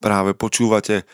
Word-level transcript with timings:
Práve 0.00 0.32
počúvate 0.32 1.04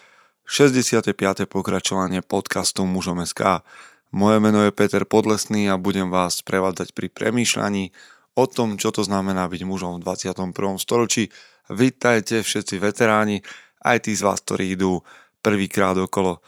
65. 0.47 1.11
pokračovanie 1.51 2.23
podcastu 2.23 2.87
Mužom 2.87 3.19
SK. 3.19 3.67
Moje 4.15 4.39
meno 4.39 4.63
je 4.63 4.71
Peter 4.71 5.03
Podlesný 5.03 5.67
a 5.67 5.75
budem 5.75 6.07
vás 6.07 6.39
prevádzať 6.47 6.95
pri 6.95 7.11
premýšľaní 7.11 7.91
o 8.39 8.47
tom, 8.47 8.79
čo 8.79 8.95
to 8.95 9.03
znamená 9.03 9.51
byť 9.51 9.67
mužom 9.67 9.99
v 9.99 10.07
21. 10.07 10.55
storočí. 10.79 11.35
Vítajte 11.67 12.47
všetci 12.47 12.79
veteráni, 12.79 13.43
aj 13.83 14.07
tí 14.07 14.15
z 14.15 14.23
vás, 14.23 14.39
ktorí 14.47 14.79
idú 14.79 15.03
prvýkrát 15.43 15.99
okolo. 15.99 16.39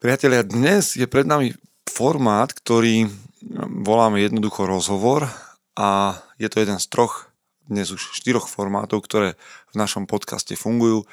Priatelia, 0.00 0.40
dnes 0.48 0.96
je 0.96 1.04
pred 1.04 1.28
nami 1.28 1.52
formát, 1.84 2.48
ktorý 2.48 3.12
voláme 3.84 4.24
jednoducho 4.24 4.64
rozhovor 4.64 5.28
a 5.76 6.16
je 6.40 6.48
to 6.48 6.64
jeden 6.64 6.80
z 6.80 6.88
troch, 6.88 7.28
dnes 7.68 7.92
už 7.92 8.16
štyroch 8.16 8.48
formátov, 8.48 9.04
ktoré 9.04 9.36
v 9.68 9.74
našom 9.76 10.08
podcaste 10.08 10.56
fungujú 10.56 11.04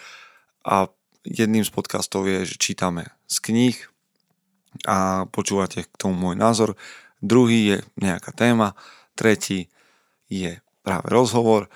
a 0.66 0.92
jedným 1.24 1.64
z 1.64 1.72
podcastov 1.72 2.28
je, 2.28 2.46
že 2.46 2.56
čítame 2.60 3.12
z 3.30 3.38
kníh 3.44 3.78
a 4.86 5.26
počúvate 5.30 5.86
k 5.88 5.94
tomu 5.98 6.30
môj 6.30 6.36
názor. 6.38 6.78
Druhý 7.20 7.76
je 7.76 7.78
nejaká 8.00 8.32
téma, 8.32 8.78
tretí 9.18 9.68
je 10.30 10.62
práve 10.86 11.10
rozhovor. 11.12 11.68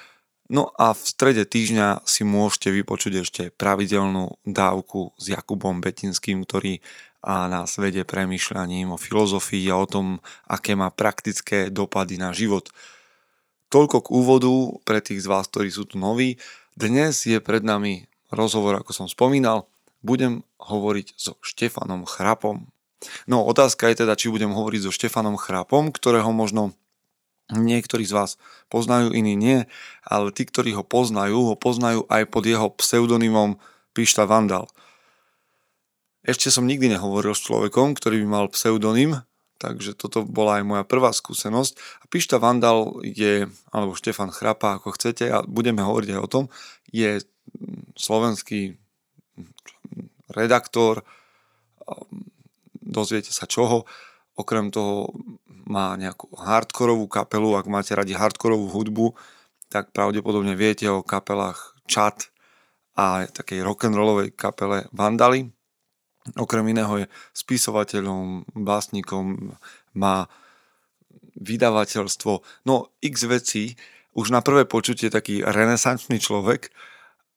No 0.48 0.70
a 0.78 0.94
v 0.94 1.02
strede 1.02 1.44
týždňa 1.48 2.06
si 2.06 2.22
môžete 2.28 2.70
vypočuť 2.70 3.14
ešte 3.26 3.44
pravidelnú 3.50 4.38
dávku 4.46 5.16
s 5.18 5.34
Jakubom 5.34 5.82
Betinským, 5.82 6.46
ktorý 6.46 6.84
a 7.24 7.48
nás 7.48 7.80
vedie 7.80 8.04
premyšľaním 8.04 8.92
o 8.92 9.00
filozofii 9.00 9.72
a 9.72 9.80
o 9.80 9.88
tom, 9.88 10.20
aké 10.44 10.76
má 10.76 10.92
praktické 10.92 11.72
dopady 11.72 12.20
na 12.20 12.36
život. 12.36 12.68
Toľko 13.72 13.98
k 14.04 14.08
úvodu 14.12 14.52
pre 14.84 15.00
tých 15.00 15.24
z 15.24 15.32
vás, 15.32 15.48
ktorí 15.48 15.72
sú 15.72 15.88
tu 15.88 15.96
noví. 15.96 16.36
Dnes 16.76 17.24
je 17.24 17.40
pred 17.40 17.64
nami 17.64 18.12
rozhovor, 18.34 18.82
ako 18.82 18.92
som 18.92 19.08
spomínal, 19.08 19.70
budem 20.04 20.44
hovoriť 20.60 21.16
so 21.16 21.40
Štefanom 21.40 22.04
Chrapom. 22.04 22.68
No 23.28 23.44
otázka 23.48 23.88
je 23.92 24.04
teda, 24.04 24.20
či 24.20 24.32
budem 24.32 24.52
hovoriť 24.52 24.90
so 24.90 24.92
Štefanom 24.92 25.40
Chrapom, 25.40 25.96
ktorého 25.96 26.30
možno 26.36 26.76
niektorí 27.52 28.08
z 28.08 28.16
vás 28.16 28.32
poznajú, 28.72 29.12
iní 29.12 29.36
nie, 29.36 29.68
ale 30.08 30.32
tí, 30.32 30.48
ktorí 30.48 30.76
ho 30.76 30.84
poznajú, 30.84 31.54
ho 31.54 31.56
poznajú 31.60 32.08
aj 32.08 32.24
pod 32.32 32.44
jeho 32.48 32.72
pseudonymom 32.72 33.60
Pišta 33.92 34.24
Vandal. 34.24 34.72
Ešte 36.24 36.48
som 36.48 36.64
nikdy 36.64 36.96
nehovoril 36.96 37.36
s 37.36 37.44
človekom, 37.44 38.00
ktorý 38.00 38.24
by 38.24 38.28
mal 38.28 38.46
pseudonym, 38.48 39.28
takže 39.60 39.92
toto 39.92 40.24
bola 40.24 40.60
aj 40.60 40.64
moja 40.64 40.84
prvá 40.88 41.12
skúsenosť. 41.12 41.76
A 41.76 42.04
Pišta 42.08 42.40
Vandal 42.40 43.04
je, 43.04 43.52
alebo 43.76 43.96
Štefan 43.96 44.32
Chrapa, 44.32 44.80
ako 44.80 44.96
chcete, 44.96 45.28
a 45.28 45.44
budeme 45.44 45.84
hovoriť 45.84 46.16
aj 46.16 46.22
o 46.24 46.32
tom, 46.32 46.44
je 46.96 47.20
slovenský 47.98 48.78
redaktor, 50.34 51.06
dozviete 52.82 53.30
sa 53.30 53.46
čoho, 53.46 53.86
okrem 54.34 54.74
toho 54.74 55.14
má 55.70 55.96
nejakú 55.96 56.34
hardkorovú 56.36 57.08
kapelu, 57.08 57.56
ak 57.56 57.72
máte 57.72 57.96
radi 57.96 58.18
hardkorovú 58.18 58.68
hudbu, 58.72 59.08
tak 59.72 59.96
pravdepodobne 59.96 60.54
viete 60.54 60.90
o 60.92 61.06
kapelách 61.06 61.74
Chat 61.90 62.30
a 62.94 63.26
takej 63.26 63.66
rock'n'rollovej 63.66 64.36
kapele 64.38 64.86
Vandali. 64.94 65.50
Okrem 66.40 66.64
iného 66.72 67.04
je 67.04 67.08
spisovateľom, 67.36 68.48
básnikom, 68.56 69.58
má 69.98 70.30
vydavateľstvo, 71.36 72.34
no 72.70 72.94
x 73.04 73.28
vecí, 73.28 73.76
už 74.14 74.30
na 74.30 74.46
prvé 74.46 74.70
počutie 74.70 75.10
taký 75.10 75.42
renesančný 75.42 76.22
človek, 76.22 76.70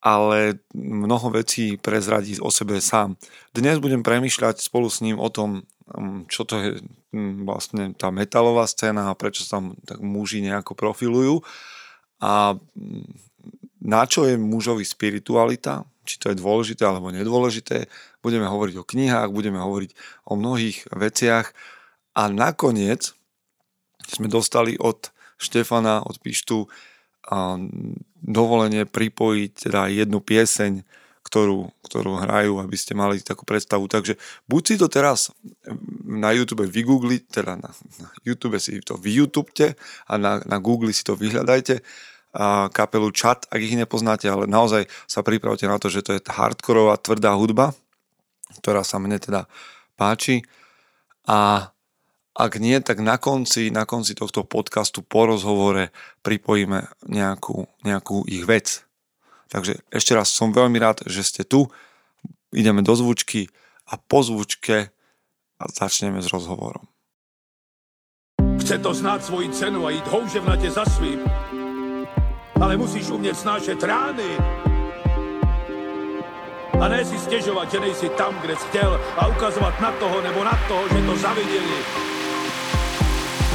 ale 0.07 0.63
mnoho 0.71 1.35
vecí 1.35 1.75
prezradí 1.75 2.39
o 2.39 2.47
sebe 2.55 2.79
sám. 2.79 3.19
Dnes 3.51 3.83
budem 3.83 4.07
premyšľať 4.07 4.63
spolu 4.63 4.87
s 4.87 5.03
ním 5.03 5.19
o 5.19 5.27
tom, 5.27 5.67
mm, 5.91 6.31
čo 6.31 6.47
to 6.47 6.55
je 6.63 6.71
mm, 7.11 7.43
vlastne 7.43 7.91
tá 7.99 8.15
metalová 8.15 8.71
scéna 8.71 9.11
a 9.11 9.19
prečo 9.19 9.43
sa 9.43 9.59
tam 9.59 9.75
tak 9.83 9.99
muži 9.99 10.47
nejako 10.47 10.79
profilujú 10.79 11.43
a 12.23 12.55
mm, 12.55 13.03
na 13.83 14.07
čo 14.07 14.31
je 14.31 14.39
mužovi 14.39 14.87
spiritualita, 14.87 15.83
či 16.07 16.23
to 16.23 16.31
je 16.31 16.39
dôležité 16.39 16.87
alebo 16.87 17.11
nedôležité. 17.11 17.91
Budeme 18.23 18.47
hovoriť 18.47 18.79
o 18.79 18.87
knihách, 18.87 19.35
budeme 19.35 19.59
hovoriť 19.59 19.91
o 20.31 20.39
mnohých 20.39 20.87
veciach 20.95 21.51
a 22.15 22.23
nakoniec 22.31 23.11
sme 24.07 24.31
dostali 24.31 24.79
od 24.79 25.11
Štefana, 25.35 26.07
od 26.07 26.23
Pištu 26.23 26.71
dovolenie 28.23 28.87
pripojiť 28.87 29.51
teda 29.71 29.91
jednu 29.91 30.23
pieseň, 30.23 30.87
ktorú, 31.27 31.75
ktorú 31.83 32.23
hrajú, 32.23 32.63
aby 32.63 32.77
ste 32.79 32.95
mali 32.95 33.19
takú 33.19 33.43
predstavu. 33.43 33.91
Takže 33.91 34.15
buď 34.47 34.63
si 34.63 34.75
to 34.79 34.87
teraz 34.87 35.35
na 36.07 36.31
YouTube 36.31 36.63
vygoogliť, 36.71 37.23
teda 37.43 37.59
na, 37.59 37.71
na 37.99 38.09
YouTube 38.23 38.63
si 38.63 38.79
to 38.79 38.95
vyyoutubte 38.95 39.75
a 40.07 40.13
na, 40.15 40.39
na 40.47 40.63
Google 40.63 40.95
si 40.95 41.03
to 41.03 41.19
vyhľadajte 41.19 41.83
a 42.37 42.69
kapelu 42.69 43.09
Chat, 43.17 43.49
ak 43.49 43.61
ich 43.65 43.81
nepoznáte, 43.81 44.29
ale 44.29 44.45
naozaj 44.45 44.85
sa 45.09 45.25
pripravte 45.25 45.65
na 45.65 45.81
to, 45.81 45.89
že 45.89 46.05
to 46.05 46.15
je 46.15 46.21
hardkorová 46.21 47.01
tvrdá 47.01 47.33
hudba, 47.33 47.73
ktorá 48.61 48.85
sa 48.85 49.01
mne 49.01 49.17
teda 49.17 49.49
páči 49.97 50.45
a 51.25 51.73
ak 52.37 52.61
nie, 52.61 52.77
tak 52.85 53.01
na 53.01 53.17
konci, 53.17 53.73
na 53.73 53.89
konci 53.89 54.13
tohto 54.13 54.45
podcastu 54.45 55.01
po 55.01 55.25
rozhovore 55.25 55.89
pripojíme 56.21 56.85
nejakú, 57.09 57.65
nejakú 57.81 58.29
ich 58.29 58.45
vec. 58.45 58.85
Takže 59.49 59.81
ešte 59.89 60.13
raz 60.13 60.29
som 60.29 60.53
veľmi 60.53 60.77
rád, 60.77 61.09
že 61.09 61.25
ste 61.25 61.43
tu. 61.49 61.73
Ideme 62.53 62.85
do 62.85 62.93
zvučky 62.93 63.49
a 63.89 63.97
po 63.97 64.21
zvučke 64.21 64.93
začneme 65.57 66.21
s 66.21 66.29
rozhovorom. 66.29 66.85
Chce 68.61 68.85
to 68.85 68.93
znáť 68.93 69.21
svoji 69.33 69.49
cenu 69.57 69.89
a 69.89 69.95
ísť 69.97 70.07
houževnate 70.13 70.69
za 70.69 70.85
svým. 70.85 71.25
Ale 72.61 72.77
musíš 72.77 73.09
umieť 73.17 73.49
snášať 73.49 73.81
rány. 73.81 74.31
A 76.77 76.85
ne 76.93 77.01
si 77.01 77.17
stiežovať, 77.17 77.67
že 77.73 77.79
nejsi 77.81 78.09
tam, 78.21 78.37
kde 78.45 78.53
si 78.61 78.65
chcel 78.69 78.93
a 79.17 79.33
ukazovať 79.33 79.75
na 79.81 79.91
toho 79.97 80.21
nebo 80.21 80.45
na 80.45 80.53
toho, 80.69 80.85
že 80.93 81.01
to 81.01 81.15
zavideli 81.17 82.16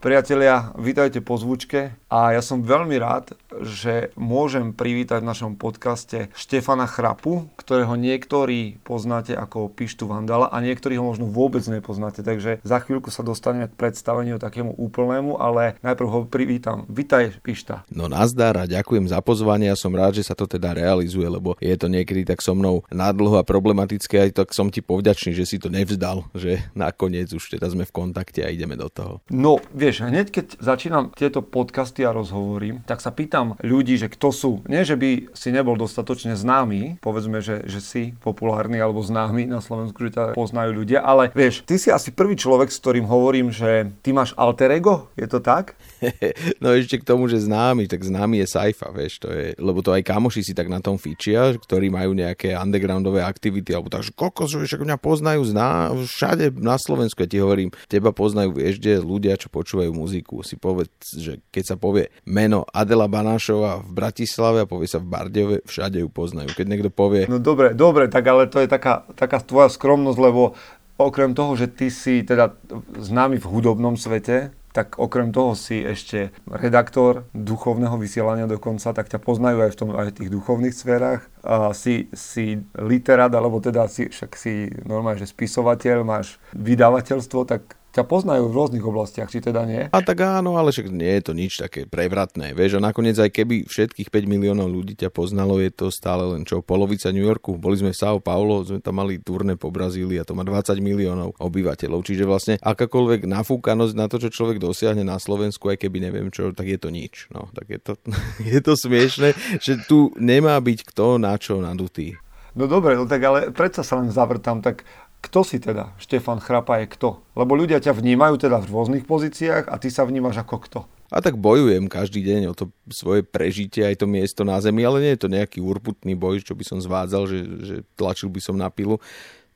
Priatelia, 0.00 0.72
vítajte 0.80 1.20
po 1.20 1.36
zvučke 1.36 1.92
a 2.08 2.32
ja 2.32 2.40
som 2.40 2.64
veľmi 2.64 2.96
rád, 2.96 3.36
že 3.60 4.16
môžem 4.16 4.72
privítať 4.72 5.20
v 5.20 5.28
našom 5.28 5.52
podcaste 5.60 6.32
Štefana 6.32 6.88
Chrapu, 6.88 7.52
ktorého 7.60 8.00
niektorí 8.00 8.80
poznáte 8.80 9.36
ako 9.36 9.68
Pištu 9.68 10.08
Vandala 10.08 10.48
a 10.48 10.56
niektorí 10.64 10.96
ho 10.96 11.04
možno 11.04 11.28
vôbec 11.28 11.60
nepoznáte, 11.68 12.24
takže 12.24 12.64
za 12.64 12.80
chvíľku 12.80 13.12
sa 13.12 13.20
dostaneme 13.20 13.68
k 13.68 13.76
predstaveniu 13.76 14.40
takému 14.40 14.72
úplnému, 14.72 15.36
ale 15.36 15.76
najprv 15.84 16.08
ho 16.08 16.20
privítam. 16.24 16.88
Vítaj 16.88 17.36
Pišta. 17.44 17.84
No 17.92 18.08
nazdar 18.08 18.56
a 18.56 18.64
ďakujem 18.64 19.04
za 19.04 19.20
pozvanie 19.20 19.68
a 19.68 19.76
som 19.76 19.92
rád, 19.92 20.16
že 20.16 20.24
sa 20.24 20.32
to 20.32 20.48
teda 20.48 20.72
realizuje, 20.72 21.28
lebo 21.28 21.60
je 21.60 21.76
to 21.76 21.92
niekedy 21.92 22.24
tak 22.24 22.40
so 22.40 22.56
mnou 22.56 22.88
nádlho 22.88 23.36
a 23.36 23.44
problematické, 23.44 24.16
aj 24.16 24.30
tak 24.32 24.56
som 24.56 24.72
ti 24.72 24.80
povďačný, 24.80 25.36
že 25.36 25.44
si 25.44 25.60
to 25.60 25.68
nevzdal, 25.68 26.24
že 26.32 26.64
nakoniec 26.72 27.28
už 27.36 27.60
teda 27.60 27.68
sme 27.68 27.84
v 27.84 27.92
kontakte 27.92 28.40
a 28.40 28.48
ideme 28.48 28.80
do 28.80 28.88
toho. 28.88 29.20
No, 29.28 29.60
vie, 29.76 29.89
vieš, 29.90 30.06
hneď 30.06 30.30
keď 30.30 30.46
začínam 30.62 31.10
tieto 31.10 31.42
podcasty 31.42 32.06
a 32.06 32.14
rozhovory, 32.14 32.78
tak 32.86 33.02
sa 33.02 33.10
pýtam 33.10 33.58
ľudí, 33.58 33.98
že 33.98 34.06
kto 34.06 34.30
sú. 34.30 34.52
Nie, 34.70 34.86
že 34.86 34.94
by 34.94 35.34
si 35.34 35.50
nebol 35.50 35.74
dostatočne 35.74 36.38
známy, 36.38 37.02
povedzme, 37.02 37.42
že, 37.42 37.66
že 37.66 37.82
si 37.82 38.02
populárny 38.22 38.78
alebo 38.78 39.02
známy 39.02 39.50
na 39.50 39.58
Slovensku, 39.58 39.98
že 40.06 40.14
ťa 40.14 40.38
poznajú 40.38 40.78
ľudia, 40.78 41.02
ale 41.02 41.34
vieš, 41.34 41.66
ty 41.66 41.74
si 41.74 41.90
asi 41.90 42.14
prvý 42.14 42.38
človek, 42.38 42.70
s 42.70 42.78
ktorým 42.78 43.02
hovorím, 43.10 43.50
že 43.50 43.90
ty 44.06 44.14
máš 44.14 44.30
alter 44.38 44.70
ego, 44.78 45.10
je 45.18 45.26
to 45.26 45.42
tak? 45.42 45.74
no 46.62 46.72
ešte 46.72 47.00
k 47.00 47.04
tomu, 47.04 47.28
že 47.28 47.44
známy, 47.44 47.86
tak 47.86 48.04
známy 48.04 48.42
je 48.44 48.46
Saifa, 48.48 48.88
vieš, 48.92 49.20
to 49.20 49.28
je, 49.30 49.52
lebo 49.60 49.84
to 49.84 49.92
aj 49.92 50.02
kamoši 50.04 50.42
si 50.44 50.52
tak 50.56 50.72
na 50.72 50.80
tom 50.80 50.96
fičia, 50.96 51.52
ktorí 51.54 51.92
majú 51.92 52.16
nejaké 52.16 52.56
undergroundové 52.56 53.20
aktivity, 53.24 53.76
alebo 53.76 53.92
tak, 53.92 54.06
že 54.08 54.12
kokos, 54.16 54.52
že 54.52 54.76
mňa 54.80 54.96
poznajú 54.96 55.42
zná, 55.44 55.92
všade 55.94 56.56
na 56.56 56.80
Slovensku, 56.80 57.20
ja 57.24 57.28
ti 57.28 57.38
hovorím, 57.38 57.70
teba 57.86 58.10
poznajú, 58.10 58.56
vieš, 58.56 58.80
kde 58.80 59.00
ľudia, 59.00 59.36
čo 59.36 59.52
počúvajú 59.52 59.90
muziku. 59.92 60.40
Si 60.44 60.56
povedz, 60.56 61.16
že 61.16 61.44
keď 61.52 61.74
sa 61.74 61.76
povie 61.76 62.08
meno 62.24 62.64
Adela 62.72 63.06
Banášova 63.06 63.84
v 63.84 63.90
Bratislave 63.92 64.64
a 64.64 64.70
povie 64.70 64.88
sa 64.88 65.02
v 65.02 65.10
Bardejove, 65.10 65.56
všade 65.64 66.00
ju 66.00 66.08
poznajú. 66.08 66.52
Keď 66.56 66.66
niekto 66.66 66.90
povie... 66.92 67.28
No 67.28 67.38
dobre, 67.38 67.76
dobre, 67.76 68.08
tak 68.08 68.24
ale 68.26 68.48
to 68.48 68.60
je 68.60 68.68
taká, 68.68 69.04
taká 69.14 69.40
tvoja 69.40 69.68
skromnosť, 69.68 70.18
lebo 70.18 70.56
okrem 71.00 71.32
toho, 71.32 71.56
že 71.56 71.72
ty 71.72 71.88
si 71.88 72.20
teda 72.20 72.52
známy 73.00 73.40
v 73.40 73.48
hudobnom 73.48 73.96
svete, 73.96 74.52
tak 74.70 75.02
okrem 75.02 75.34
toho 75.34 75.58
si 75.58 75.82
ešte 75.82 76.30
redaktor 76.46 77.26
duchovného 77.34 77.98
vysielania 77.98 78.46
dokonca, 78.46 78.94
tak 78.94 79.10
ťa 79.10 79.18
poznajú 79.18 79.66
aj 79.66 79.70
v 79.74 79.78
tom, 79.78 79.88
aj 79.96 80.06
v 80.14 80.16
tých 80.22 80.30
duchovných 80.30 80.74
sférach. 80.74 81.26
A 81.42 81.74
si, 81.74 82.06
si 82.14 82.62
literát, 82.78 83.32
alebo 83.32 83.58
teda 83.58 83.90
si, 83.90 84.06
však 84.06 84.30
si 84.38 84.70
normálne, 84.86 85.18
že 85.18 85.32
spisovateľ, 85.32 86.06
máš 86.06 86.38
vydavateľstvo, 86.54 87.40
tak 87.48 87.79
ťa 87.90 88.06
poznajú 88.06 88.46
v 88.50 88.56
rôznych 88.56 88.84
oblastiach, 88.86 89.30
či 89.30 89.42
teda 89.42 89.66
nie? 89.66 89.82
A 89.90 89.98
tak 90.02 90.22
áno, 90.22 90.54
ale 90.54 90.70
však 90.70 90.90
nie 90.90 91.18
je 91.18 91.22
to 91.26 91.32
nič 91.34 91.58
také 91.58 91.90
prevratné. 91.90 92.54
Vieš, 92.54 92.78
a 92.78 92.80
nakoniec 92.80 93.18
aj 93.18 93.34
keby 93.34 93.66
všetkých 93.66 94.08
5 94.14 94.30
miliónov 94.30 94.70
ľudí 94.70 94.94
ťa 94.94 95.10
poznalo, 95.10 95.58
je 95.58 95.74
to 95.74 95.90
stále 95.90 96.22
len 96.30 96.46
čo, 96.46 96.62
polovica 96.62 97.10
New 97.10 97.26
Yorku. 97.26 97.58
Boli 97.58 97.82
sme 97.82 97.90
v 97.90 97.98
São 97.98 98.22
Paulo, 98.22 98.62
sme 98.62 98.78
tam 98.78 99.02
mali 99.02 99.18
turné 99.18 99.58
po 99.58 99.74
Brazílii 99.74 100.22
a 100.22 100.26
to 100.26 100.38
má 100.38 100.46
20 100.46 100.78
miliónov 100.78 101.34
obyvateľov. 101.42 102.06
Čiže 102.06 102.24
vlastne 102.24 102.54
akákoľvek 102.62 103.26
nafúkanosť 103.26 103.94
na 103.98 104.06
to, 104.06 104.22
čo 104.22 104.30
človek 104.30 104.62
dosiahne 104.62 105.02
na 105.02 105.18
Slovensku, 105.18 105.66
aj 105.66 105.82
keby 105.82 105.98
neviem 105.98 106.30
čo, 106.30 106.54
tak 106.54 106.70
je 106.70 106.78
to 106.78 106.94
nič. 106.94 107.26
No, 107.34 107.50
tak 107.50 107.66
je 107.74 107.80
to, 107.82 107.92
je 108.54 108.60
to 108.62 108.72
smiešne, 108.78 109.34
že 109.58 109.82
tu 109.90 110.14
nemá 110.14 110.54
byť 110.62 110.78
kto 110.94 111.18
na 111.18 111.34
čo 111.34 111.58
nadutý. 111.58 112.14
No 112.54 112.66
dobre, 112.66 112.98
no 112.98 113.06
tak 113.06 113.22
ale 113.22 113.54
predsa 113.54 113.86
sa 113.86 114.02
len 114.02 114.10
zavrtam, 114.10 114.58
tak 114.58 114.82
kto 115.20 115.44
si 115.44 115.60
teda? 115.60 115.92
Štefan 116.00 116.40
Chrapa 116.40 116.80
je 116.80 116.88
kto? 116.88 117.20
Lebo 117.36 117.52
ľudia 117.52 117.78
ťa 117.78 117.92
vnímajú 117.92 118.40
teda 118.40 118.58
v 118.64 118.72
rôznych 118.72 119.04
pozíciách 119.04 119.68
a 119.68 119.76
ty 119.76 119.92
sa 119.92 120.08
vnímaš 120.08 120.40
ako 120.40 120.56
kto? 120.64 120.80
A 121.10 121.18
tak 121.18 121.36
bojujem 121.36 121.90
každý 121.90 122.22
deň 122.22 122.42
o 122.50 122.54
to 122.54 122.70
svoje 122.86 123.26
prežitie, 123.26 123.82
aj 123.82 124.00
to 124.00 124.06
miesto 124.06 124.46
na 124.46 124.62
zemi, 124.62 124.86
ale 124.86 125.02
nie 125.02 125.12
je 125.18 125.22
to 125.26 125.28
nejaký 125.28 125.58
urputný 125.58 126.14
boj, 126.14 126.38
čo 126.40 126.54
by 126.54 126.62
som 126.62 126.78
zvádzal, 126.78 127.22
že, 127.26 127.38
že 127.66 127.76
tlačil 127.98 128.30
by 128.30 128.40
som 128.40 128.54
na 128.54 128.70
pilu. 128.70 129.02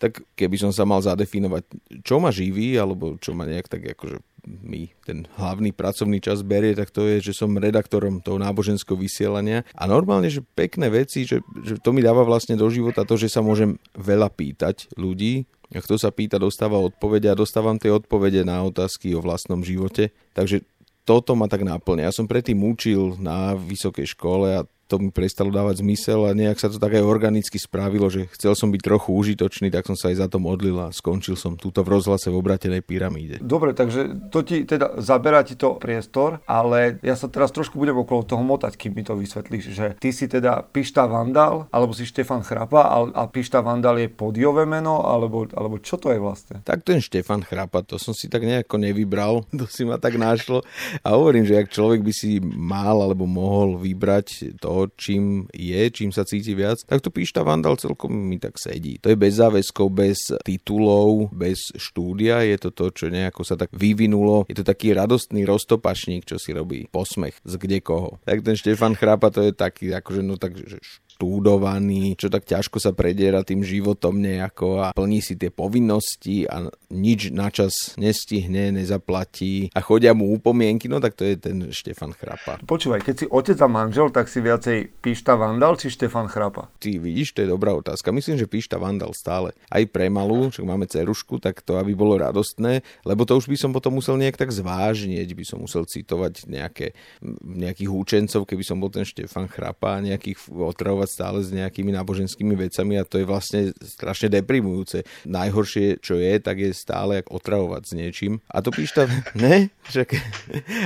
Tak 0.03 0.21
keby 0.35 0.59
som 0.59 0.75
sa 0.75 0.83
mal 0.83 0.99
zadefinovať, 0.99 1.63
čo 2.03 2.19
ma 2.19 2.35
živí, 2.35 2.75
alebo 2.75 3.15
čo 3.23 3.33
ma 3.33 3.47
nejak 3.47 3.71
tak 3.71 3.87
akože 3.87 4.19
mi 4.47 4.93
ten 5.05 5.25
hlavný 5.41 5.73
pracovný 5.73 6.21
čas 6.21 6.45
berie, 6.45 6.77
tak 6.77 6.93
to 6.93 7.09
je, 7.09 7.33
že 7.33 7.33
som 7.37 7.57
redaktorom 7.57 8.21
toho 8.21 8.37
náboženského 8.41 8.97
vysielania 8.97 9.65
a 9.73 9.85
normálne, 9.89 10.29
že 10.29 10.45
pekné 10.45 10.93
veci, 10.93 11.25
že, 11.25 11.41
že 11.65 11.81
to 11.81 11.97
mi 11.97 12.05
dáva 12.05 12.23
vlastne 12.23 12.55
do 12.55 12.69
života 12.69 13.09
to, 13.09 13.17
že 13.17 13.33
sa 13.33 13.41
môžem 13.41 13.81
veľa 13.97 14.29
pýtať 14.33 14.93
ľudí, 15.01 15.49
a 15.75 15.83
kto 15.83 15.99
sa 15.99 16.15
pýta, 16.15 16.39
dostáva 16.39 16.79
odpovede 16.79 17.27
a 17.27 17.35
dostávam 17.35 17.75
tie 17.81 17.91
odpovede 17.91 18.47
na 18.47 18.63
otázky 18.63 19.11
o 19.17 19.25
vlastnom 19.25 19.67
živote. 19.67 20.15
Takže 20.37 20.63
toto 21.03 21.35
ma 21.35 21.51
tak 21.51 21.67
náplňa. 21.67 22.09
Ja 22.09 22.15
som 22.15 22.31
predtým 22.31 22.63
učil 22.63 23.21
na 23.21 23.59
vysokej 23.59 24.17
škole 24.17 24.55
a 24.55 24.61
to 24.85 25.01
mi 25.01 25.09
prestalo 25.09 25.49
dávať 25.49 25.81
zmysel 25.81 26.29
a 26.29 26.37
nejak 26.37 26.61
sa 26.61 26.69
to 26.69 26.77
tak 26.77 26.95
aj 26.97 27.05
organicky 27.05 27.57
spravilo, 27.57 28.13
že 28.13 28.29
chcel 28.37 28.53
som 28.53 28.69
byť 28.69 28.83
trochu 28.85 29.11
užitočný, 29.17 29.73
tak 29.73 29.89
som 29.89 29.97
sa 29.97 30.13
aj 30.13 30.17
za 30.21 30.27
to 30.29 30.37
modlil 30.37 30.77
a 30.85 30.93
skončil 30.93 31.35
som 31.35 31.57
túto 31.57 31.81
v 31.81 31.97
rozhlase 31.97 32.29
v 32.29 32.37
obratenej 32.37 32.85
pyramíde. 32.85 33.41
Dobre, 33.41 33.73
takže 33.73 34.29
to 34.29 34.45
ti 34.45 34.69
teda 34.69 35.01
zaberá 35.01 35.41
ti 35.41 35.57
to 35.57 35.81
priestor, 35.81 36.45
ale 36.45 37.01
ja 37.01 37.17
sa 37.17 37.33
teraz 37.33 37.51
trošku 37.51 37.81
budem 37.81 37.97
okolo 37.97 38.29
toho 38.29 38.45
motať, 38.45 38.77
kým 38.77 38.93
mi 38.93 39.03
to 39.03 39.17
vysvetlíš, 39.17 39.65
že 39.73 39.87
ty 39.97 40.13
si 40.13 40.29
teda 40.29 40.61
Pišta 40.69 41.09
Vandal, 41.09 41.67
alebo 41.73 41.97
si 41.97 42.05
Štefan 42.05 42.45
Chrapa 42.45 43.11
a 43.13 43.23
Pišta 43.29 43.65
Vandal 43.65 44.05
je 44.05 44.09
podiové 44.13 44.69
meno, 44.69 45.01
alebo, 45.05 45.49
alebo 45.57 45.81
čo 45.81 45.97
to 45.97 46.13
je 46.13 46.21
vlastne? 46.21 46.61
Tak 46.65 46.85
ten 46.85 47.01
Štefan 47.01 47.41
Chrapa, 47.41 47.81
to 47.81 47.97
som 47.97 48.13
si 48.13 48.29
tak 48.29 48.45
nejako 48.45 48.77
nevybral, 48.77 49.47
to 49.61 49.65
si 49.71 49.89
ma 49.89 49.97
tak 49.97 50.21
našlo 50.21 50.61
a 51.01 51.17
hovorím, 51.17 51.49
že 51.49 51.57
ak 51.57 51.73
človek 51.73 52.05
by 52.05 52.13
si 52.13 52.39
mal 52.45 53.01
alebo 53.01 53.25
mohol 53.25 53.81
vybrať 53.81 54.59
to, 54.61 54.74
čím 54.95 55.47
je, 55.51 55.83
čím 55.91 56.11
sa 56.11 56.27
cíti 56.27 56.53
viac, 56.53 56.83
tak 56.85 57.01
to 57.01 57.13
Píšta 57.15 57.47
Vandal 57.47 57.79
celkom 57.79 58.13
mi 58.13 58.37
tak 58.37 58.59
sedí. 58.59 58.99
To 59.01 59.11
je 59.11 59.19
bez 59.19 59.39
záväzkov, 59.39 59.87
bez 59.91 60.19
titulov, 60.43 61.31
bez 61.35 61.71
štúdia, 61.75 62.43
je 62.45 62.57
to 62.61 62.71
to, 62.75 62.91
čo 62.91 63.07
nejako 63.09 63.43
sa 63.47 63.55
tak 63.55 63.71
vyvinulo. 63.73 64.47
Je 64.51 64.57
to 64.59 64.67
taký 64.67 64.93
radostný 64.95 65.47
roztopašník, 65.47 66.27
čo 66.27 66.37
si 66.37 66.55
robí 66.55 66.87
posmech 66.91 67.39
z 67.43 67.55
kde 67.59 67.79
koho. 67.81 68.19
Tak 68.27 68.43
ten 68.43 68.57
Štefan 68.59 68.99
Chrápa 68.99 69.31
to 69.31 69.43
je 69.43 69.53
taký, 69.55 69.95
akože 69.95 70.23
no 70.23 70.37
tak, 70.37 70.59
že 70.59 70.79
štúdovaný, 71.25 72.21
čo 72.21 72.29
tak 72.29 72.45
ťažko 72.45 72.77
sa 72.77 72.93
prediera 72.93 73.41
tým 73.41 73.65
životom 73.65 74.21
nejako 74.21 74.85
a 74.85 74.87
plní 74.93 75.25
si 75.25 75.41
tie 75.41 75.49
povinnosti 75.49 76.45
a 76.45 76.69
nič 76.93 77.33
načas 77.33 77.97
nestihne, 77.97 78.69
nezaplatí 78.77 79.73
a 79.73 79.81
chodia 79.81 80.13
mu 80.13 80.37
upomienky, 80.37 80.85
no 80.85 81.01
tak 81.01 81.17
to 81.17 81.25
je 81.25 81.41
ten 81.41 81.73
Štefan 81.73 82.13
Chrapa. 82.13 82.61
Počúvaj, 82.61 83.01
keď 83.01 83.15
si 83.17 83.27
otec 83.33 83.57
a 83.57 83.69
manžel, 83.73 84.13
tak 84.13 84.29
si 84.29 84.45
viacej 84.45 85.01
Píšta 85.01 85.41
Vandal 85.41 85.81
či 85.81 85.89
Štefan 85.89 86.29
Chrapa? 86.29 86.69
Ty 86.77 87.01
vidíš, 87.01 87.33
to 87.33 87.41
je 87.41 87.49
dobrá 87.49 87.73
otázka. 87.73 88.13
Myslím, 88.13 88.37
že 88.37 88.45
Píšta 88.45 88.77
Vandal 88.77 89.17
stále. 89.17 89.57
Aj 89.73 89.81
pre 89.89 90.13
malú, 90.13 90.53
však 90.53 90.69
máme 90.69 90.85
cerušku, 90.85 91.41
tak 91.41 91.65
to 91.65 91.81
aby 91.81 91.97
bolo 91.97 92.21
radostné, 92.21 92.85
lebo 93.09 93.25
to 93.25 93.41
už 93.41 93.49
by 93.49 93.57
som 93.57 93.73
potom 93.73 93.97
musel 93.97 94.21
nejak 94.21 94.37
tak 94.37 94.53
zvážnieť, 94.53 95.33
by 95.33 95.45
som 95.49 95.65
musel 95.65 95.89
citovať 95.89 96.45
nejaké, 96.53 96.93
nejakých 97.41 97.89
účencov, 97.89 98.45
keby 98.45 98.61
som 98.61 98.77
bol 98.77 98.93
ten 98.93 99.09
Štefan 99.09 99.49
Chrapa, 99.49 100.05
nejakých 100.05 100.53
otravovať 100.53 101.14
stále 101.15 101.39
s 101.47 101.55
nejakými 101.55 101.95
náboženskými 101.95 102.59
vecami 102.59 102.99
a 102.99 103.07
to 103.07 103.23
je 103.23 103.27
vlastne 103.31 103.61
strašne 103.79 104.27
deprimujúce. 104.27 105.07
Najhoršie, 105.31 106.03
čo 106.03 106.19
je, 106.19 106.43
tak 106.43 106.59
je 106.59 106.75
stále 106.75 107.23
otravovať 107.31 107.83
s 107.87 107.93
niečím. 107.95 108.33
A 108.51 108.59
to 108.59 108.75
píšta... 108.75 109.07
ne? 109.39 109.71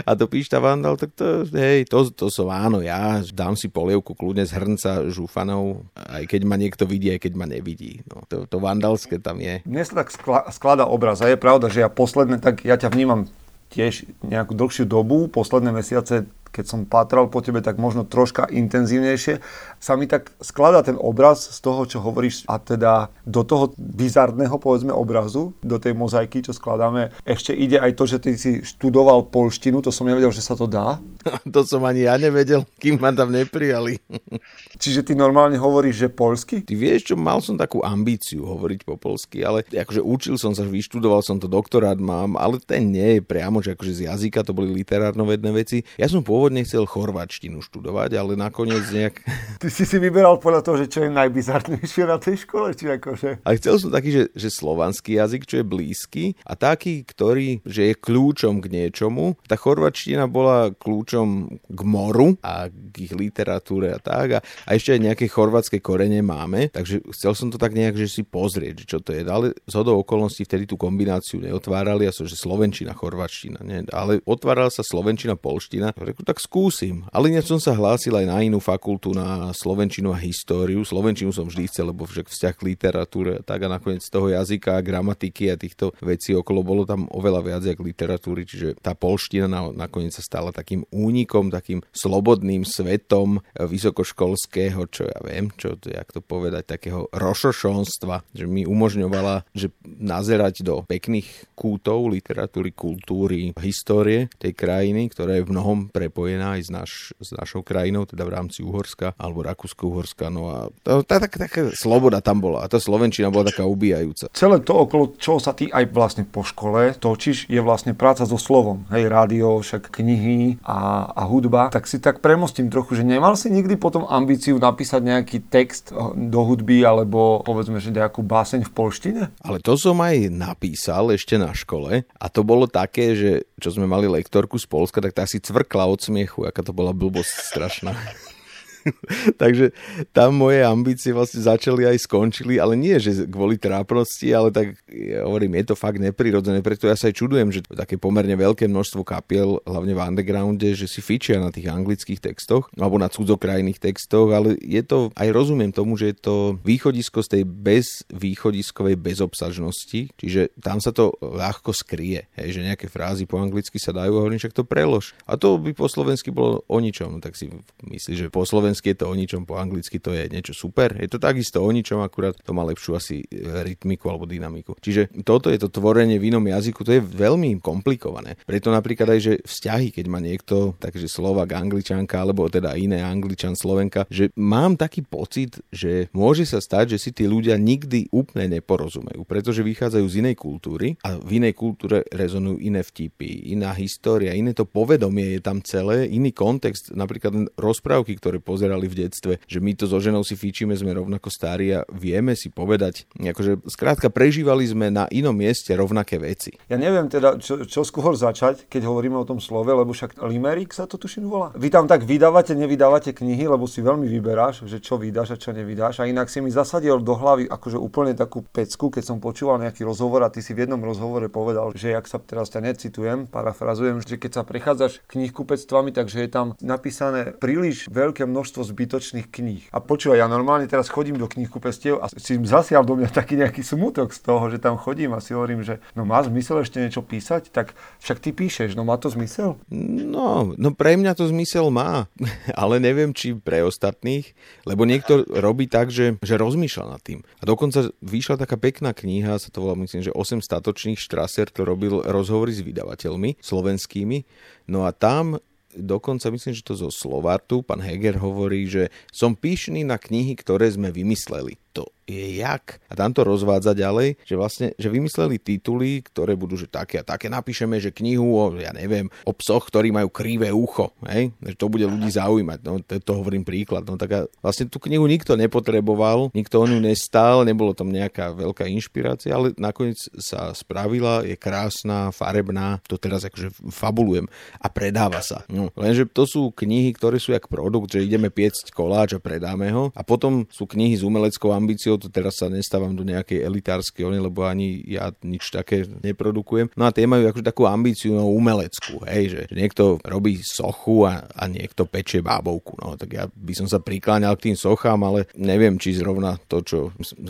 A 0.04 0.10
to 0.12 0.28
píšta 0.28 0.60
Vandal, 0.60 1.00
tak 1.00 1.16
to, 1.16 1.48
hej, 1.56 1.88
to, 1.88 2.12
to 2.12 2.28
som 2.28 2.52
áno, 2.52 2.84
ja 2.84 3.24
dám 3.32 3.56
si 3.56 3.72
polievku 3.72 4.12
kľudne 4.12 4.44
z 4.44 4.52
hrnca 4.52 5.08
žúfanov, 5.08 5.88
aj 5.94 6.28
keď 6.28 6.42
ma 6.44 6.60
niekto 6.60 6.84
vidí, 6.84 7.08
aj 7.14 7.24
keď 7.24 7.32
ma 7.38 7.46
nevidí. 7.48 8.04
No, 8.10 8.26
to, 8.28 8.44
to 8.44 8.56
vandalské 8.60 9.22
tam 9.22 9.40
je. 9.40 9.64
Mne 9.64 9.86
sa 9.86 10.04
tak 10.04 10.12
skladá 10.52 10.84
obraz 10.84 11.24
a 11.24 11.30
je 11.30 11.38
pravda, 11.40 11.72
že 11.72 11.80
ja 11.80 11.88
posledné, 11.88 12.42
tak 12.42 12.66
ja 12.66 12.76
ťa 12.76 12.92
vnímam 12.92 13.30
tiež 13.68 14.08
nejakú 14.24 14.56
dlhšiu 14.56 14.88
dobu, 14.88 15.28
posledné 15.28 15.70
mesiace 15.76 16.24
keď 16.48 16.64
som 16.66 16.88
pátral 16.88 17.28
po 17.28 17.44
tebe, 17.44 17.60
tak 17.60 17.76
možno 17.76 18.02
troška 18.08 18.48
intenzívnejšie, 18.48 19.38
sa 19.78 19.94
mi 19.94 20.10
tak 20.10 20.34
skladá 20.42 20.82
ten 20.82 20.98
obraz 20.98 21.48
z 21.54 21.58
toho, 21.62 21.86
čo 21.86 22.02
hovoríš 22.02 22.44
a 22.50 22.58
teda 22.58 23.10
do 23.24 23.42
toho 23.46 23.72
bizarného, 23.78 24.58
povedzme, 24.58 24.90
obrazu, 24.90 25.54
do 25.62 25.78
tej 25.78 25.94
mozaiky, 25.94 26.42
čo 26.42 26.52
skladáme, 26.54 27.14
ešte 27.22 27.54
ide 27.54 27.78
aj 27.78 27.92
to, 27.94 28.04
že 28.06 28.18
ty 28.18 28.30
si 28.34 28.60
študoval 28.62 29.30
polštinu, 29.30 29.80
to 29.80 29.94
som 29.94 30.10
nevedel, 30.10 30.34
že 30.34 30.42
sa 30.42 30.58
to 30.58 30.66
dá. 30.66 30.98
to 31.54 31.60
som 31.62 31.82
ani 31.86 32.06
ja 32.06 32.18
nevedel, 32.18 32.66
kým 32.78 32.98
ma 32.98 33.14
tam 33.14 33.30
neprijali. 33.30 34.02
Čiže 34.82 35.06
ty 35.06 35.12
normálne 35.14 35.56
hovoríš, 35.56 36.06
že 36.06 36.08
polsky? 36.10 36.62
Ty 36.66 36.74
vieš, 36.74 37.14
čo 37.14 37.16
mal 37.18 37.38
som 37.40 37.54
takú 37.54 37.82
ambíciu 37.82 38.44
hovoriť 38.44 38.80
po 38.84 38.98
polsky, 38.98 39.42
ale 39.46 39.62
akože 39.64 40.02
učil 40.02 40.34
som 40.36 40.52
sa, 40.52 40.66
vyštudoval 40.66 41.22
som 41.22 41.38
to, 41.38 41.46
doktorát 41.46 41.98
mám, 41.98 42.34
ale 42.34 42.58
ten 42.62 42.90
nie 42.90 43.18
je 43.18 43.20
priamo, 43.24 43.62
že 43.62 43.74
akože 43.74 43.92
z 43.92 44.00
jazyka 44.10 44.42
to 44.42 44.52
boli 44.54 44.70
literárno-vedné 44.74 45.50
veci. 45.54 45.82
Ja 45.96 46.06
som 46.10 46.22
pôvodne 46.22 46.62
chcel 46.62 46.86
chorvačtinu 46.86 47.62
študovať, 47.62 48.18
ale 48.18 48.38
nakoniec 48.38 48.84
nejak... 48.90 49.14
Ty 49.62 49.67
si 49.70 49.84
si 49.84 49.96
vyberal 49.96 50.40
podľa 50.40 50.62
toho, 50.64 50.76
že 50.80 50.90
čo 50.90 51.00
je 51.06 51.10
najbizarnejšie 51.12 52.04
na 52.04 52.18
tej 52.20 52.44
škole, 52.44 52.74
či 52.74 52.90
akože... 52.92 53.44
Ale 53.44 53.58
chcel 53.60 53.74
som 53.80 53.90
taký, 53.92 54.10
že, 54.10 54.22
že 54.34 54.48
slovanský 54.48 55.20
jazyk, 55.20 55.42
čo 55.44 55.56
je 55.60 55.64
blízky 55.64 56.24
a 56.44 56.58
taký, 56.58 57.04
ktorý, 57.04 57.62
že 57.64 57.92
je 57.92 57.94
kľúčom 57.94 58.60
k 58.64 58.66
niečomu. 58.68 59.36
Tá 59.46 59.54
chorvačtina 59.54 60.26
bola 60.26 60.72
kľúčom 60.72 61.60
k 61.68 61.80
moru 61.86 62.36
a 62.40 62.68
k 62.68 62.94
ich 63.08 63.14
literatúre 63.14 63.92
a 63.94 64.00
tak. 64.00 64.26
A, 64.36 64.40
a 64.40 64.70
ešte 64.74 64.96
aj 64.96 65.00
nejaké 65.12 65.24
chorvátske 65.30 65.78
korene 65.78 66.20
máme, 66.24 66.72
takže 66.72 67.04
chcel 67.14 67.32
som 67.36 67.48
to 67.48 67.60
tak 67.60 67.76
nejak, 67.76 67.96
že 67.96 68.08
si 68.08 68.22
pozrieť, 68.24 68.84
čo 68.88 68.98
to 68.98 69.14
je. 69.14 69.22
Ale 69.24 69.54
z 69.68 69.74
hodou 69.76 70.00
okolností 70.02 70.48
vtedy 70.48 70.64
tú 70.64 70.80
kombináciu 70.80 71.40
neotvárali 71.42 72.08
a 72.08 72.12
so, 72.14 72.24
že 72.24 72.38
slovenčina, 72.38 72.96
chorvačtina, 72.96 73.60
nie? 73.62 73.84
ale 73.92 74.20
otvárala 74.24 74.72
sa 74.72 74.82
slovenčina, 74.82 75.36
polština. 75.36 75.92
Reku, 75.94 76.24
tak 76.24 76.40
skúsim. 76.40 77.04
Ale 77.12 77.30
ináč 77.32 77.50
som 77.50 77.60
sa 77.60 77.74
hlásil 77.74 78.14
aj 78.14 78.26
na 78.26 78.38
inú 78.42 78.58
fakultu, 78.62 79.12
na 79.12 79.50
slovenčinu 79.58 80.12
a 80.12 80.18
históriu. 80.18 80.82
Slovenčinu 80.82 81.30
som 81.30 81.46
vždy 81.48 81.70
chcel, 81.70 81.94
lebo 81.94 82.04
však 82.04 82.26
vzťah 82.28 82.54
k 82.58 82.66
literatúre 82.74 83.32
tak 83.46 83.64
a 83.64 83.72
nakoniec 83.72 84.04
toho 84.06 84.28
jazyka, 84.28 84.82
gramatiky 84.82 85.48
a 85.48 85.56
týchto 85.56 85.94
vecí 86.02 86.34
okolo 86.34 86.60
bolo 86.66 86.82
tam 86.84 87.08
oveľa 87.08 87.40
viac 87.40 87.62
ako 87.64 87.82
literatúry, 87.86 88.42
čiže 88.44 88.76
tá 88.82 88.98
polština 88.98 89.48
nakoniec 89.72 90.12
sa 90.12 90.20
stala 90.20 90.52
takým 90.52 90.82
únikom, 90.92 91.48
takým 91.48 91.80
slobodným 91.94 92.66
svetom 92.66 93.40
vysokoškolského, 93.54 94.84
čo 94.92 95.08
ja 95.08 95.18
viem, 95.22 95.54
čo 95.54 95.78
to, 95.78 95.94
jak 95.94 96.10
to 96.10 96.18
povedať, 96.20 96.66
takého 96.66 97.06
rošošonstva, 97.14 98.26
že 98.34 98.44
mi 98.50 98.66
umožňovala, 98.66 99.46
že 99.54 99.70
nazerať 99.86 100.66
do 100.66 100.82
pekných 100.84 101.54
kútov 101.54 102.10
literatúry, 102.10 102.74
kultúry, 102.74 103.54
histórie 103.62 104.26
tej 104.36 104.52
krajiny, 104.52 105.10
ktorá 105.10 105.38
je 105.38 105.46
v 105.46 105.52
mnohom 105.54 105.78
pre 105.90 106.08
prepojená 106.08 106.56
aj 106.56 106.62
s, 106.64 106.70
naš, 106.72 106.92
s 107.20 107.36
našou 107.36 107.60
krajinou, 107.60 108.08
teda 108.08 108.24
v 108.24 108.32
rámci 108.32 108.64
Uhorska 108.64 109.12
alebo 109.20 109.44
Rakúsko-Uhorska. 109.52 110.32
No 110.32 110.42
a 110.48 110.58
tá, 110.80 111.20
tá, 111.20 111.28
taká 111.28 111.70
sloboda 111.76 112.24
tam 112.24 112.40
bola 112.40 112.64
a 112.64 112.70
tá 112.70 112.80
Slovenčina 112.80 113.28
bola 113.28 113.52
taká 113.52 113.68
ubíjajúca. 113.68 114.32
Celé 114.32 114.64
to, 114.64 114.72
okolo 114.88 115.14
čoho 115.20 115.36
sa 115.36 115.52
ty 115.52 115.68
aj 115.68 115.92
vlastne 115.92 116.24
po 116.24 116.40
škole 116.40 116.96
točíš, 116.96 117.44
je 117.46 117.60
vlastne 117.60 117.92
práca 117.92 118.24
so 118.24 118.40
slovom. 118.40 118.88
Hej, 118.88 119.12
rádio, 119.12 119.60
však 119.60 119.92
knihy 119.92 120.56
a 120.64 120.78
a, 120.78 121.10
a 121.10 121.22
hudba, 121.26 121.68
tak 121.74 121.90
si 121.90 121.98
tak 121.98 122.22
premostím 122.22 122.70
trochu, 122.70 123.02
že 123.02 123.04
nemal 123.04 123.34
si 123.34 123.50
nikdy 123.50 123.74
potom 123.74 124.06
ambíciu 124.06 124.56
napísať 124.62 125.02
nejaký 125.02 125.38
text 125.50 125.90
do 126.14 126.40
hudby 126.46 126.86
alebo 126.86 127.42
povedzme, 127.42 127.82
že 127.82 127.90
nejakú 127.90 128.22
báseň 128.22 128.62
v 128.62 128.72
polštine? 128.72 129.22
Ale 129.42 129.58
to 129.58 129.74
som 129.74 129.98
aj 129.98 130.30
napísal 130.30 131.10
ešte 131.10 131.34
na 131.34 131.50
škole 131.50 132.06
a 132.06 132.26
to 132.30 132.40
bolo 132.46 132.70
také, 132.70 133.18
že 133.18 133.30
čo 133.58 133.74
sme 133.74 133.90
mali 133.90 134.06
lektorku 134.06 134.54
z 134.56 134.70
Polska, 134.70 135.02
tak 135.02 135.18
tá 135.18 135.26
si 135.26 135.42
cvrkla 135.42 135.90
od 135.90 135.98
smiechu, 135.98 136.46
aká 136.46 136.62
to 136.62 136.70
bola 136.70 136.94
blbosť 136.94 137.50
strašná. 137.50 137.92
Takže 139.42 139.72
tam 140.12 140.38
moje 140.38 140.62
ambície 140.64 141.10
vlastne 141.14 141.42
začali 141.42 141.86
aj 141.86 142.04
skončili, 142.04 142.60
ale 142.60 142.74
nie, 142.78 142.96
že 142.98 143.26
kvôli 143.26 143.58
trápnosti, 143.58 144.30
ale 144.30 144.52
tak 144.54 144.78
ja 144.88 145.24
hovorím, 145.24 145.58
je 145.62 145.72
to 145.72 145.76
fakt 145.78 145.98
neprirodzené, 145.98 146.60
preto 146.60 146.86
ja 146.86 146.96
sa 146.98 147.10
aj 147.10 147.16
čudujem, 147.16 147.48
že 147.50 147.64
také 147.72 147.96
pomerne 147.96 148.34
veľké 148.34 148.68
množstvo 148.68 149.02
kapiel, 149.02 149.60
hlavne 149.64 149.92
v 149.94 150.00
undergrounde, 150.02 150.68
že 150.74 150.86
si 150.86 151.00
fičia 151.00 151.40
na 151.40 151.50
tých 151.50 151.70
anglických 151.70 152.20
textoch 152.20 152.68
alebo 152.76 153.00
na 153.00 153.08
cudzokrajných 153.08 153.80
textoch, 153.80 154.30
ale 154.30 154.54
je 154.60 154.82
to, 154.84 155.10
aj 155.16 155.28
rozumiem 155.32 155.72
tomu, 155.72 155.96
že 155.96 156.12
je 156.12 156.16
to 156.18 156.36
východisko 156.62 157.24
z 157.24 157.40
tej 157.40 157.42
bezvýchodiskovej 157.48 158.96
bezobsažnosti, 159.00 160.12
čiže 160.14 160.52
tam 160.60 160.78
sa 160.78 160.92
to 160.92 161.14
ľahko 161.18 161.72
skrie, 161.74 162.28
hej, 162.36 162.48
že 162.54 162.66
nejaké 162.66 162.86
frázy 162.86 163.24
po 163.24 163.40
anglicky 163.40 163.80
sa 163.80 163.94
dajú 163.94 164.18
a 164.18 164.20
hovorím, 164.24 164.40
však 164.40 164.56
to 164.56 164.68
prelož. 164.68 165.16
A 165.24 165.40
to 165.40 165.56
by 165.56 165.72
po 165.72 165.88
slovensky 165.88 166.30
bolo 166.30 166.62
o 166.68 166.78
ničom, 166.78 167.18
no 167.18 167.20
tak 167.22 167.34
si 167.34 167.48
myslí, 167.82 168.12
že 168.14 168.26
po 168.28 168.44
slovensky 168.44 168.67
slovensky 168.68 168.92
je 168.92 169.00
to 169.00 169.08
o 169.08 169.16
ničom, 169.16 169.48
po 169.48 169.56
anglicky 169.56 169.96
to 169.96 170.12
je 170.12 170.28
niečo 170.28 170.52
super. 170.52 170.92
Je 171.00 171.08
to 171.08 171.16
takisto 171.16 171.64
o 171.64 171.70
ničom, 171.72 172.04
akurát 172.04 172.36
to 172.36 172.52
má 172.52 172.68
lepšiu 172.68 173.00
asi 173.00 173.24
e, 173.24 173.48
rytmiku 173.64 174.12
alebo 174.12 174.28
dynamiku. 174.28 174.76
Čiže 174.76 175.24
toto 175.24 175.48
je 175.48 175.56
to 175.56 175.72
tvorenie 175.72 176.20
v 176.20 176.28
inom 176.28 176.44
jazyku, 176.44 176.84
to 176.84 176.92
je 176.92 177.00
veľmi 177.00 177.56
komplikované. 177.64 178.36
Preto 178.44 178.68
napríklad 178.68 179.16
aj, 179.16 179.20
že 179.24 179.32
vzťahy, 179.40 179.88
keď 179.88 180.04
má 180.12 180.20
niekto, 180.20 180.76
takže 180.76 181.08
Slovak, 181.08 181.56
Angličanka, 181.56 182.20
alebo 182.20 182.44
teda 182.52 182.76
iné 182.76 183.00
Angličan, 183.00 183.56
Slovenka, 183.56 184.04
že 184.12 184.28
mám 184.36 184.76
taký 184.76 185.00
pocit, 185.00 185.64
že 185.72 186.12
môže 186.12 186.44
sa 186.44 186.60
stať, 186.60 186.92
že 186.92 187.08
si 187.08 187.10
tí 187.16 187.24
ľudia 187.24 187.56
nikdy 187.56 188.12
úplne 188.12 188.60
neporozumejú, 188.60 189.24
pretože 189.24 189.64
vychádzajú 189.64 190.04
z 190.04 190.18
inej 190.20 190.36
kultúry 190.36 191.00
a 191.00 191.16
v 191.16 191.40
inej 191.40 191.56
kultúre 191.56 192.04
rezonujú 192.12 192.60
iné 192.60 192.84
vtipy, 192.84 193.48
iná 193.56 193.72
história, 193.72 194.36
iné 194.36 194.52
to 194.52 194.68
povedomie 194.68 195.38
je 195.38 195.40
tam 195.40 195.64
celé, 195.64 196.04
iný 196.12 196.36
kontext, 196.36 196.92
napríklad 196.92 197.48
rozprávky, 197.56 198.18
ktoré 198.18 198.36
pozerajú 198.42 198.57
pozerali 198.58 198.90
v 198.90 199.06
detstve, 199.06 199.38
že 199.46 199.62
my 199.62 199.70
to 199.78 199.86
so 199.86 200.02
ženou 200.02 200.26
si 200.26 200.34
fíčime, 200.34 200.74
sme 200.74 200.90
rovnako 200.90 201.30
starí 201.30 201.70
a 201.78 201.86
vieme 201.94 202.34
si 202.34 202.50
povedať, 202.50 203.06
akože 203.14 203.70
skrátka 203.70 204.10
prežívali 204.10 204.66
sme 204.66 204.90
na 204.90 205.06
inom 205.14 205.30
mieste 205.30 205.70
rovnaké 205.78 206.18
veci. 206.18 206.58
Ja 206.66 206.74
neviem 206.74 207.06
teda, 207.06 207.38
čo, 207.38 207.62
čo 207.62 207.86
skôr 207.86 208.18
začať, 208.18 208.66
keď 208.66 208.90
hovoríme 208.90 209.14
o 209.14 209.22
tom 209.22 209.38
slove, 209.38 209.70
lebo 209.70 209.94
však 209.94 210.18
Limerick 210.26 210.74
sa 210.74 210.90
to 210.90 210.98
tuším 210.98 211.30
volá. 211.30 211.54
Vy 211.54 211.70
tam 211.70 211.86
tak 211.86 212.02
vydávate, 212.02 212.58
nevydávate 212.58 213.14
knihy, 213.14 213.46
lebo 213.46 213.70
si 213.70 213.78
veľmi 213.78 214.10
vyberáš, 214.10 214.66
že 214.66 214.82
čo 214.82 214.98
vydáš 214.98 215.38
a 215.38 215.40
čo 215.40 215.54
nevydáš. 215.54 216.02
A 216.02 216.10
inak 216.10 216.26
si 216.26 216.42
mi 216.42 216.50
zasadil 216.50 216.98
do 216.98 217.14
hlavy 217.14 217.46
akože 217.46 217.78
úplne 217.78 218.18
takú 218.18 218.42
pecku, 218.42 218.90
keď 218.90 219.06
som 219.06 219.22
počúval 219.22 219.62
nejaký 219.62 219.86
rozhovor 219.86 220.26
a 220.26 220.34
ty 220.34 220.42
si 220.42 220.50
v 220.50 220.66
jednom 220.66 220.82
rozhovore 220.82 221.30
povedal, 221.30 221.70
že 221.78 221.94
ak 221.94 222.10
sa 222.10 222.18
teraz 222.18 222.50
ťa 222.50 222.66
necitujem, 222.66 223.30
parafrazujem, 223.30 224.02
že 224.02 224.18
keď 224.18 224.30
sa 224.34 224.42
prechádzaš 224.42 225.06
knihkupectvami, 225.06 225.94
takže 225.94 226.26
je 226.26 226.30
tam 226.32 226.58
napísané 226.58 227.36
príliš 227.36 227.86
veľké 227.92 228.24
množstvo 228.24 228.47
množstvo 228.48 228.64
zbytočných 228.64 229.28
kníh. 229.28 229.68
A 229.76 229.84
počúvaj, 229.84 230.24
ja 230.24 230.26
normálne 230.26 230.64
teraz 230.64 230.88
chodím 230.88 231.20
do 231.20 231.28
knihkupectiev 231.28 232.00
a 232.00 232.08
si 232.08 232.40
zasial 232.48 232.80
do 232.80 232.96
mňa 232.96 233.12
taký 233.12 233.36
nejaký 233.36 233.60
smutok 233.60 234.16
z 234.16 234.24
toho, 234.24 234.48
že 234.48 234.56
tam 234.56 234.80
chodím 234.80 235.12
a 235.12 235.20
si 235.20 235.36
hovorím, 235.36 235.60
že 235.60 235.84
no 235.92 236.08
má 236.08 236.24
zmysel 236.24 236.64
ešte 236.64 236.80
niečo 236.80 237.04
písať, 237.04 237.52
tak 237.52 237.76
však 238.00 238.24
ty 238.24 238.32
píšeš, 238.32 238.72
no 238.72 238.88
má 238.88 238.96
to 238.96 239.12
zmysel? 239.12 239.60
No, 239.68 240.56
no 240.56 240.72
pre 240.72 240.96
mňa 240.96 241.12
to 241.12 241.28
zmysel 241.28 241.68
má, 241.68 242.08
ale 242.64 242.80
neviem, 242.80 243.12
či 243.12 243.36
pre 243.36 243.60
ostatných, 243.60 244.32
lebo 244.64 244.88
niekto 244.88 245.28
robí 245.28 245.68
tak, 245.68 245.92
že, 245.92 246.16
že 246.24 246.40
rozmýšľa 246.40 246.84
nad 246.88 247.04
tým. 247.04 247.20
A 247.20 247.44
dokonca 247.44 247.92
vyšla 248.00 248.40
taká 248.40 248.56
pekná 248.56 248.96
kniha, 248.96 249.36
sa 249.36 249.52
to 249.52 249.60
volá, 249.60 249.76
myslím, 249.76 250.08
že 250.08 250.16
8 250.16 250.40
statočných 250.40 250.96
Strasser, 250.96 251.52
to 251.52 251.68
robil 251.68 252.00
rozhovory 252.00 252.56
s 252.56 252.64
vydavateľmi 252.64 253.44
slovenskými, 253.44 254.24
no 254.72 254.88
a 254.88 254.96
tam 254.96 255.36
dokonca 255.76 256.32
myslím, 256.32 256.54
že 256.56 256.64
to 256.64 256.74
zo 256.78 256.88
Slovartu, 256.88 257.60
pán 257.60 257.84
Heger 257.84 258.16
hovorí, 258.20 258.64
že 258.68 258.88
som 259.12 259.36
pyšný 259.36 259.84
na 259.84 260.00
knihy, 260.00 260.32
ktoré 260.38 260.68
sme 260.72 260.88
vymysleli. 260.88 261.60
To 261.78 261.86
je 262.08 262.40
jak. 262.40 262.80
A 262.88 262.96
tam 262.96 263.12
to 263.12 263.20
rozvádza 263.20 263.76
ďalej, 263.76 264.16
že 264.24 264.34
vlastne, 264.34 264.66
že 264.80 264.88
vymysleli 264.88 265.36
tituly, 265.36 266.00
ktoré 266.00 266.34
budú, 266.34 266.56
že 266.56 266.64
také 266.64 267.04
a 267.04 267.04
také 267.04 267.28
napíšeme, 267.28 267.76
že 267.76 267.92
knihu 267.92 268.32
o, 268.32 268.56
ja 268.56 268.72
neviem, 268.72 269.12
o 269.28 269.32
psoch, 269.36 269.68
ktorí 269.68 269.92
majú 269.92 270.08
krivé 270.08 270.48
ucho, 270.48 270.90
hej? 271.04 271.30
že 271.44 271.54
to 271.54 271.68
bude 271.68 271.84
ľudí 271.84 272.08
zaujímať, 272.08 272.58
no 272.64 272.80
to, 272.80 272.96
to 272.96 273.12
hovorím 273.12 273.44
príklad. 273.44 273.84
No 273.84 274.00
tak 274.00 274.10
a 274.16 274.20
vlastne 274.40 274.72
tú 274.72 274.80
knihu 274.80 275.04
nikto 275.04 275.36
nepotreboval, 275.36 276.32
nikto 276.32 276.64
o 276.64 276.66
ňu 276.66 276.80
nestál, 276.80 277.44
nebolo 277.44 277.76
tam 277.76 277.92
nejaká 277.92 278.32
veľká 278.32 278.64
inšpirácia, 278.72 279.36
ale 279.36 279.52
nakoniec 279.60 280.00
sa 280.16 280.56
spravila, 280.56 281.28
je 281.28 281.36
krásna, 281.36 282.08
farebná, 282.08 282.80
to 282.88 282.96
teraz 282.96 283.28
akože 283.28 283.52
fabulujem 283.68 284.24
a 284.56 284.66
predáva 284.72 285.20
sa. 285.20 285.44
No, 285.52 285.68
lenže 285.76 286.08
to 286.08 286.24
sú 286.24 286.48
knihy, 286.56 286.96
ktoré 286.96 287.20
sú 287.20 287.36
jak 287.36 287.52
produkt, 287.52 287.92
že 287.92 288.00
ideme 288.00 288.32
piecť 288.32 288.72
koláč 288.72 289.12
a 289.12 289.20
predáme 289.20 289.68
ho 289.68 289.92
a 289.92 290.00
potom 290.00 290.48
sú 290.48 290.64
knihy 290.64 290.96
s 290.96 291.04
umeleckou 291.04 291.52
ambíciou, 291.68 292.00
to 292.00 292.08
teraz 292.08 292.40
sa 292.40 292.48
nestávam 292.48 292.96
do 292.96 293.04
nejakej 293.04 293.44
elitárskej 293.44 294.08
oni, 294.08 294.16
lebo 294.16 294.48
ani 294.48 294.80
ja 294.88 295.12
nič 295.20 295.52
také 295.52 295.84
neprodukujem. 295.84 296.72
No 296.72 296.88
a 296.88 296.94
tie 296.96 297.04
majú 297.04 297.28
akože 297.28 297.44
takú 297.44 297.68
ambíciu 297.68 298.16
no, 298.16 298.32
umeleckú, 298.32 299.04
hej, 299.04 299.36
že, 299.36 299.40
že 299.52 299.54
niekto 299.60 300.00
robí 300.00 300.40
sochu 300.40 301.04
a, 301.04 301.28
a 301.28 301.44
niekto 301.44 301.84
pečie 301.84 302.24
bábovku. 302.24 302.80
No 302.80 302.96
tak 302.96 303.12
ja 303.12 303.28
by 303.28 303.52
som 303.52 303.68
sa 303.68 303.76
prikláňal 303.84 304.32
k 304.40 304.48
tým 304.48 304.56
sochám, 304.56 304.96
ale 305.04 305.28
neviem, 305.36 305.76
či 305.76 305.92
zrovna 305.92 306.40
to, 306.48 306.64
čo 306.64 306.78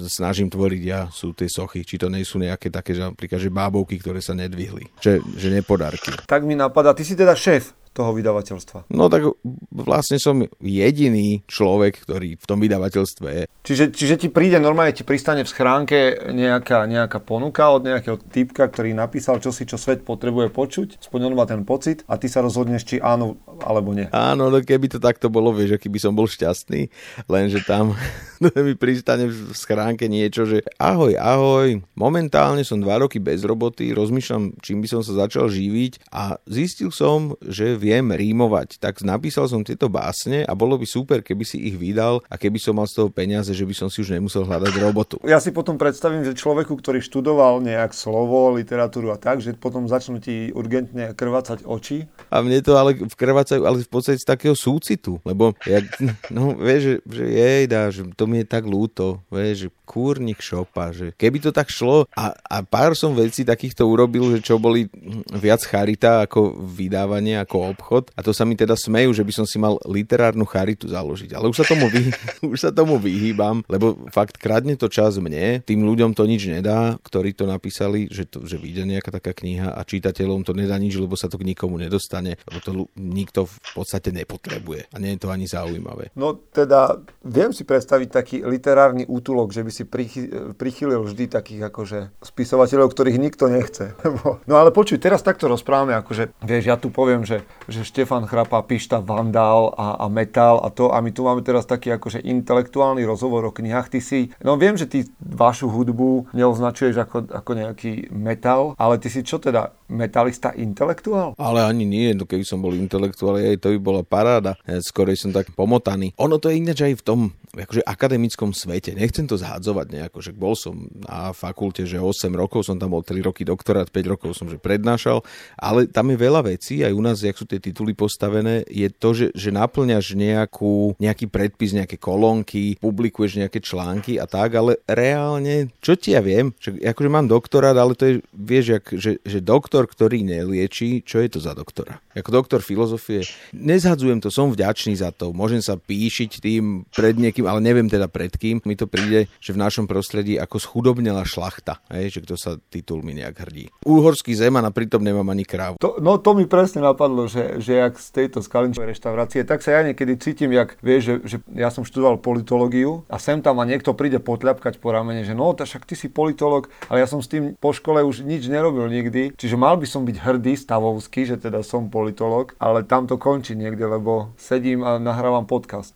snažím 0.07 0.47
tvoriť 0.47 0.83
ja, 0.87 1.11
sú 1.11 1.35
tie 1.35 1.51
sochy, 1.51 1.83
či 1.83 1.99
to 1.99 2.07
nie 2.07 2.23
sú 2.23 2.39
nejaké 2.39 2.71
také, 2.71 2.95
že 2.95 3.03
napríklad, 3.03 3.43
že 3.43 3.51
bábovky, 3.51 3.99
ktoré 3.99 4.23
sa 4.23 4.39
nedvihli, 4.39 4.87
že, 5.03 5.19
že 5.35 5.51
nepodarky. 5.51 6.15
Tak 6.31 6.47
mi 6.47 6.55
napadá, 6.55 6.95
ty 6.95 7.03
si 7.03 7.19
teda 7.19 7.35
šéf 7.35 7.75
toho 7.99 8.15
vydavateľstva? 8.15 8.95
No 8.95 9.11
tak 9.11 9.27
vlastne 9.75 10.23
som 10.23 10.47
jediný 10.63 11.43
človek, 11.51 12.07
ktorý 12.07 12.39
v 12.39 12.47
tom 12.47 12.63
vydavateľstve 12.63 13.27
je. 13.27 13.43
Čiže, 13.67 13.85
čiže 13.91 14.15
ti 14.23 14.29
príde, 14.31 14.63
normálne 14.63 14.95
ti 14.95 15.03
pristane 15.03 15.43
v 15.43 15.51
schránke 15.51 16.31
nejaká, 16.31 16.87
nejaká 16.87 17.19
ponuka 17.19 17.75
od 17.75 17.83
nejakého 17.83 18.23
typka, 18.31 18.71
ktorý 18.71 18.95
napísal 18.95 19.43
čo 19.43 19.51
si, 19.51 19.67
čo 19.67 19.75
svet 19.75 20.07
potrebuje 20.07 20.55
počuť, 20.55 20.89
on 21.19 21.35
má 21.35 21.45
ten 21.51 21.67
pocit 21.67 22.07
a 22.07 22.15
ty 22.15 22.31
sa 22.31 22.39
rozhodneš, 22.39 22.87
či 22.87 22.97
áno 23.03 23.43
alebo 23.59 23.91
nie. 23.91 24.07
Áno, 24.15 24.49
no 24.49 24.63
keby 24.63 24.87
to 24.87 25.03
takto 25.03 25.27
bolo, 25.27 25.51
vieš, 25.51 25.77
aký 25.77 25.91
by 25.91 25.99
som 25.99 26.15
bol 26.15 26.31
šťastný, 26.31 26.87
lenže 27.27 27.67
tam 27.67 27.99
mi 28.67 28.79
pristane 28.79 29.27
v 29.27 29.51
schránke 29.53 30.07
niečo, 30.07 30.47
že 30.47 30.63
ahoj, 30.79 31.19
ahoj, 31.19 31.83
momentálne 31.99 32.63
som 32.63 32.79
dva 32.79 33.03
roky 33.03 33.19
bez 33.19 33.43
roboty, 33.43 33.91
rozmýšľam, 33.91 34.55
čím 34.63 34.79
by 34.85 34.89
som 34.89 35.01
sa 35.03 35.27
začal 35.27 35.51
živiť 35.51 36.13
a 36.15 36.39
zistil 36.47 36.95
som, 36.95 37.35
že 37.43 37.75
v 37.75 37.88
viem 37.89 38.13
rímovať, 38.13 38.77
tak 38.77 39.01
napísal 39.01 39.49
som 39.49 39.65
tieto 39.65 39.89
básne 39.89 40.45
a 40.45 40.53
bolo 40.53 40.77
by 40.77 40.85
super, 40.85 41.25
keby 41.25 41.45
si 41.49 41.57
ich 41.73 41.81
vydal 41.81 42.21
a 42.29 42.37
keby 42.37 42.61
som 42.61 42.77
mal 42.77 42.85
z 42.85 43.01
toho 43.01 43.09
peniaze, 43.09 43.49
že 43.49 43.65
by 43.65 43.73
som 43.73 43.89
si 43.89 44.05
už 44.05 44.13
nemusel 44.13 44.45
hľadať 44.45 44.73
robotu. 44.77 45.17
Ja 45.25 45.41
si 45.41 45.57
potom 45.57 45.81
predstavím, 45.81 46.21
že 46.21 46.37
človeku, 46.37 46.77
ktorý 46.77 47.01
študoval 47.01 47.65
nejak 47.65 47.97
slovo, 47.97 48.53
literatúru 48.53 49.09
a 49.09 49.17
tak, 49.17 49.41
že 49.41 49.57
potom 49.57 49.89
začnú 49.89 50.21
ti 50.21 50.53
urgentne 50.53 51.17
krvácať 51.17 51.65
oči. 51.65 52.05
A 52.29 52.45
mne 52.45 52.61
to 52.61 52.77
ale 52.77 53.01
krvácajú, 53.01 53.65
ale 53.65 53.81
v 53.81 53.89
podstate 53.89 54.21
z 54.21 54.29
takého 54.29 54.53
súcitu, 54.53 55.17
lebo 55.25 55.57
ja, 55.65 55.81
no, 56.29 56.53
vieš, 56.61 56.81
že, 56.85 56.95
že 57.09 57.25
jej 57.25 57.65
dá, 57.65 57.89
že 57.89 58.05
to 58.13 58.29
mi 58.29 58.45
je 58.45 58.47
tak 58.53 58.69
ľúto, 58.69 59.25
vieš, 59.33 59.67
že 59.67 59.69
kúrnik 59.89 60.45
šopa, 60.45 60.93
že 60.93 61.17
keby 61.17 61.41
to 61.41 61.51
tak 61.57 61.73
šlo 61.73 62.05
a, 62.13 62.37
a 62.37 62.61
pár 62.61 62.93
som 62.93 63.17
vecí 63.17 63.49
takýchto 63.49 63.89
urobil, 63.89 64.37
že 64.37 64.45
čo 64.45 64.61
boli 64.61 64.93
viac 65.33 65.65
charita 65.65 66.29
ako 66.29 66.61
vydávanie, 66.61 67.41
ako 67.41 67.78
obchod 67.79 68.11
a 68.19 68.27
to 68.27 68.35
sa 68.35 68.43
mi 68.43 68.59
teda 68.59 68.75
smejú, 68.75 69.15
že 69.15 69.23
by 69.23 69.33
som 69.33 69.47
si 69.47 69.63
mal 69.63 69.79
literárnu 69.87 70.43
charitu 70.43 70.91
založiť. 70.91 71.39
Ale 71.39 71.47
už 71.47 71.63
sa 71.63 71.67
tomu, 71.71 71.87
vy, 71.87 72.11
už 72.53 72.59
sa 72.59 72.71
tomu 72.75 72.99
vyhýbam, 72.99 73.63
lebo 73.71 73.95
fakt 74.11 74.43
kradne 74.43 74.75
to 74.75 74.91
čas 74.91 75.23
mne, 75.23 75.63
tým 75.63 75.87
ľuďom 75.87 76.19
to 76.19 76.27
nič 76.27 76.51
nedá, 76.51 76.99
ktorí 77.07 77.39
to 77.39 77.47
napísali, 77.47 78.11
že, 78.11 78.27
to, 78.27 78.43
že 78.43 78.59
vyjde 78.59 78.83
nejaká 78.83 79.15
taká 79.15 79.31
kniha 79.31 79.71
a 79.71 79.81
čitateľom 79.87 80.43
to 80.43 80.59
nedá 80.59 80.75
nič, 80.75 80.99
lebo 80.99 81.15
sa 81.15 81.31
to 81.31 81.39
k 81.39 81.47
nikomu 81.47 81.79
nedostane, 81.79 82.35
lebo 82.51 82.59
to 82.59 82.71
nikto 82.99 83.47
v 83.47 83.57
podstate 83.79 84.11
nepotrebuje 84.11 84.91
a 84.91 84.97
nie 84.99 85.15
je 85.15 85.21
to 85.23 85.31
ani 85.31 85.47
zaujímavé. 85.47 86.11
No 86.19 86.35
teda 86.35 86.99
viem 87.23 87.55
si 87.55 87.63
predstaviť 87.63 88.09
taký 88.11 88.37
literárny 88.43 89.07
útulok, 89.07 89.55
že 89.55 89.63
by 89.63 89.71
si 89.71 89.85
prichy, 89.87 90.27
prichylil 90.59 91.07
vždy 91.07 91.31
takých 91.31 91.71
akože 91.71 91.99
spisovateľov, 92.19 92.91
ktorých 92.91 93.23
nikto 93.23 93.47
nechce. 93.47 93.95
no 94.51 94.55
ale 94.59 94.75
počuj, 94.75 94.99
teraz 94.99 95.23
takto 95.23 95.47
rozprávame, 95.47 95.95
akože 95.95 96.35
vieš, 96.43 96.65
ja 96.67 96.77
tu 96.81 96.91
poviem, 96.91 97.23
že 97.23 97.45
že 97.67 97.83
Štefan 97.83 98.29
Chrapa, 98.31 98.63
Pišta, 98.63 99.03
Vandal 99.03 99.75
a, 99.75 99.99
a 99.99 100.07
Metal 100.07 100.63
a 100.63 100.71
to. 100.71 100.95
A 100.95 101.03
my 101.03 101.11
tu 101.11 101.27
máme 101.27 101.43
teraz 101.43 101.67
taký 101.67 101.91
akože 101.91 102.23
intelektuálny 102.23 103.03
rozhovor 103.03 103.49
o 103.49 103.53
knihách. 103.53 103.91
Ty 103.91 104.01
si, 104.05 104.31
no 104.47 104.55
viem, 104.55 104.79
že 104.79 104.87
ty 104.87 105.09
vašu 105.19 105.67
hudbu 105.67 106.31
neoznačuješ 106.37 106.95
ako, 107.03 107.19
ako 107.33 107.51
nejaký 107.57 108.13
metal, 108.15 108.79
ale 108.79 109.03
ty 109.03 109.11
si 109.11 109.27
čo 109.27 109.43
teda, 109.43 109.75
metalista 109.89 110.53
intelektuál? 110.53 111.33
Ale 111.41 111.65
ani 111.65 111.89
nie, 111.89 112.13
no 112.13 112.29
keby 112.29 112.45
som 112.45 112.61
bol 112.61 112.77
intelektuál, 112.77 113.41
aj 113.41 113.65
to 113.65 113.73
by 113.75 113.79
bola 113.81 114.03
paráda. 114.05 114.55
Skorej 114.69 115.17
som 115.17 115.33
tak 115.33 115.51
pomotaný. 115.57 116.13
Ono 116.21 116.37
to 116.37 116.53
je 116.53 116.61
ináč 116.61 116.85
aj 116.85 116.95
v 117.01 117.05
tom 117.05 117.21
akože 117.65 117.83
akademickom 117.83 118.55
svete. 118.55 118.95
Nechcem 118.95 119.27
to 119.27 119.35
zhádzovať 119.41 119.87
nejako, 119.91 120.19
že 120.23 120.33
bol 120.37 120.55
som 120.55 120.87
na 120.95 121.35
fakulte, 121.35 121.83
že 121.89 121.99
8 121.99 122.31
rokov 122.35 122.69
som 122.69 122.79
tam 122.79 122.95
bol 122.95 123.03
3 123.03 123.19
roky 123.25 123.43
doktorát, 123.43 123.91
5 123.91 124.13
rokov 124.15 124.39
som 124.39 124.47
že 124.47 124.61
prednášal, 124.61 125.25
ale 125.59 125.91
tam 125.91 126.13
je 126.13 126.19
veľa 126.19 126.41
vecí, 126.47 126.87
aj 126.87 126.93
u 126.95 127.03
nás, 127.03 127.19
jak 127.19 127.35
sú 127.35 127.45
tie 127.45 127.59
tituly 127.59 127.93
postavené, 127.97 128.63
je 128.71 128.87
to, 128.93 129.11
že, 129.17 129.27
že 129.35 129.51
naplňaš 129.51 130.15
nejakú, 130.15 130.95
nejaký 131.03 131.27
predpis, 131.27 131.75
nejaké 131.75 131.99
kolónky, 131.99 132.79
publikuješ 132.79 133.43
nejaké 133.43 133.59
články 133.59 134.21
a 134.23 134.29
tak, 134.31 134.55
ale 134.55 134.79
reálne, 134.87 135.75
čo 135.83 135.99
ti 135.99 136.15
ja 136.15 136.23
viem, 136.23 136.55
že 136.63 136.79
akože 136.79 137.11
mám 137.11 137.27
doktorát, 137.27 137.75
ale 137.75 137.99
to 137.99 138.05
je, 138.07 138.15
vieš, 138.33 138.67
jak, 138.79 138.85
že, 138.95 139.13
že 139.25 139.39
doktor, 139.43 139.89
ktorý 139.89 140.23
nelieči, 140.23 141.03
čo 141.03 141.19
je 141.25 141.29
to 141.33 141.41
za 141.43 141.57
doktora? 141.57 141.99
Ako 142.15 142.31
doktor 142.31 142.61
filozofie, 142.63 143.25
nezhadzujem 143.57 144.23
to, 144.23 144.29
som 144.29 144.53
vďačný 144.53 144.95
za 144.99 145.11
to, 145.11 145.33
môžem 145.33 145.63
sa 145.65 145.79
píšiť 145.79 146.31
tým 146.43 146.85
pred 146.93 147.17
niekým, 147.17 147.48
ale 147.49 147.65
neviem 147.65 147.89
teda 147.89 148.07
pred 148.13 148.31
kým. 148.37 148.61
Mi 148.69 148.77
to 148.77 148.85
príde, 148.85 149.33
že 149.41 149.57
v 149.57 149.63
našom 149.65 149.89
prostredí 149.89 150.37
ako 150.37 150.61
schudobnela 150.61 151.25
šlachta, 151.25 151.81
hej, 151.89 152.13
že 152.13 152.21
kto 152.29 152.35
sa 152.37 152.61
titul 152.69 153.01
mi 153.01 153.17
nejak 153.17 153.37
hrdí. 153.49 153.73
Úhorský 153.89 154.37
zeman 154.37 154.69
a 154.69 154.75
pritom 154.75 155.01
nemám 155.01 155.33
ani 155.33 155.49
krávu. 155.49 155.81
To, 155.81 155.97
no 156.03 156.21
to 156.21 156.37
mi 156.37 156.45
presne 156.45 156.85
napadlo, 156.85 157.25
že, 157.31 157.63
že 157.65 157.81
jak 157.81 157.97
z 157.97 158.09
tejto 158.13 158.45
skalinčovej 158.45 158.93
reštaurácie, 158.93 159.47
tak 159.49 159.65
sa 159.65 159.81
ja 159.81 159.89
niekedy 159.89 160.21
cítim, 160.21 160.53
jak 160.53 160.77
vieš, 160.85 161.03
že, 161.03 161.15
že 161.25 161.37
ja 161.57 161.73
som 161.73 161.87
študoval 161.87 162.21
politológiu 162.21 163.07
a 163.09 163.17
sem 163.17 163.41
tam 163.41 163.63
a 163.63 163.69
niekto 163.69 163.97
príde 163.97 164.21
potľapkať 164.21 164.83
po 164.83 164.93
ramene, 164.93 165.25
že 165.25 165.33
no, 165.33 165.55
však 165.55 165.85
ty 165.87 165.95
si 165.95 166.11
politolog, 166.11 166.69
ale 166.91 167.05
ja 167.05 167.09
som 167.09 167.23
s 167.23 167.31
tým 167.31 167.55
po 167.57 167.71
škole 167.71 168.03
už 168.03 168.27
nič 168.27 168.51
nerobil 168.51 168.91
nikdy, 168.91 169.37
čiže 169.39 169.55
mal 169.55 169.79
by 169.79 169.87
som 169.87 170.03
byť 170.03 170.17
hrdý 170.19 170.59
stavovský, 170.59 171.29
že 171.29 171.37
teda 171.39 171.63
som 171.63 171.93
politolog, 171.93 172.57
ale 172.59 172.83
tam 172.83 173.07
to 173.07 173.21
končí 173.21 173.55
niekde, 173.55 173.87
lebo 173.87 174.35
sedím 174.41 174.83
a 174.83 174.99
nahrávam 174.99 175.45
podcast. 175.45 175.95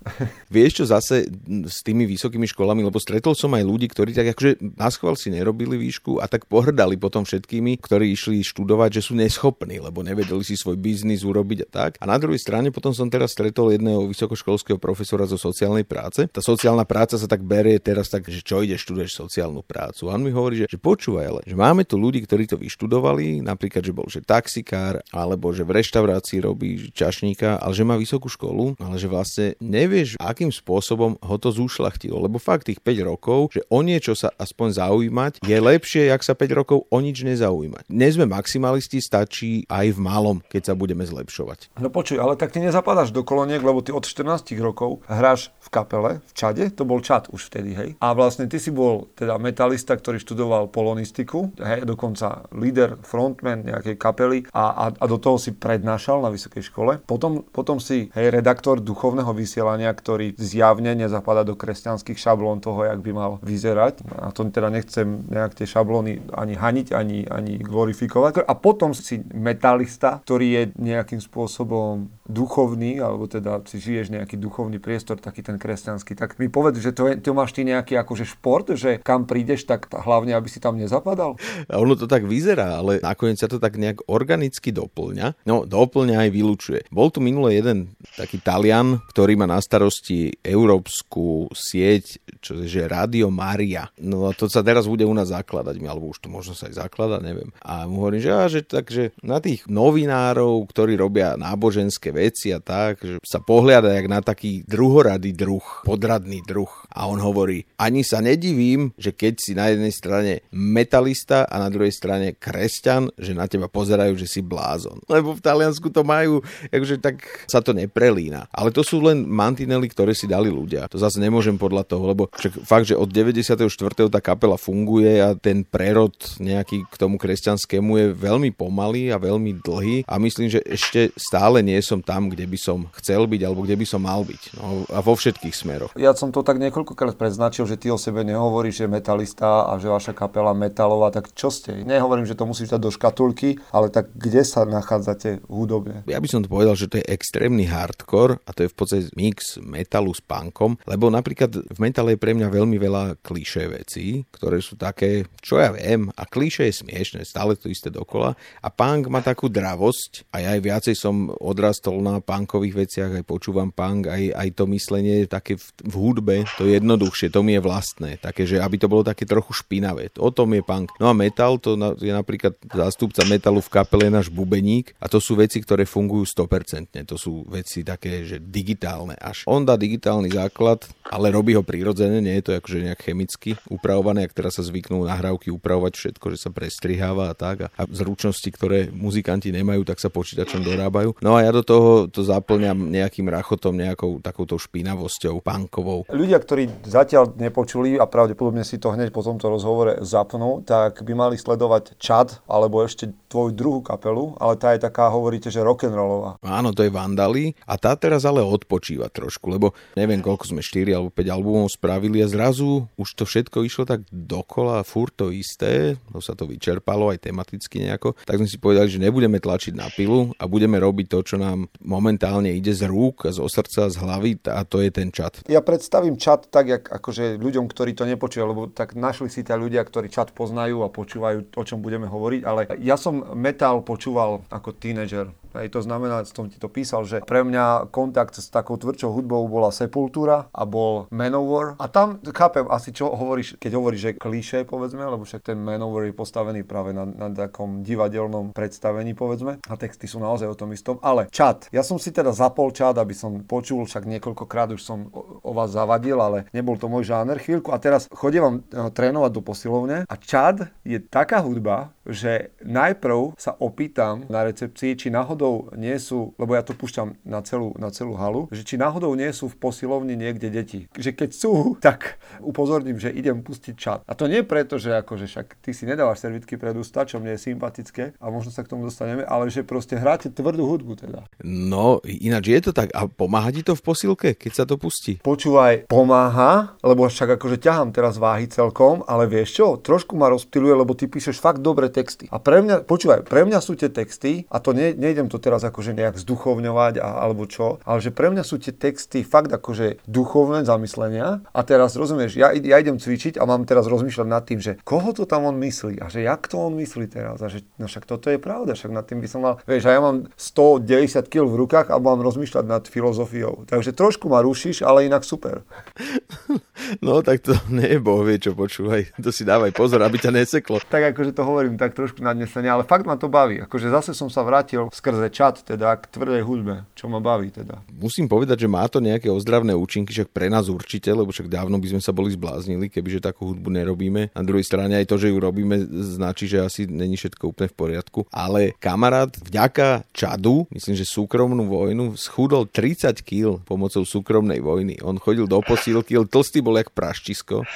Vieš 0.55 0.83
čo 0.83 0.85
zase 0.89 1.29
s 1.47 1.83
tými 1.83 2.07
vysokými 2.07 2.47
školami, 2.47 2.87
lebo 2.87 3.03
stretol 3.03 3.35
som 3.35 3.51
aj 3.53 3.65
ľudí, 3.67 3.91
ktorí 3.91 4.15
tak 4.15 4.35
akože 4.35 4.79
na 4.79 4.89
schvál 4.89 5.19
si 5.19 5.35
nerobili 5.35 5.75
výšku 5.79 6.23
a 6.23 6.31
tak 6.31 6.47
pohrdali 6.47 6.95
potom 6.97 7.27
všetkými, 7.27 7.83
ktorí 7.83 8.15
išli 8.15 8.47
študovať, 8.47 9.01
že 9.01 9.03
sú 9.11 9.13
neschopní, 9.19 9.83
lebo 9.83 10.07
nevedeli 10.07 10.43
si 10.47 10.55
svoj 10.55 10.79
biznis 10.79 11.27
urobiť 11.27 11.59
a 11.67 11.69
tak. 11.69 11.91
A 11.99 12.05
na 12.07 12.17
druhej 12.19 12.39
strane 12.39 12.71
potom 12.71 12.95
som 12.95 13.11
teraz 13.11 13.35
stretol 13.35 13.75
jedného 13.75 14.07
vysokoškolského 14.11 14.79
profesora 14.79 15.27
zo 15.27 15.39
sociálnej 15.39 15.87
práce. 15.87 16.27
Tá 16.31 16.43
sociálna 16.43 16.87
práca 16.87 17.19
sa 17.19 17.27
tak 17.27 17.43
berie 17.43 17.79
teraz 17.83 18.11
tak, 18.11 18.27
že 18.27 18.43
čo 18.43 18.63
ide, 18.63 18.79
študuješ 18.79 19.19
sociálnu 19.19 19.63
prácu. 19.63 20.11
A 20.11 20.19
on 20.19 20.23
mi 20.23 20.35
hovorí, 20.35 20.65
že, 20.65 20.67
že 20.71 20.79
počúvaj, 20.79 21.27
ale 21.27 21.41
že 21.47 21.57
máme 21.59 21.83
tu 21.87 21.99
ľudí, 21.99 22.23
ktorí 22.23 22.47
to 22.47 22.59
vyštudovali, 22.59 23.43
napríklad, 23.43 23.83
že 23.83 23.95
bol 23.95 24.07
že 24.07 24.23
taxikár, 24.23 25.01
alebo 25.15 25.51
že 25.55 25.65
v 25.67 25.81
reštaurácii 25.81 26.39
robí 26.43 26.91
čašníka, 26.91 27.59
ale 27.63 27.73
že 27.73 27.87
má 27.87 27.97
vysokú 27.97 28.29
školu, 28.29 28.77
ale 28.83 28.97
že 28.99 29.09
vlastne 29.09 29.47
nevieš, 29.63 30.19
akým 30.19 30.51
spôsobom 30.51 31.17
ho 31.23 31.37
to 31.39 31.55
zúšlachtilo. 31.55 32.19
Lebo 32.19 32.43
fakt 32.43 32.69
tých 32.69 32.83
5 32.83 33.09
rokov, 33.09 33.55
že 33.55 33.63
o 33.71 33.81
niečo 33.81 34.19
sa 34.19 34.35
aspoň 34.37 34.69
zaujímať, 34.83 35.33
je 35.47 35.59
lepšie, 35.59 36.11
jak 36.11 36.23
sa 36.27 36.35
5 36.35 36.59
rokov 36.59 36.79
o 36.91 36.99
nič 36.99 37.23
nezaujímať. 37.23 37.89
Nie 37.89 38.11
sme 38.11 38.27
maximalisti, 38.27 38.99
stačí 38.99 39.65
aj 39.71 39.95
v 39.95 39.99
malom, 40.03 40.39
keď 40.51 40.73
sa 40.73 40.75
budeme 40.75 41.07
zlepšovať. 41.07 41.79
No 41.79 41.89
počuj, 41.89 42.19
ale 42.19 42.35
tak 42.35 42.51
ty 42.51 42.59
nezapadáš 42.59 43.15
do 43.15 43.23
koloniek, 43.23 43.63
lebo 43.63 43.81
ty 43.81 43.95
od 43.95 44.03
14 44.03 44.53
rokov 44.59 45.01
hráš 45.07 45.55
v 45.63 45.69
kapele, 45.71 46.13
v 46.27 46.33
čade, 46.35 46.65
to 46.75 46.83
bol 46.83 46.99
čat 46.99 47.31
už 47.31 47.49
vtedy, 47.49 47.73
hej. 47.79 47.91
A 48.03 48.13
vlastne 48.13 48.51
ty 48.51 48.59
si 48.59 48.75
bol 48.75 49.11
teda 49.15 49.39
metalista, 49.39 49.95
ktorý 49.95 50.19
študoval 50.19 50.69
polonistiku, 50.75 51.55
hej, 51.63 51.87
dokonca 51.87 52.51
líder, 52.51 52.99
frontman 53.07 53.63
nejakej 53.63 53.97
kapely 53.97 54.39
a, 54.51 54.65
a, 54.71 54.85
a 54.91 55.05
do 55.07 55.19
toho 55.23 55.39
si 55.39 55.55
prednášal 55.55 56.25
na 56.25 56.33
vysokej 56.33 56.67
škole. 56.67 56.99
Potom, 57.05 57.47
potom 57.47 57.79
si 57.79 58.11
hej, 58.11 58.33
redaktor 58.33 58.83
duchovného 58.83 59.31
vysielania, 59.37 59.93
ktorý 59.93 60.35
zjavne 60.35 60.97
nezapadá 61.13 61.45
do 61.45 61.53
kresťanských 61.53 62.17
šablón 62.17 62.65
toho, 62.65 62.89
jak 62.89 63.05
by 63.05 63.13
mal 63.13 63.31
vyzerať. 63.45 64.01
A 64.17 64.33
to 64.33 64.49
teda 64.49 64.73
nechcem 64.73 65.29
nejak 65.29 65.53
tie 65.53 65.69
šablóny 65.69 66.33
ani 66.33 66.57
haniť, 66.57 66.97
ani, 66.97 67.29
ani 67.29 67.61
glorifikovať. 67.61 68.49
A 68.49 68.55
potom 68.57 68.97
si 68.97 69.21
metalista, 69.37 70.25
ktorý 70.25 70.47
je 70.49 70.63
nejakým 70.81 71.21
spôsobom 71.21 72.09
duchovný, 72.27 73.03
alebo 73.03 73.27
teda 73.27 73.63
si 73.67 73.79
žiješ 73.79 74.15
nejaký 74.15 74.39
duchovný 74.39 74.79
priestor, 74.83 75.19
taký 75.19 75.43
ten 75.43 75.59
kresťanský, 75.59 76.19
tak 76.19 76.39
mi 76.39 76.51
povedz, 76.51 76.83
že 76.83 76.95
to, 76.95 77.11
je, 77.11 77.23
to 77.23 77.35
máš 77.35 77.55
ty 77.55 77.63
nejaký 77.63 77.95
akože 77.99 78.25
šport, 78.27 78.67
že 78.75 78.99
kam 79.03 79.27
prídeš, 79.27 79.67
tak 79.67 79.87
hlavne, 79.91 80.35
aby 80.35 80.49
si 80.51 80.59
tam 80.59 80.79
nezapadal? 80.79 81.39
A 81.71 81.79
ono 81.79 81.95
to 81.95 82.11
tak 82.11 82.27
vyzerá, 82.27 82.83
ale 82.83 82.99
nakoniec 83.03 83.39
sa 83.39 83.51
to 83.51 83.63
tak 83.63 83.79
nejak 83.79 84.07
organicky 84.11 84.75
doplňa. 84.75 85.47
No, 85.47 85.67
doplňa 85.67 86.27
aj 86.27 86.31
vylúčuje. 86.31 86.81
Bol 86.89 87.11
tu 87.11 87.23
minule 87.23 87.55
jeden 87.55 87.95
taký 88.15 88.39
Talian, 88.39 89.03
ktorý 89.11 89.35
má 89.37 89.47
na 89.47 89.59
starosti 89.59 90.35
európsku 90.43 91.51
sieť, 91.53 92.23
čo 92.43 92.59
je 92.59 92.73
že 92.73 92.89
Radio 92.89 93.29
Maria. 93.29 93.93
No 94.01 94.33
to 94.33 94.49
sa 94.49 94.65
teraz 94.65 94.89
bude 94.89 95.05
u 95.05 95.13
nás 95.13 95.29
zakladať, 95.29 95.77
alebo 95.85 96.09
už 96.09 96.25
to 96.25 96.29
možno 96.33 96.57
sa 96.57 96.73
aj 96.73 96.89
zaklada, 96.89 97.21
neviem. 97.21 97.53
A 97.61 97.85
mu 97.85 98.07
hovorím, 98.07 98.23
že, 98.25 98.31
á, 98.33 98.49
že 98.49 98.65
takže 98.65 99.13
na 99.21 99.43
tých 99.43 99.69
novinárov, 99.69 100.65
ktorí 100.73 100.97
robia 100.97 101.37
náboženské 101.37 102.15
veci 102.15 102.22
a 102.55 102.59
tak, 102.63 103.03
že 103.03 103.17
sa 103.25 103.43
pohľada 103.43 103.91
jak 103.95 104.07
na 104.07 104.21
taký 104.23 104.63
druhoradý 104.69 105.35
druh, 105.35 105.65
podradný 105.83 106.45
druh. 106.45 106.71
A 106.93 107.09
on 107.09 107.17
hovorí, 107.19 107.65
ani 107.81 108.05
sa 108.05 108.21
nedivím, 108.21 108.93
že 109.01 109.17
keď 109.17 109.35
si 109.41 109.53
na 109.57 109.73
jednej 109.73 109.91
strane 109.91 110.33
metalista 110.53 111.49
a 111.49 111.57
na 111.57 111.73
druhej 111.73 111.91
strane 111.91 112.37
kresťan, 112.37 113.09
že 113.17 113.33
na 113.33 113.49
teba 113.49 113.73
pozerajú, 113.73 114.13
že 114.21 114.29
si 114.29 114.45
blázon. 114.45 115.01
Lebo 115.09 115.33
v 115.33 115.41
Taliansku 115.41 115.89
to 115.89 116.05
majú, 116.05 116.45
akože 116.69 117.01
tak 117.01 117.25
sa 117.49 117.65
to 117.65 117.73
neprelína. 117.73 118.45
Ale 118.53 118.69
to 118.69 118.85
sú 118.85 119.01
len 119.01 119.25
mantinely, 119.25 119.89
ktoré 119.89 120.13
si 120.13 120.29
dali 120.29 120.53
ľudia. 120.53 120.85
To 120.93 121.01
zase 121.01 121.17
nemôžem 121.17 121.57
podľa 121.57 121.89
toho, 121.89 122.05
lebo 122.13 122.29
však 122.29 122.61
fakt, 122.61 122.93
že 122.93 122.99
od 122.99 123.09
94. 123.09 123.65
tá 124.13 124.21
kapela 124.21 124.61
funguje 124.61 125.17
a 125.17 125.33
ten 125.33 125.65
prerod 125.65 126.13
nejaký 126.37 126.85
k 126.93 126.95
tomu 127.01 127.17
kresťanskému 127.17 127.91
je 127.97 128.07
veľmi 128.13 128.53
pomalý 128.53 129.09
a 129.09 129.17
veľmi 129.17 129.65
dlhý 129.65 130.05
a 130.05 130.21
myslím, 130.21 130.53
že 130.53 130.61
ešte 130.67 131.15
stále 131.17 131.65
nie 131.65 131.81
som 131.81 132.02
tam, 132.03 132.29
kde 132.29 132.45
by 132.47 132.59
som 132.59 132.79
chcel 132.99 133.25
byť 133.31 133.41
alebo 133.47 133.63
kde 133.65 133.79
by 133.79 133.87
som 133.87 134.03
mal 134.03 134.27
byť. 134.27 134.43
No, 134.59 134.85
a 134.91 134.99
vo 135.01 135.15
všetkých 135.15 135.55
smeroch. 135.55 135.93
Ja 135.95 136.13
som 136.13 136.35
to 136.35 136.43
tak 136.43 136.59
niekoľkokrát 136.59 137.15
predznačil, 137.17 137.65
že 137.71 137.79
ty 137.79 137.89
o 137.89 137.99
sebe 137.99 138.27
nehovoríš, 138.27 138.85
že 138.85 138.87
metalista 138.91 139.71
a 139.71 139.79
že 139.79 139.89
vaša 139.89 140.13
kapela 140.13 140.53
metalová, 140.53 141.15
tak 141.15 141.31
čo 141.33 141.49
ste? 141.49 141.87
Nehovorím, 141.87 142.27
že 142.27 142.35
to 142.35 142.45
musíš 142.49 142.75
dať 142.75 142.81
do 142.83 142.91
škatulky, 142.91 143.63
ale 143.71 143.89
tak 143.89 144.11
kde 144.13 144.43
sa 144.43 144.67
nachádzate 144.67 145.47
hudobne? 145.47 146.03
Ja 146.11 146.19
by 146.19 146.29
som 146.29 146.43
to 146.43 146.51
povedal, 146.51 146.75
že 146.75 146.91
to 146.91 146.99
je 146.99 147.09
extrémny 147.09 147.69
hardcore 147.69 148.43
a 148.43 148.51
to 148.51 148.67
je 148.67 148.73
v 148.73 148.77
podstate 148.77 149.05
mix 149.15 149.61
metalu 149.63 150.11
s 150.17 150.21
punkom, 150.25 150.81
lebo 150.89 151.13
napríklad 151.13 151.53
v 151.53 151.79
metale 151.79 152.17
je 152.17 152.23
pre 152.23 152.33
mňa 152.35 152.49
veľmi 152.49 152.77
veľa 152.81 153.05
klišé 153.21 153.69
veci, 153.71 154.25
ktoré 154.33 154.59
sú 154.65 154.75
také, 154.81 155.29
čo 155.45 155.61
ja 155.61 155.71
viem, 155.71 156.09
a 156.17 156.23
klišé 156.25 156.73
je 156.73 156.81
smiešne, 156.83 157.21
stále 157.29 157.55
to 157.55 157.69
isté 157.69 157.93
dokola. 157.93 158.35
A 158.65 158.69
punk 158.73 159.13
má 159.13 159.21
takú 159.21 159.53
dravosť, 159.53 160.33
a 160.33 160.41
ja 160.41 160.57
aj 160.57 160.61
viacej 160.65 160.95
som 160.97 161.29
odrastol 161.37 161.92
na 162.01 162.23
punkových 162.23 162.87
veciach, 162.87 163.11
aj 163.21 163.25
počúvam 163.27 163.75
punk, 163.75 164.09
aj, 164.09 164.33
aj 164.33 164.49
to 164.55 164.65
myslenie 164.71 165.27
také 165.27 165.59
v, 165.59 165.67
v 165.83 165.95
hudbe, 165.99 166.37
to 166.57 166.65
je 166.65 166.79
jednoduchšie, 166.79 167.29
to 167.29 167.43
mi 167.43 167.59
je 167.59 167.63
vlastné, 167.65 168.11
také, 168.23 168.47
že 168.47 168.63
aby 168.63 168.77
to 168.79 168.89
bolo 168.89 169.03
také 169.03 169.27
trochu 169.27 169.53
špinavé. 169.53 170.15
O 170.23 170.31
tom 170.31 170.55
je 170.55 170.63
punk. 170.63 170.95
No 171.03 171.11
a 171.11 171.15
metal, 171.17 171.59
to 171.59 171.75
je 171.99 172.13
napríklad 172.15 172.55
zástupca 172.71 173.27
metalu 173.27 173.61
v 173.61 173.73
kapele 173.73 174.07
náš 174.09 174.31
bubeník 174.31 174.95
a 175.03 175.11
to 175.11 175.19
sú 175.19 175.35
veci, 175.35 175.59
ktoré 175.59 175.83
fungujú 175.85 176.25
100%. 176.31 177.03
To 177.11 177.17
sú 177.19 177.43
veci 177.51 177.83
také, 177.83 178.23
že 178.23 178.39
digitálne 178.39 179.19
až. 179.19 179.43
On 179.51 179.67
dá 179.67 179.75
digitálny 179.75 180.31
základ, 180.31 180.87
ale 181.11 181.35
robí 181.35 181.59
ho 181.59 181.67
prirodzene, 181.67 182.23
nie 182.23 182.39
je 182.39 182.45
to 182.47 182.53
akože 182.57 182.79
nejak 182.87 183.01
chemicky 183.03 183.51
upravované, 183.67 184.25
ak 184.25 184.37
teraz 184.37 184.61
sa 184.61 184.65
zvyknú 184.65 185.03
nahrávky 185.09 185.51
upravovať 185.51 185.93
všetko, 185.99 186.27
že 186.37 186.39
sa 186.39 186.51
prestriháva 186.55 187.33
a 187.33 187.35
tak. 187.35 187.67
A, 187.67 187.69
a 187.75 187.83
zručnosti, 187.91 188.47
ktoré 188.53 188.93
muzikanti 188.95 189.51
nemajú, 189.51 189.83
tak 189.83 189.99
sa 189.99 190.13
počítačom 190.13 190.63
dorábajú. 190.63 191.19
No 191.25 191.35
a 191.35 191.43
ja 191.43 191.51
do 191.51 191.65
toho 191.67 191.82
toho 191.83 191.95
to 192.07 192.23
zaplňam 192.23 192.95
nejakým 192.95 193.27
rachotom, 193.27 193.75
nejakou 193.75 194.23
takouto 194.23 194.55
špinavosťou, 194.55 195.43
pankovou. 195.43 196.07
Ľudia, 196.07 196.39
ktorí 196.39 196.87
zatiaľ 196.87 197.35
nepočuli 197.35 197.99
a 197.99 198.07
pravdepodobne 198.07 198.63
si 198.63 198.79
to 198.79 198.95
hneď 198.95 199.11
po 199.11 199.27
tomto 199.27 199.51
rozhovore 199.51 199.99
zapnú, 200.07 200.63
tak 200.63 201.03
by 201.03 201.13
mali 201.13 201.35
sledovať 201.35 201.99
Čad 201.99 202.47
alebo 202.47 202.87
ešte 202.87 203.11
tvoju 203.27 203.51
druhú 203.57 203.81
kapelu, 203.83 204.39
ale 204.39 204.55
tá 204.61 204.77
je 204.77 204.85
taká, 204.85 205.11
hovoríte, 205.11 205.51
že 205.51 205.65
rock'n'rollová. 205.65 206.39
Áno, 206.45 206.71
to 206.71 206.87
je 206.87 206.93
Vandali 206.93 207.57
a 207.67 207.75
tá 207.81 207.97
teraz 207.99 208.23
ale 208.29 208.45
odpočíva 208.45 209.11
trošku, 209.11 209.51
lebo 209.51 209.75
neviem, 209.99 210.23
koľko 210.23 210.55
sme 210.55 210.61
4 210.61 210.95
alebo 210.95 211.11
5 211.11 211.35
albumov 211.35 211.67
spravili 211.73 212.23
a 212.23 212.31
zrazu 212.31 212.87
už 212.95 213.09
to 213.19 213.25
všetko 213.25 213.65
išlo 213.67 213.89
tak 213.89 214.05
dokola, 214.13 214.85
furt 214.87 215.17
to 215.17 215.33
isté, 215.33 215.97
to 216.13 216.21
sa 216.21 216.37
to 216.37 216.45
vyčerpalo 216.45 217.11
aj 217.11 217.25
tematicky 217.25 217.81
nejako, 217.83 218.15
tak 218.29 218.39
sme 218.39 218.49
si 218.49 218.61
povedali, 218.61 218.93
že 218.93 219.01
nebudeme 219.01 219.41
tlačiť 219.41 219.73
na 219.73 219.89
pilu 219.89 220.31
a 220.37 220.45
budeme 220.45 220.77
robiť 220.77 221.07
to, 221.09 221.19
čo 221.25 221.37
nám 221.41 221.72
momentálne 221.81 222.53
ide 222.53 222.77
z 222.77 222.87
rúk, 222.87 223.27
zo 223.33 223.49
srdca, 223.49 223.89
z 223.89 223.97
hlavy 223.99 224.31
a 224.49 224.63
to 224.63 224.85
je 224.85 224.91
ten 224.93 225.09
čat. 225.11 225.43
Ja 225.49 225.65
predstavím 225.65 226.21
čat 226.21 226.53
tak, 226.53 226.67
jak, 226.69 226.85
akože 226.87 227.41
ľuďom, 227.41 227.67
ktorí 227.67 227.97
to 227.97 228.05
nepočúvajú, 228.07 228.49
lebo 228.49 228.63
tak 228.71 228.95
našli 228.95 229.33
si 229.33 229.43
ťa 229.43 229.57
ľudia, 229.59 229.83
ktorí 229.83 230.13
čat 230.13 230.31
poznajú 230.37 230.87
a 230.87 230.93
počúvajú, 230.93 231.57
o 231.57 231.63
čom 231.67 231.83
budeme 231.83 232.07
hovoriť, 232.07 232.41
ale 232.47 232.61
ja 232.79 232.95
som 232.95 233.35
metal 233.35 233.83
počúval 233.83 234.47
ako 234.49 234.77
tínedžer 234.79 235.33
Hej, 235.53 235.69
to 235.69 235.85
znamená, 235.85 236.25
som 236.25 236.49
ti 236.49 236.57
to 236.57 236.73
písal, 236.73 237.05
že 237.05 237.21
pre 237.21 237.45
mňa 237.45 237.93
kontakt 237.93 238.41
s 238.41 238.49
takou 238.49 238.81
tvrdšou 238.81 239.13
hudbou 239.13 239.45
bola 239.53 239.69
Sepultura 239.69 240.49
a 240.49 240.63
bol 240.65 241.05
Manowar. 241.13 241.77
A 241.77 241.93
tam 241.93 242.25
chápem 242.25 242.65
asi, 242.73 242.97
čo 242.97 243.13
hovoríš, 243.13 243.61
keď 243.61 243.73
hovoríš, 243.77 244.01
že 244.01 244.13
kliše, 244.17 244.59
povedzme, 244.65 245.05
lebo 245.05 245.29
však 245.29 245.53
ten 245.53 245.61
Manowar 245.61 246.09
je 246.09 246.17
postavený 246.17 246.65
práve 246.65 246.97
na, 246.97 247.05
na 247.05 247.29
takom 247.29 247.85
divadelnom 247.85 248.57
predstavení, 248.57 249.13
povedzme. 249.13 249.61
A 249.69 249.75
texty 249.77 250.09
sú 250.09 250.17
naozaj 250.25 250.49
o 250.49 250.57
tom 250.57 250.73
istom. 250.73 250.97
Ale 251.05 251.29
čat. 251.29 251.69
Ja 251.69 251.85
som 251.85 252.01
si 252.01 252.09
teda 252.09 252.33
zapol 252.33 252.73
čat, 252.73 252.97
aby 252.97 253.13
som 253.13 253.45
počul, 253.45 253.85
však 253.85 254.09
niekoľkokrát 254.09 254.73
už 254.73 254.81
som 254.81 255.13
o, 255.13 255.45
o 255.45 255.53
vás 255.53 255.77
zavadil, 255.77 256.17
ale 256.17 256.49
nebol 256.57 256.81
to 256.81 256.89
môj 256.89 257.13
žáner 257.13 257.37
chvíľku. 257.37 257.77
A 257.77 257.83
teraz 257.83 258.09
chodím 258.09 258.65
eh, 258.65 258.89
trénovať 258.89 259.31
do 259.37 259.43
posilovne 259.45 260.09
a 260.09 260.15
čat 260.17 260.73
je 260.89 260.97
taká 260.97 261.45
hudba, 261.45 261.93
že 262.09 262.55
najprv 262.63 263.37
sa 263.39 263.55
opýtam 263.59 264.27
na 264.27 264.47
recepcii, 264.47 264.99
či 264.99 265.09
náhodou 265.13 265.42
nie 265.75 265.97
sú, 265.99 266.37
lebo 266.39 266.55
ja 266.55 266.63
to 266.63 266.77
púšťam 266.77 267.19
na 267.27 267.43
celú, 267.43 267.75
na 267.81 267.91
celú 267.91 268.15
halu, 268.15 268.47
že 268.55 268.63
či 268.63 268.79
náhodou 268.79 269.13
nie 269.19 269.31
sú 269.35 269.51
v 269.51 269.59
posilovni 269.59 270.15
niekde 270.15 270.49
deti. 270.53 270.87
Že 270.95 271.11
keď 271.17 271.31
sú, 271.33 271.53
tak 271.87 272.21
upozorním, 272.43 272.99
že 273.01 273.11
idem 273.11 273.43
pustiť 273.43 273.75
čat. 273.75 274.01
A 274.07 274.13
to 274.15 274.31
nie 274.31 274.47
preto, 274.47 274.79
že 274.79 274.95
akože 275.03 275.27
však 275.27 275.47
ty 275.63 275.71
si 275.75 275.85
nedávaš 275.89 276.23
servitky 276.23 276.55
pred 276.55 276.77
ústa, 276.77 277.09
čo 277.09 277.19
mne 277.19 277.35
je 277.35 277.53
sympatické 277.53 278.15
a 278.21 278.27
možno 278.29 278.55
sa 278.55 278.63
k 278.63 278.71
tomu 278.71 278.87
dostaneme, 278.87 279.27
ale 279.27 279.49
že 279.51 279.67
proste 279.67 279.99
hráte 279.99 280.31
tvrdú 280.31 280.69
hudbu 280.69 280.93
teda. 281.03 281.27
No, 281.43 281.99
ináč 282.05 282.53
je 282.53 282.61
to 282.69 282.73
tak. 282.77 282.93
A 282.93 283.09
pomáha 283.09 283.51
ti 283.51 283.65
to 283.65 283.75
v 283.75 283.83
posilke, 283.83 284.29
keď 284.37 284.53
sa 284.53 284.65
to 284.69 284.77
pustí? 284.77 285.19
Počúvaj, 285.25 285.89
pomáha, 285.89 286.77
lebo 286.85 287.09
však 287.09 287.41
akože 287.41 287.59
ťahám 287.59 287.91
teraz 287.91 288.21
váhy 288.21 288.47
celkom, 288.47 289.03
ale 289.09 289.27
vieš 289.27 289.57
čo, 289.59 289.67
trošku 289.81 290.15
ma 290.15 290.29
rozptiluje, 290.29 290.75
lebo 290.77 290.93
ty 290.93 291.09
píšeš 291.09 291.41
fakt 291.41 291.65
dobre 291.65 291.89
texty. 291.89 292.29
A 292.29 292.39
pre 292.39 292.61
mňa, 292.61 292.85
počúvaj, 292.85 293.25
pre 293.25 293.49
mňa 293.49 293.59
sú 293.65 293.75
tie 293.75 293.89
texty, 293.89 294.45
a 294.53 294.61
to 294.61 294.77
ne, 294.77 294.93
nejdem 294.93 295.32
to 295.33 295.41
teraz 295.41 295.65
akože 295.65 295.97
nejak 295.97 296.21
zduchovňovať 296.21 297.01
a, 297.01 297.25
alebo 297.25 297.49
čo, 297.49 297.81
ale 297.89 298.05
že 298.05 298.13
pre 298.13 298.29
mňa 298.29 298.45
sú 298.45 298.61
tie 298.61 298.77
texty 298.77 299.25
fakt 299.25 299.49
akože 299.49 300.05
duchovné 300.05 300.69
zamyslenia. 300.69 301.41
A 301.57 301.61
teraz 301.65 301.97
rozumieš, 301.97 302.37
ja, 302.37 302.53
ja 302.53 302.77
idem 302.77 303.01
cvičiť 303.01 303.41
a 303.41 303.49
mám 303.49 303.65
teraz 303.65 303.89
rozmýšľať 303.89 304.29
nad 304.29 304.45
tým, 304.45 304.61
že 304.61 304.77
koho 304.85 305.17
to 305.17 305.25
tam 305.25 305.49
on 305.49 305.57
myslí 305.65 306.05
a 306.05 306.13
že 306.13 306.21
jak 306.21 306.45
to 306.45 306.61
on 306.61 306.77
myslí 306.77 307.09
teraz. 307.09 307.41
A 307.41 307.49
že 307.49 307.65
no 307.81 307.89
však 307.89 308.05
toto 308.05 308.29
je 308.29 308.37
pravda, 308.37 308.77
však 308.77 308.93
nad 308.93 309.09
tým 309.09 309.25
by 309.25 309.29
som 309.31 309.41
mal, 309.41 309.57
vieš, 309.65 309.89
a 309.89 309.97
ja 309.97 310.01
mám 310.05 310.29
190 310.37 311.33
kg 311.33 311.49
v 311.49 311.57
rukách 311.65 311.89
a 311.89 311.97
mám 311.97 312.21
rozmýšľať 312.21 312.65
nad 312.69 312.85
filozofiou. 312.85 313.65
Takže 313.65 313.97
trošku 313.97 314.29
ma 314.29 314.45
rušíš, 314.45 314.85
ale 314.85 315.09
inak 315.09 315.25
super. 315.25 315.65
No 317.01 317.23
tak 317.23 317.47
to 317.47 317.55
nie 317.71 317.97
je 317.97 318.01
boh 318.03 318.27
vie, 318.27 318.43
čo 318.43 318.59
počúvaj. 318.59 319.15
To 319.23 319.31
si 319.31 319.47
dávaj 319.47 319.71
pozor, 319.71 320.03
aby 320.03 320.19
ťa 320.19 320.35
neseklo. 320.35 320.83
Tak 320.83 321.15
akože 321.15 321.31
to 321.31 321.47
hovorím 321.47 321.79
tak 321.79 321.95
trošku 321.95 322.21
nadnesenie, 322.21 322.69
ale 322.69 322.83
fakt 322.83 323.07
ma 323.07 323.15
to 323.15 323.31
baví. 323.31 323.63
Akože 323.63 323.89
zase 323.89 324.13
som 324.13 324.27
sa 324.27 324.43
vrátil 324.43 324.91
skrze 324.91 325.22
čat, 325.31 325.63
teda 325.63 325.95
k 326.01 326.09
tvrdej 326.11 326.43
hudbe, 326.43 326.89
čo 326.97 327.07
ma 327.07 327.23
baví 327.23 327.53
teda. 327.53 327.85
Musím 327.93 328.27
povedať, 328.27 328.65
že 328.65 328.73
má 328.73 328.83
to 328.89 328.99
nejaké 328.99 329.29
ozdravné 329.29 329.77
účinky, 329.77 330.11
však 330.11 330.33
pre 330.33 330.49
nás 330.49 330.67
určite, 330.67 331.13
lebo 331.13 331.31
však 331.31 331.47
dávno 331.47 331.77
by 331.79 331.95
sme 331.95 332.03
sa 332.03 332.11
boli 332.11 332.35
zbláznili, 332.35 332.89
kebyže 332.91 333.23
takú 333.23 333.55
hudbu 333.55 333.69
nerobíme. 333.71 334.35
Na 334.35 334.43
druhej 334.43 334.67
strane 334.67 334.99
aj 334.99 335.07
to, 335.07 335.21
že 335.21 335.31
ju 335.31 335.39
robíme, 335.39 335.79
značí, 336.17 336.49
že 336.49 336.65
asi 336.65 336.89
není 336.89 337.15
všetko 337.15 337.53
úplne 337.53 337.69
v 337.71 337.77
poriadku. 337.77 338.21
Ale 338.33 338.75
kamarát 338.83 339.31
vďaka 339.37 340.09
čadu, 340.17 340.67
myslím, 340.73 340.97
že 340.97 341.07
súkromnú 341.07 341.69
vojnu, 341.69 342.17
schudol 342.17 342.67
30 342.67 343.21
kg 343.21 343.61
pomocou 343.63 344.03
súkromnej 344.03 344.59
vojny. 344.65 344.99
On 345.05 345.15
chodil 345.21 345.45
do 345.45 345.61
posílky, 345.61 346.17
tlstý 346.17 346.65
bol 346.65 346.81
jak 346.81 346.89
praštisko 346.97 347.67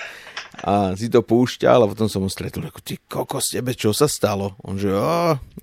a 0.62 0.96
si 0.96 1.12
to 1.12 1.20
púšťal 1.20 1.84
a 1.84 1.90
potom 1.90 2.08
som 2.08 2.24
ho 2.24 2.30
stretol, 2.30 2.68
ako 2.68 2.80
ty 2.80 2.96
kokos, 2.96 3.52
tebe 3.52 3.76
čo 3.76 3.92
sa 3.92 4.08
stalo? 4.08 4.56
On 4.64 4.78
že, 4.78 4.92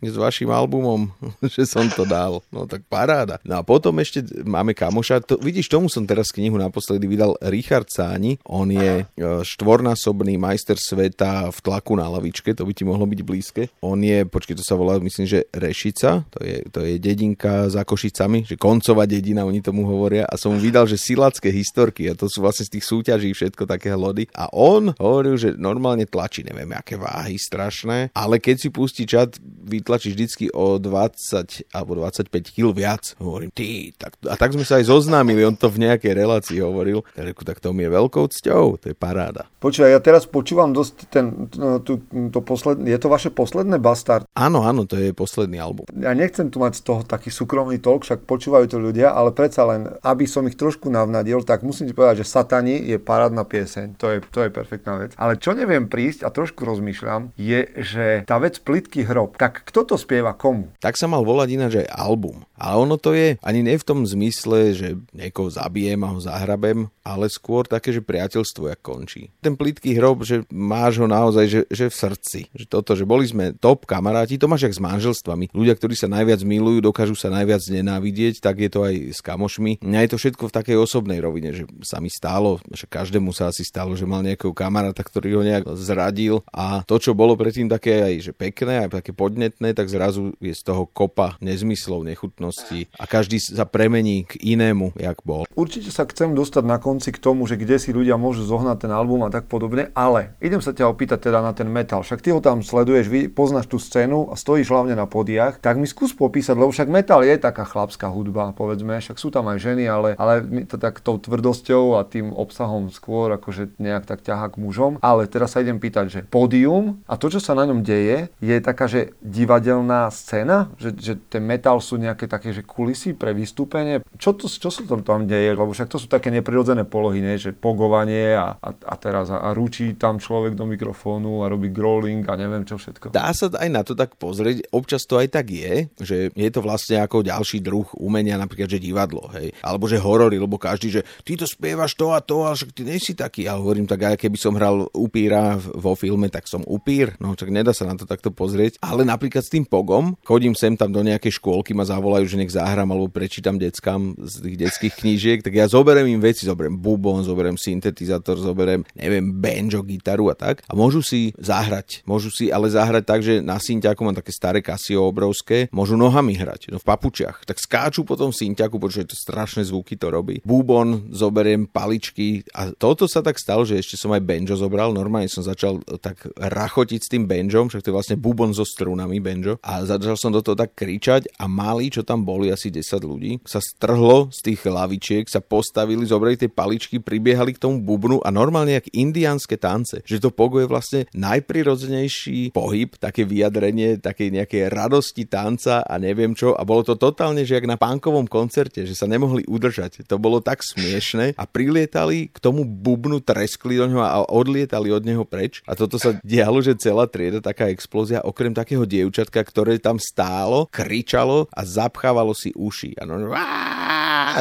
s 0.01 0.17
vašim 0.17 0.51
albumom, 0.51 1.10
že 1.53 1.65
som 1.65 1.88
to 1.89 2.03
dal. 2.06 2.43
No 2.53 2.69
tak 2.69 2.86
paráda. 2.86 3.39
No 3.47 3.62
a 3.62 3.63
potom 3.65 3.97
ešte 4.01 4.25
máme 4.43 4.75
kamoša, 4.75 5.23
to, 5.23 5.39
vidíš, 5.39 5.71
tomu 5.71 5.88
som 5.88 6.03
teraz 6.06 6.29
knihu 6.36 6.60
naposledy 6.60 7.08
vydal 7.08 7.38
Richard 7.47 7.89
Sáni, 7.89 8.38
on 8.45 8.69
je 8.69 9.03
e, 9.03 9.25
štvornásobný 9.45 10.36
majster 10.38 10.75
sveta 10.75 11.49
v 11.49 11.58
tlaku 11.62 11.95
na 11.95 12.10
lavičke, 12.10 12.51
to 12.53 12.67
by 12.67 12.73
ti 12.75 12.84
mohlo 12.84 13.08
byť 13.08 13.21
blízke. 13.23 13.62
On 13.86 13.97
je, 13.97 14.25
počkej, 14.27 14.60
to 14.60 14.65
sa 14.65 14.75
volá, 14.75 14.99
myslím, 14.99 15.25
že 15.29 15.45
Rešica, 15.53 16.25
to 16.34 16.39
je, 16.43 16.58
to 16.69 16.79
je 16.84 16.99
dedinka 16.99 17.71
za 17.71 17.88
Košicami, 17.88 18.43
že 18.43 18.60
koncová 18.60 19.08
dedina, 19.08 19.47
oni 19.47 19.63
tomu 19.63 19.86
hovoria 19.88 20.27
a 20.27 20.36
som 20.36 20.51
mu 20.56 20.60
vydal, 20.60 20.89
že 20.89 20.99
silacké 20.99 21.53
historky 21.53 22.10
a 22.10 22.17
to 22.17 22.27
sú 22.27 22.43
vlastne 22.43 22.67
z 22.67 22.79
tých 22.79 22.86
súťaží 22.86 23.29
všetko 23.32 23.63
také 23.69 23.93
lody 23.93 24.27
a 24.36 24.49
on 24.51 24.83
on 24.84 24.91
hovoril, 25.00 25.39
že 25.39 25.56
normálne 25.56 26.04
tlačí, 26.04 26.43
neviem, 26.43 26.67
aké 26.76 27.00
váhy 27.00 27.39
strašné, 27.39 28.12
ale 28.12 28.43
keď 28.43 28.56
si 28.60 28.69
pustí 28.69 29.08
čat, 29.08 29.39
vytlačí 29.63 30.12
vždycky 30.12 30.52
o 30.52 30.76
20 30.76 31.72
alebo 31.72 31.96
25 31.96 32.28
kg 32.52 32.76
viac. 32.76 33.15
Hovorím, 33.24 33.50
ty, 33.56 33.96
tak, 33.96 34.19
a 34.28 34.36
tak 34.36 34.52
sme 34.52 34.67
sa 34.67 34.84
aj 34.84 34.91
zoznámili, 34.91 35.48
on 35.48 35.56
to 35.56 35.72
v 35.72 35.88
nejakej 35.88 36.12
relácii 36.12 36.60
hovoril. 36.60 37.08
Tak, 37.15 37.39
tak 37.48 37.58
to 37.63 37.72
mi 37.72 37.88
je 37.88 37.96
veľkou 37.96 38.28
cťou, 38.28 38.78
to 38.84 38.91
je 38.91 38.96
paráda. 38.98 39.48
Počúvaj, 39.63 39.96
ja 39.96 40.02
teraz 40.04 40.28
počúvam 40.28 40.76
dosť 40.76 40.96
ten, 41.08 41.48
no, 41.56 41.80
to, 41.80 42.04
to 42.34 42.39
posledné, 42.43 42.91
je 42.91 43.00
to 43.00 43.08
vaše 43.08 43.32
posledné 43.32 43.80
Bastard? 43.80 44.28
Áno, 44.36 44.67
áno, 44.67 44.84
to 44.84 45.00
je 45.00 45.15
posledný 45.15 45.63
album. 45.63 45.88
Ja 45.96 46.12
nechcem 46.12 46.52
tu 46.52 46.60
mať 46.60 46.82
z 46.82 46.82
toho 46.84 47.02
taký 47.08 47.32
súkromný 47.32 47.80
talk, 47.80 48.04
však 48.04 48.28
počúvajú 48.28 48.65
to 48.67 48.78
ľudia, 48.82 49.15
ale 49.15 49.32
predsa 49.32 49.63
len, 49.63 49.88
aby 50.04 50.28
som 50.28 50.43
ich 50.50 50.60
trošku 50.60 50.91
navnadil, 50.91 51.46
tak 51.48 51.63
musím 51.63 51.88
ti 51.88 51.96
povedať, 51.96 52.26
že 52.26 52.32
Satani 52.34 52.76
je 52.84 52.98
parádna 53.00 53.48
pieseň. 53.48 53.96
To 54.02 54.12
je, 54.12 54.17
to 54.34 54.39
je 54.43 54.50
perfektná 54.74 54.98
vec. 54.98 55.14
Ale 55.22 55.38
čo 55.38 55.54
neviem 55.54 55.86
prísť 55.86 56.26
a 56.26 56.34
trošku 56.34 56.66
rozmýšľam, 56.66 57.38
je, 57.38 57.70
že 57.78 58.26
tá 58.26 58.42
vec 58.42 58.58
Plitký 58.58 59.06
hrob, 59.06 59.38
tak 59.38 59.62
kto 59.70 59.86
to 59.86 59.96
spieva 60.02 60.34
komu? 60.34 60.74
Tak 60.82 60.98
sa 60.98 61.06
mal 61.06 61.22
volať 61.22 61.48
ináč 61.54 61.74
aj 61.86 61.94
album. 61.94 62.42
Ale 62.63 62.80
ono 62.80 62.95
to 62.95 63.12
je 63.12 63.36
ani 63.43 63.60
ne 63.60 63.76
v 63.76 63.84
tom 63.84 64.08
zmysle, 64.08 64.71
že 64.71 64.95
niekoho 65.12 65.52
zabijem 65.52 65.99
a 66.08 66.15
ho 66.15 66.19
zahrabem, 66.23 66.88
ale 67.04 67.28
skôr 67.28 67.67
také, 67.67 67.91
že 67.91 67.99
priateľstvo 67.99 68.71
jak 68.71 68.80
končí. 68.80 69.36
Ten 69.43 69.60
plitký 69.60 69.99
hrob, 69.99 70.23
že 70.23 70.47
máš 70.47 71.04
ho 71.04 71.08
naozaj, 71.12 71.45
že, 71.52 71.62
že 71.67 71.91
v 71.91 71.95
srdci. 71.95 72.39
Že 72.56 72.65
toto, 72.71 72.95
že 72.95 73.04
boli 73.04 73.28
sme 73.28 73.52
top 73.52 73.84
kamaráti, 73.84 74.39
to 74.39 74.47
máš 74.47 74.71
jak 74.71 74.80
s 74.80 74.80
manželstvami. 74.80 75.52
Ľudia, 75.52 75.76
ktorí 75.76 75.99
sa 75.99 76.08
najviac 76.08 76.39
milujú, 76.47 76.80
dokážu 76.80 77.19
sa 77.19 77.28
najviac 77.28 77.60
nenávidieť, 77.67 78.39
tak 78.39 78.63
je 78.63 78.69
to 78.71 78.88
aj 78.88 78.95
s 79.12 79.19
kamošmi. 79.19 79.84
Mňa 79.84 79.99
je 80.08 80.10
to 80.15 80.17
všetko 80.23 80.43
v 80.47 80.56
takej 80.56 80.78
osobnej 80.80 81.19
rovine, 81.19 81.52
že 81.52 81.67
sa 81.84 81.99
mi 81.99 82.08
stalo, 82.08 82.63
že 82.71 82.88
každému 82.88 83.36
sa 83.36 83.52
asi 83.52 83.67
stalo, 83.67 83.99
že 83.99 84.08
mal 84.08 84.23
nejakého 84.23 84.56
kamaráta, 84.56 85.04
ktorý 85.04 85.36
ho 85.36 85.43
nejak 85.43 85.67
zradil 85.76 86.39
a 86.56 86.88
to, 86.88 86.95
čo 86.95 87.12
bolo 87.12 87.36
predtým 87.36 87.67
také 87.67 87.99
aj 87.99 88.32
že 88.32 88.32
pekné, 88.32 88.88
aj 88.88 89.04
také 89.04 89.12
podnetné, 89.12 89.76
tak 89.76 89.91
zrazu 89.91 90.32
je 90.39 90.56
z 90.56 90.63
toho 90.63 90.88
kopa 90.88 91.36
nezmyslov, 91.43 92.08
nechutnosti 92.54 92.80
a 93.00 93.04
každý 93.10 93.38
sa 93.42 93.66
premení 93.66 94.26
k 94.30 94.38
inému, 94.54 94.94
jak 94.98 95.18
bol. 95.26 95.46
Určite 95.58 95.89
sa 95.89 96.06
chcem 96.06 96.38
dostať 96.38 96.63
na 96.66 96.78
konci 96.78 97.10
k 97.10 97.22
tomu, 97.22 97.50
že 97.50 97.58
kde 97.58 97.82
si 97.82 97.89
ľudia 97.89 98.18
môžu 98.18 98.46
zohnať 98.46 98.86
ten 98.86 98.92
album 98.94 99.26
a 99.26 99.34
tak 99.34 99.50
podobne, 99.50 99.89
ale 99.98 100.38
idem 100.39 100.62
sa 100.62 100.74
ťa 100.74 100.89
opýtať 100.89 101.30
teda 101.30 101.42
na 101.42 101.54
ten 101.54 101.70
metal. 101.70 102.06
Však 102.06 102.22
ty 102.22 102.30
ho 102.30 102.39
tam 102.42 102.62
sleduješ, 102.62 103.10
poznáš 103.34 103.70
tú 103.70 103.82
scénu 103.82 104.30
a 104.30 104.38
stojíš 104.38 104.70
hlavne 104.70 104.94
na 104.94 105.10
podiach, 105.10 105.58
tak 105.60 105.82
mi 105.82 105.89
skús 105.89 106.13
popísať, 106.13 106.56
lebo 106.58 106.70
však 106.70 106.89
metal 106.89 107.26
je 107.26 107.36
taká 107.38 107.66
chlapská 107.66 108.10
hudba, 108.10 108.54
povedzme, 108.54 109.02
však 109.02 109.18
sú 109.18 109.34
tam 109.34 109.50
aj 109.50 109.60
ženy, 109.62 109.89
ale, 109.89 110.10
ale 110.18 110.46
mi 110.46 110.63
to 110.66 110.78
tak 110.78 111.02
tou 111.02 111.18
tvrdosťou 111.18 111.98
a 111.98 112.06
tým 112.06 112.34
obsahom 112.34 112.94
skôr 112.94 113.34
akože 113.38 113.78
nejak 113.82 114.06
tak 114.06 114.22
ťahá 114.22 114.54
k 114.54 114.60
mužom. 114.62 115.02
Ale 115.02 115.26
teraz 115.30 115.56
sa 115.56 115.62
idem 115.63 115.78
pýtať, 115.82 116.06
že 116.10 116.20
pódium 116.26 117.02
a 117.10 117.18
to, 117.18 117.30
čo 117.30 117.39
sa 117.42 117.58
na 117.58 117.66
ňom 117.66 117.82
deje, 117.86 118.30
je 118.42 118.56
taká, 118.60 118.86
že 118.89 119.16
divadelná 119.24 120.10
scéna, 120.12 120.70
že, 120.78 120.92
že 120.96 121.13
ten 121.30 121.44
metal 121.44 121.80
sú 121.80 121.96
nejaké 121.96 122.28
také 122.28 122.42
také, 122.43 122.60
že 122.60 122.67
kulisy 122.67 123.15
pre 123.15 123.32
vystúpenie. 123.32 124.03
Čo, 124.19 124.36
to, 124.36 124.51
čo 124.51 124.67
sa 124.67 124.84
tam, 124.84 124.99
tam 125.08 125.23
deje? 125.23 125.56
Lebo 125.56 125.71
však 125.71 125.88
to 125.88 125.95
sú 125.95 126.12
také 126.12 126.27
neprirodzené 126.27 126.84
polohy, 126.84 127.23
ne? 127.23 127.39
že 127.39 127.56
pogovanie 127.56 128.36
a, 128.36 128.60
a, 128.60 128.69
a 128.75 128.93
teraz 128.99 129.32
a, 129.32 129.39
a 129.39 129.56
ručí 129.56 129.95
tam 129.95 130.19
človek 130.19 130.60
do 130.60 130.67
mikrofónu 130.67 131.47
a 131.47 131.47
robí 131.47 131.71
growling 131.71 132.27
a 132.27 132.36
neviem 132.36 132.67
čo 132.67 132.75
všetko. 132.75 133.15
Dá 133.15 133.32
sa 133.32 133.47
aj 133.47 133.69
na 133.71 133.88
to 133.88 133.95
tak 133.95 134.19
pozrieť. 134.19 134.67
Občas 134.75 135.08
to 135.08 135.23
aj 135.23 135.32
tak 135.32 135.56
je, 135.56 135.88
že 136.03 136.36
je 136.36 136.49
to 136.51 136.60
vlastne 136.60 136.99
ako 136.99 137.23
ďalší 137.23 137.63
druh 137.63 137.88
umenia, 137.95 138.36
napríklad, 138.36 138.67
že 138.67 138.84
divadlo, 138.84 139.32
hej. 139.39 139.56
Alebo 139.63 139.88
že 139.88 140.03
horory, 140.03 140.36
lebo 140.36 140.60
každý, 140.60 140.99
že 140.99 141.01
ty 141.23 141.39
to 141.39 141.47
spievaš 141.47 141.95
to 141.95 142.12
a 142.12 142.19
to, 142.19 142.43
a 142.43 142.51
však 142.51 142.75
ty 142.75 142.84
nejsi 142.84 143.15
taký. 143.15 143.47
Ja 143.47 143.56
hovorím 143.56 143.88
tak, 143.88 144.03
aj 144.03 144.19
keby 144.19 144.36
som 144.36 144.60
hral 144.60 144.91
upíra 144.91 145.56
vo 145.56 145.95
filme, 145.95 146.27
tak 146.27 146.51
som 146.51 146.60
upír. 146.67 147.15
No, 147.23 147.39
tak 147.39 147.56
nedá 147.56 147.71
sa 147.71 147.88
na 147.88 147.95
to 147.95 148.03
takto 148.03 148.36
pozrieť. 148.36 148.84
Ale 148.84 149.08
napríklad 149.08 149.47
s 149.47 149.53
tým 149.53 149.63
pogom, 149.63 150.19
chodím 150.27 150.58
sem 150.58 150.75
tam 150.75 150.91
do 150.91 150.99
nejakej 151.06 151.39
škôlky, 151.39 151.71
ma 151.71 151.86
zavolajú, 151.86 152.23
že 152.28 152.40
nech 152.40 152.54
zahrám 152.54 152.90
alebo 152.92 153.10
prečítam 153.12 153.58
deckám 153.58 154.16
z 154.20 154.34
tých 154.44 154.58
detských 154.68 154.94
knížiek, 155.00 155.40
tak 155.42 155.54
ja 155.56 155.66
zoberiem 155.70 156.08
im 156.08 156.22
veci, 156.22 156.46
zoberiem 156.46 156.78
bubon, 156.78 157.24
zoberiem 157.26 157.58
syntetizátor, 157.58 158.38
zoberiem, 158.38 158.86
neviem, 158.94 159.34
banjo, 159.34 159.82
gitaru 159.82 160.30
a 160.30 160.36
tak. 160.38 160.62
A 160.70 160.78
môžu 160.78 161.02
si 161.02 161.34
zahrať. 161.42 162.06
Môžu 162.06 162.30
si 162.30 162.54
ale 162.54 162.70
zahrať 162.70 163.04
tak, 163.04 163.20
že 163.26 163.42
na 163.42 163.58
synťaku 163.58 164.02
mám 164.06 164.18
také 164.18 164.30
staré 164.30 164.62
Casio 164.62 165.08
obrovské, 165.10 165.72
môžu 165.74 165.98
nohami 165.98 166.38
hrať, 166.38 166.70
no 166.70 166.78
v 166.78 166.86
papučiach. 166.86 167.48
Tak 167.48 167.58
skáču 167.58 168.06
potom 168.06 168.30
synťaku, 168.30 168.78
pretože 168.78 169.10
to 169.10 169.18
strašné 169.18 169.66
zvuky 169.66 169.98
to 169.98 170.14
robí. 170.14 170.44
Bubon, 170.46 171.10
zoberiem 171.10 171.66
paličky 171.66 172.46
a 172.54 172.70
toto 172.76 173.10
sa 173.10 173.26
tak 173.26 173.42
stalo, 173.42 173.66
že 173.66 173.82
ešte 173.82 173.98
som 173.98 174.14
aj 174.14 174.22
banjo 174.22 174.54
zobral. 174.54 174.94
Normálne 174.94 175.32
som 175.32 175.42
začal 175.42 175.82
tak 175.98 176.30
rachotiť 176.38 177.00
s 177.02 177.10
tým 177.10 177.26
banjom, 177.26 177.74
však 177.74 177.82
to 177.82 177.90
je 177.90 177.98
vlastne 177.98 178.18
bubon 178.22 178.54
so 178.54 178.68
strunami 178.68 179.18
banjo. 179.18 179.58
A 179.66 179.82
začal 179.88 180.14
som 180.14 180.30
do 180.30 180.46
toho 180.46 180.54
tak 180.54 180.78
kričať 180.78 181.34
a 181.42 181.50
mali, 181.50 181.90
čo 181.90 182.06
tam 182.06 182.12
boli, 182.21 182.54
asi 182.54 182.69
10 182.69 183.02
ľudí, 183.02 183.41
sa 183.47 183.58
strhlo 183.58 184.30
z 184.30 184.54
tých 184.54 184.62
lavičiek, 184.69 185.26
sa 185.26 185.41
postavili, 185.41 186.06
zobrali 186.06 186.38
tie 186.38 186.52
paličky, 186.52 187.02
pribiehali 187.02 187.58
k 187.58 187.62
tomu 187.62 187.82
bubnu 187.82 188.21
a 188.21 188.30
normálne 188.30 188.78
jak 188.78 188.93
indiánske 188.93 189.58
tance. 189.58 190.06
Že 190.06 190.28
to 190.28 190.30
pogo 190.30 190.62
je 190.62 190.69
vlastne 190.69 191.02
najprirodzenejší 191.17 192.54
pohyb, 192.54 192.93
také 193.02 193.26
vyjadrenie 193.26 193.97
takej 194.04 194.30
nejakej 194.36 194.62
radosti 194.69 195.23
tanca 195.26 195.82
a 195.82 195.95
neviem 195.97 196.36
čo. 196.36 196.54
A 196.54 196.62
bolo 196.67 196.84
to 196.84 196.99
totálne, 196.99 197.47
že 197.47 197.58
jak 197.58 197.65
na 197.69 197.80
pánkovom 197.80 198.28
koncerte, 198.28 198.84
že 198.84 198.93
sa 198.93 199.08
nemohli 199.08 199.47
udržať. 199.47 200.04
To 200.12 200.19
bolo 200.19 200.43
tak 200.43 200.62
smiešne 200.62 201.34
a 201.39 201.43
prilietali 201.47 202.28
k 202.30 202.38
tomu 202.43 202.67
bubnu, 202.67 203.23
treskli 203.23 203.80
do 203.80 203.88
ňoho 203.88 204.04
a 204.04 204.17
odlietali 204.28 204.91
od 204.91 205.08
neho 205.08 205.23
preč. 205.23 205.63
A 205.63 205.78
toto 205.80 205.95
sa 205.95 206.19
dialo, 206.21 206.60
že 206.60 206.76
celá 206.76 207.08
trieda, 207.08 207.39
taká 207.39 207.71
explózia, 207.71 208.26
okrem 208.26 208.52
takého 208.52 208.84
dievčatka, 208.84 209.39
ktoré 209.39 209.80
tam 209.80 210.02
stálo, 210.02 210.67
kričalo 210.67 211.47
a 211.54 211.62
zapchávalo 212.04 212.36
si 212.36 212.52
uši. 212.54 213.00
A 213.00 213.06
no, 213.08 213.16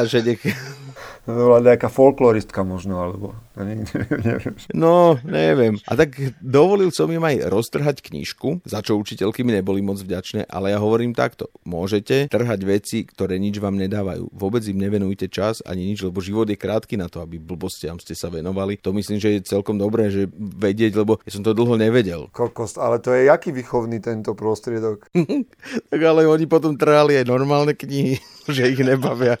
že 0.03 0.21
nech... 0.21 0.43
Bola 1.23 1.63
nejaká 1.63 1.87
folkloristka 1.87 2.67
možno, 2.67 2.99
alebo 2.99 3.31
neviem, 3.57 3.87
neviem. 4.19 4.55
No, 4.75 5.15
neviem. 5.23 5.79
A 5.87 5.95
tak 5.95 6.19
dovolil 6.43 6.91
som 6.91 7.07
im 7.07 7.23
aj 7.23 7.47
roztrhať 7.47 8.03
knižku, 8.03 8.65
za 8.67 8.83
čo 8.83 8.99
učiteľky 8.99 9.45
mi 9.47 9.55
neboli 9.55 9.79
moc 9.79 10.03
vďačné, 10.03 10.51
ale 10.51 10.75
ja 10.75 10.83
hovorím 10.83 11.15
takto. 11.15 11.47
Môžete 11.63 12.27
trhať 12.27 12.59
veci, 12.67 13.07
ktoré 13.07 13.39
nič 13.39 13.63
vám 13.63 13.79
nedávajú. 13.79 14.35
Vôbec 14.35 14.67
im 14.67 14.75
nevenujte 14.75 15.31
čas 15.31 15.63
ani 15.63 15.95
nič, 15.95 16.03
lebo 16.03 16.19
život 16.19 16.49
je 16.51 16.59
krátky 16.59 16.99
na 16.99 17.07
to, 17.07 17.23
aby 17.23 17.39
blbostiam 17.39 18.01
ste 18.03 18.19
sa 18.19 18.27
venovali. 18.27 18.81
To 18.83 18.91
myslím, 18.91 19.21
že 19.23 19.39
je 19.39 19.47
celkom 19.47 19.79
dobré, 19.79 20.11
že 20.11 20.27
vedieť, 20.35 20.99
lebo 20.99 21.23
ja 21.23 21.31
som 21.31 21.45
to 21.45 21.55
dlho 21.55 21.79
nevedel. 21.79 22.27
Kokos, 22.35 22.75
ale 22.75 22.99
to 22.99 23.15
je 23.15 23.31
jaký 23.31 23.55
výchovný 23.55 24.03
tento 24.03 24.35
prostriedok? 24.35 25.07
tak 25.91 26.01
ale 26.03 26.27
oni 26.27 26.51
potom 26.51 26.75
trhali 26.75 27.15
aj 27.21 27.31
normálne 27.31 27.71
knihy, 27.77 28.19
že 28.55 28.75
ich 28.75 28.81
nebavia. 28.83 29.39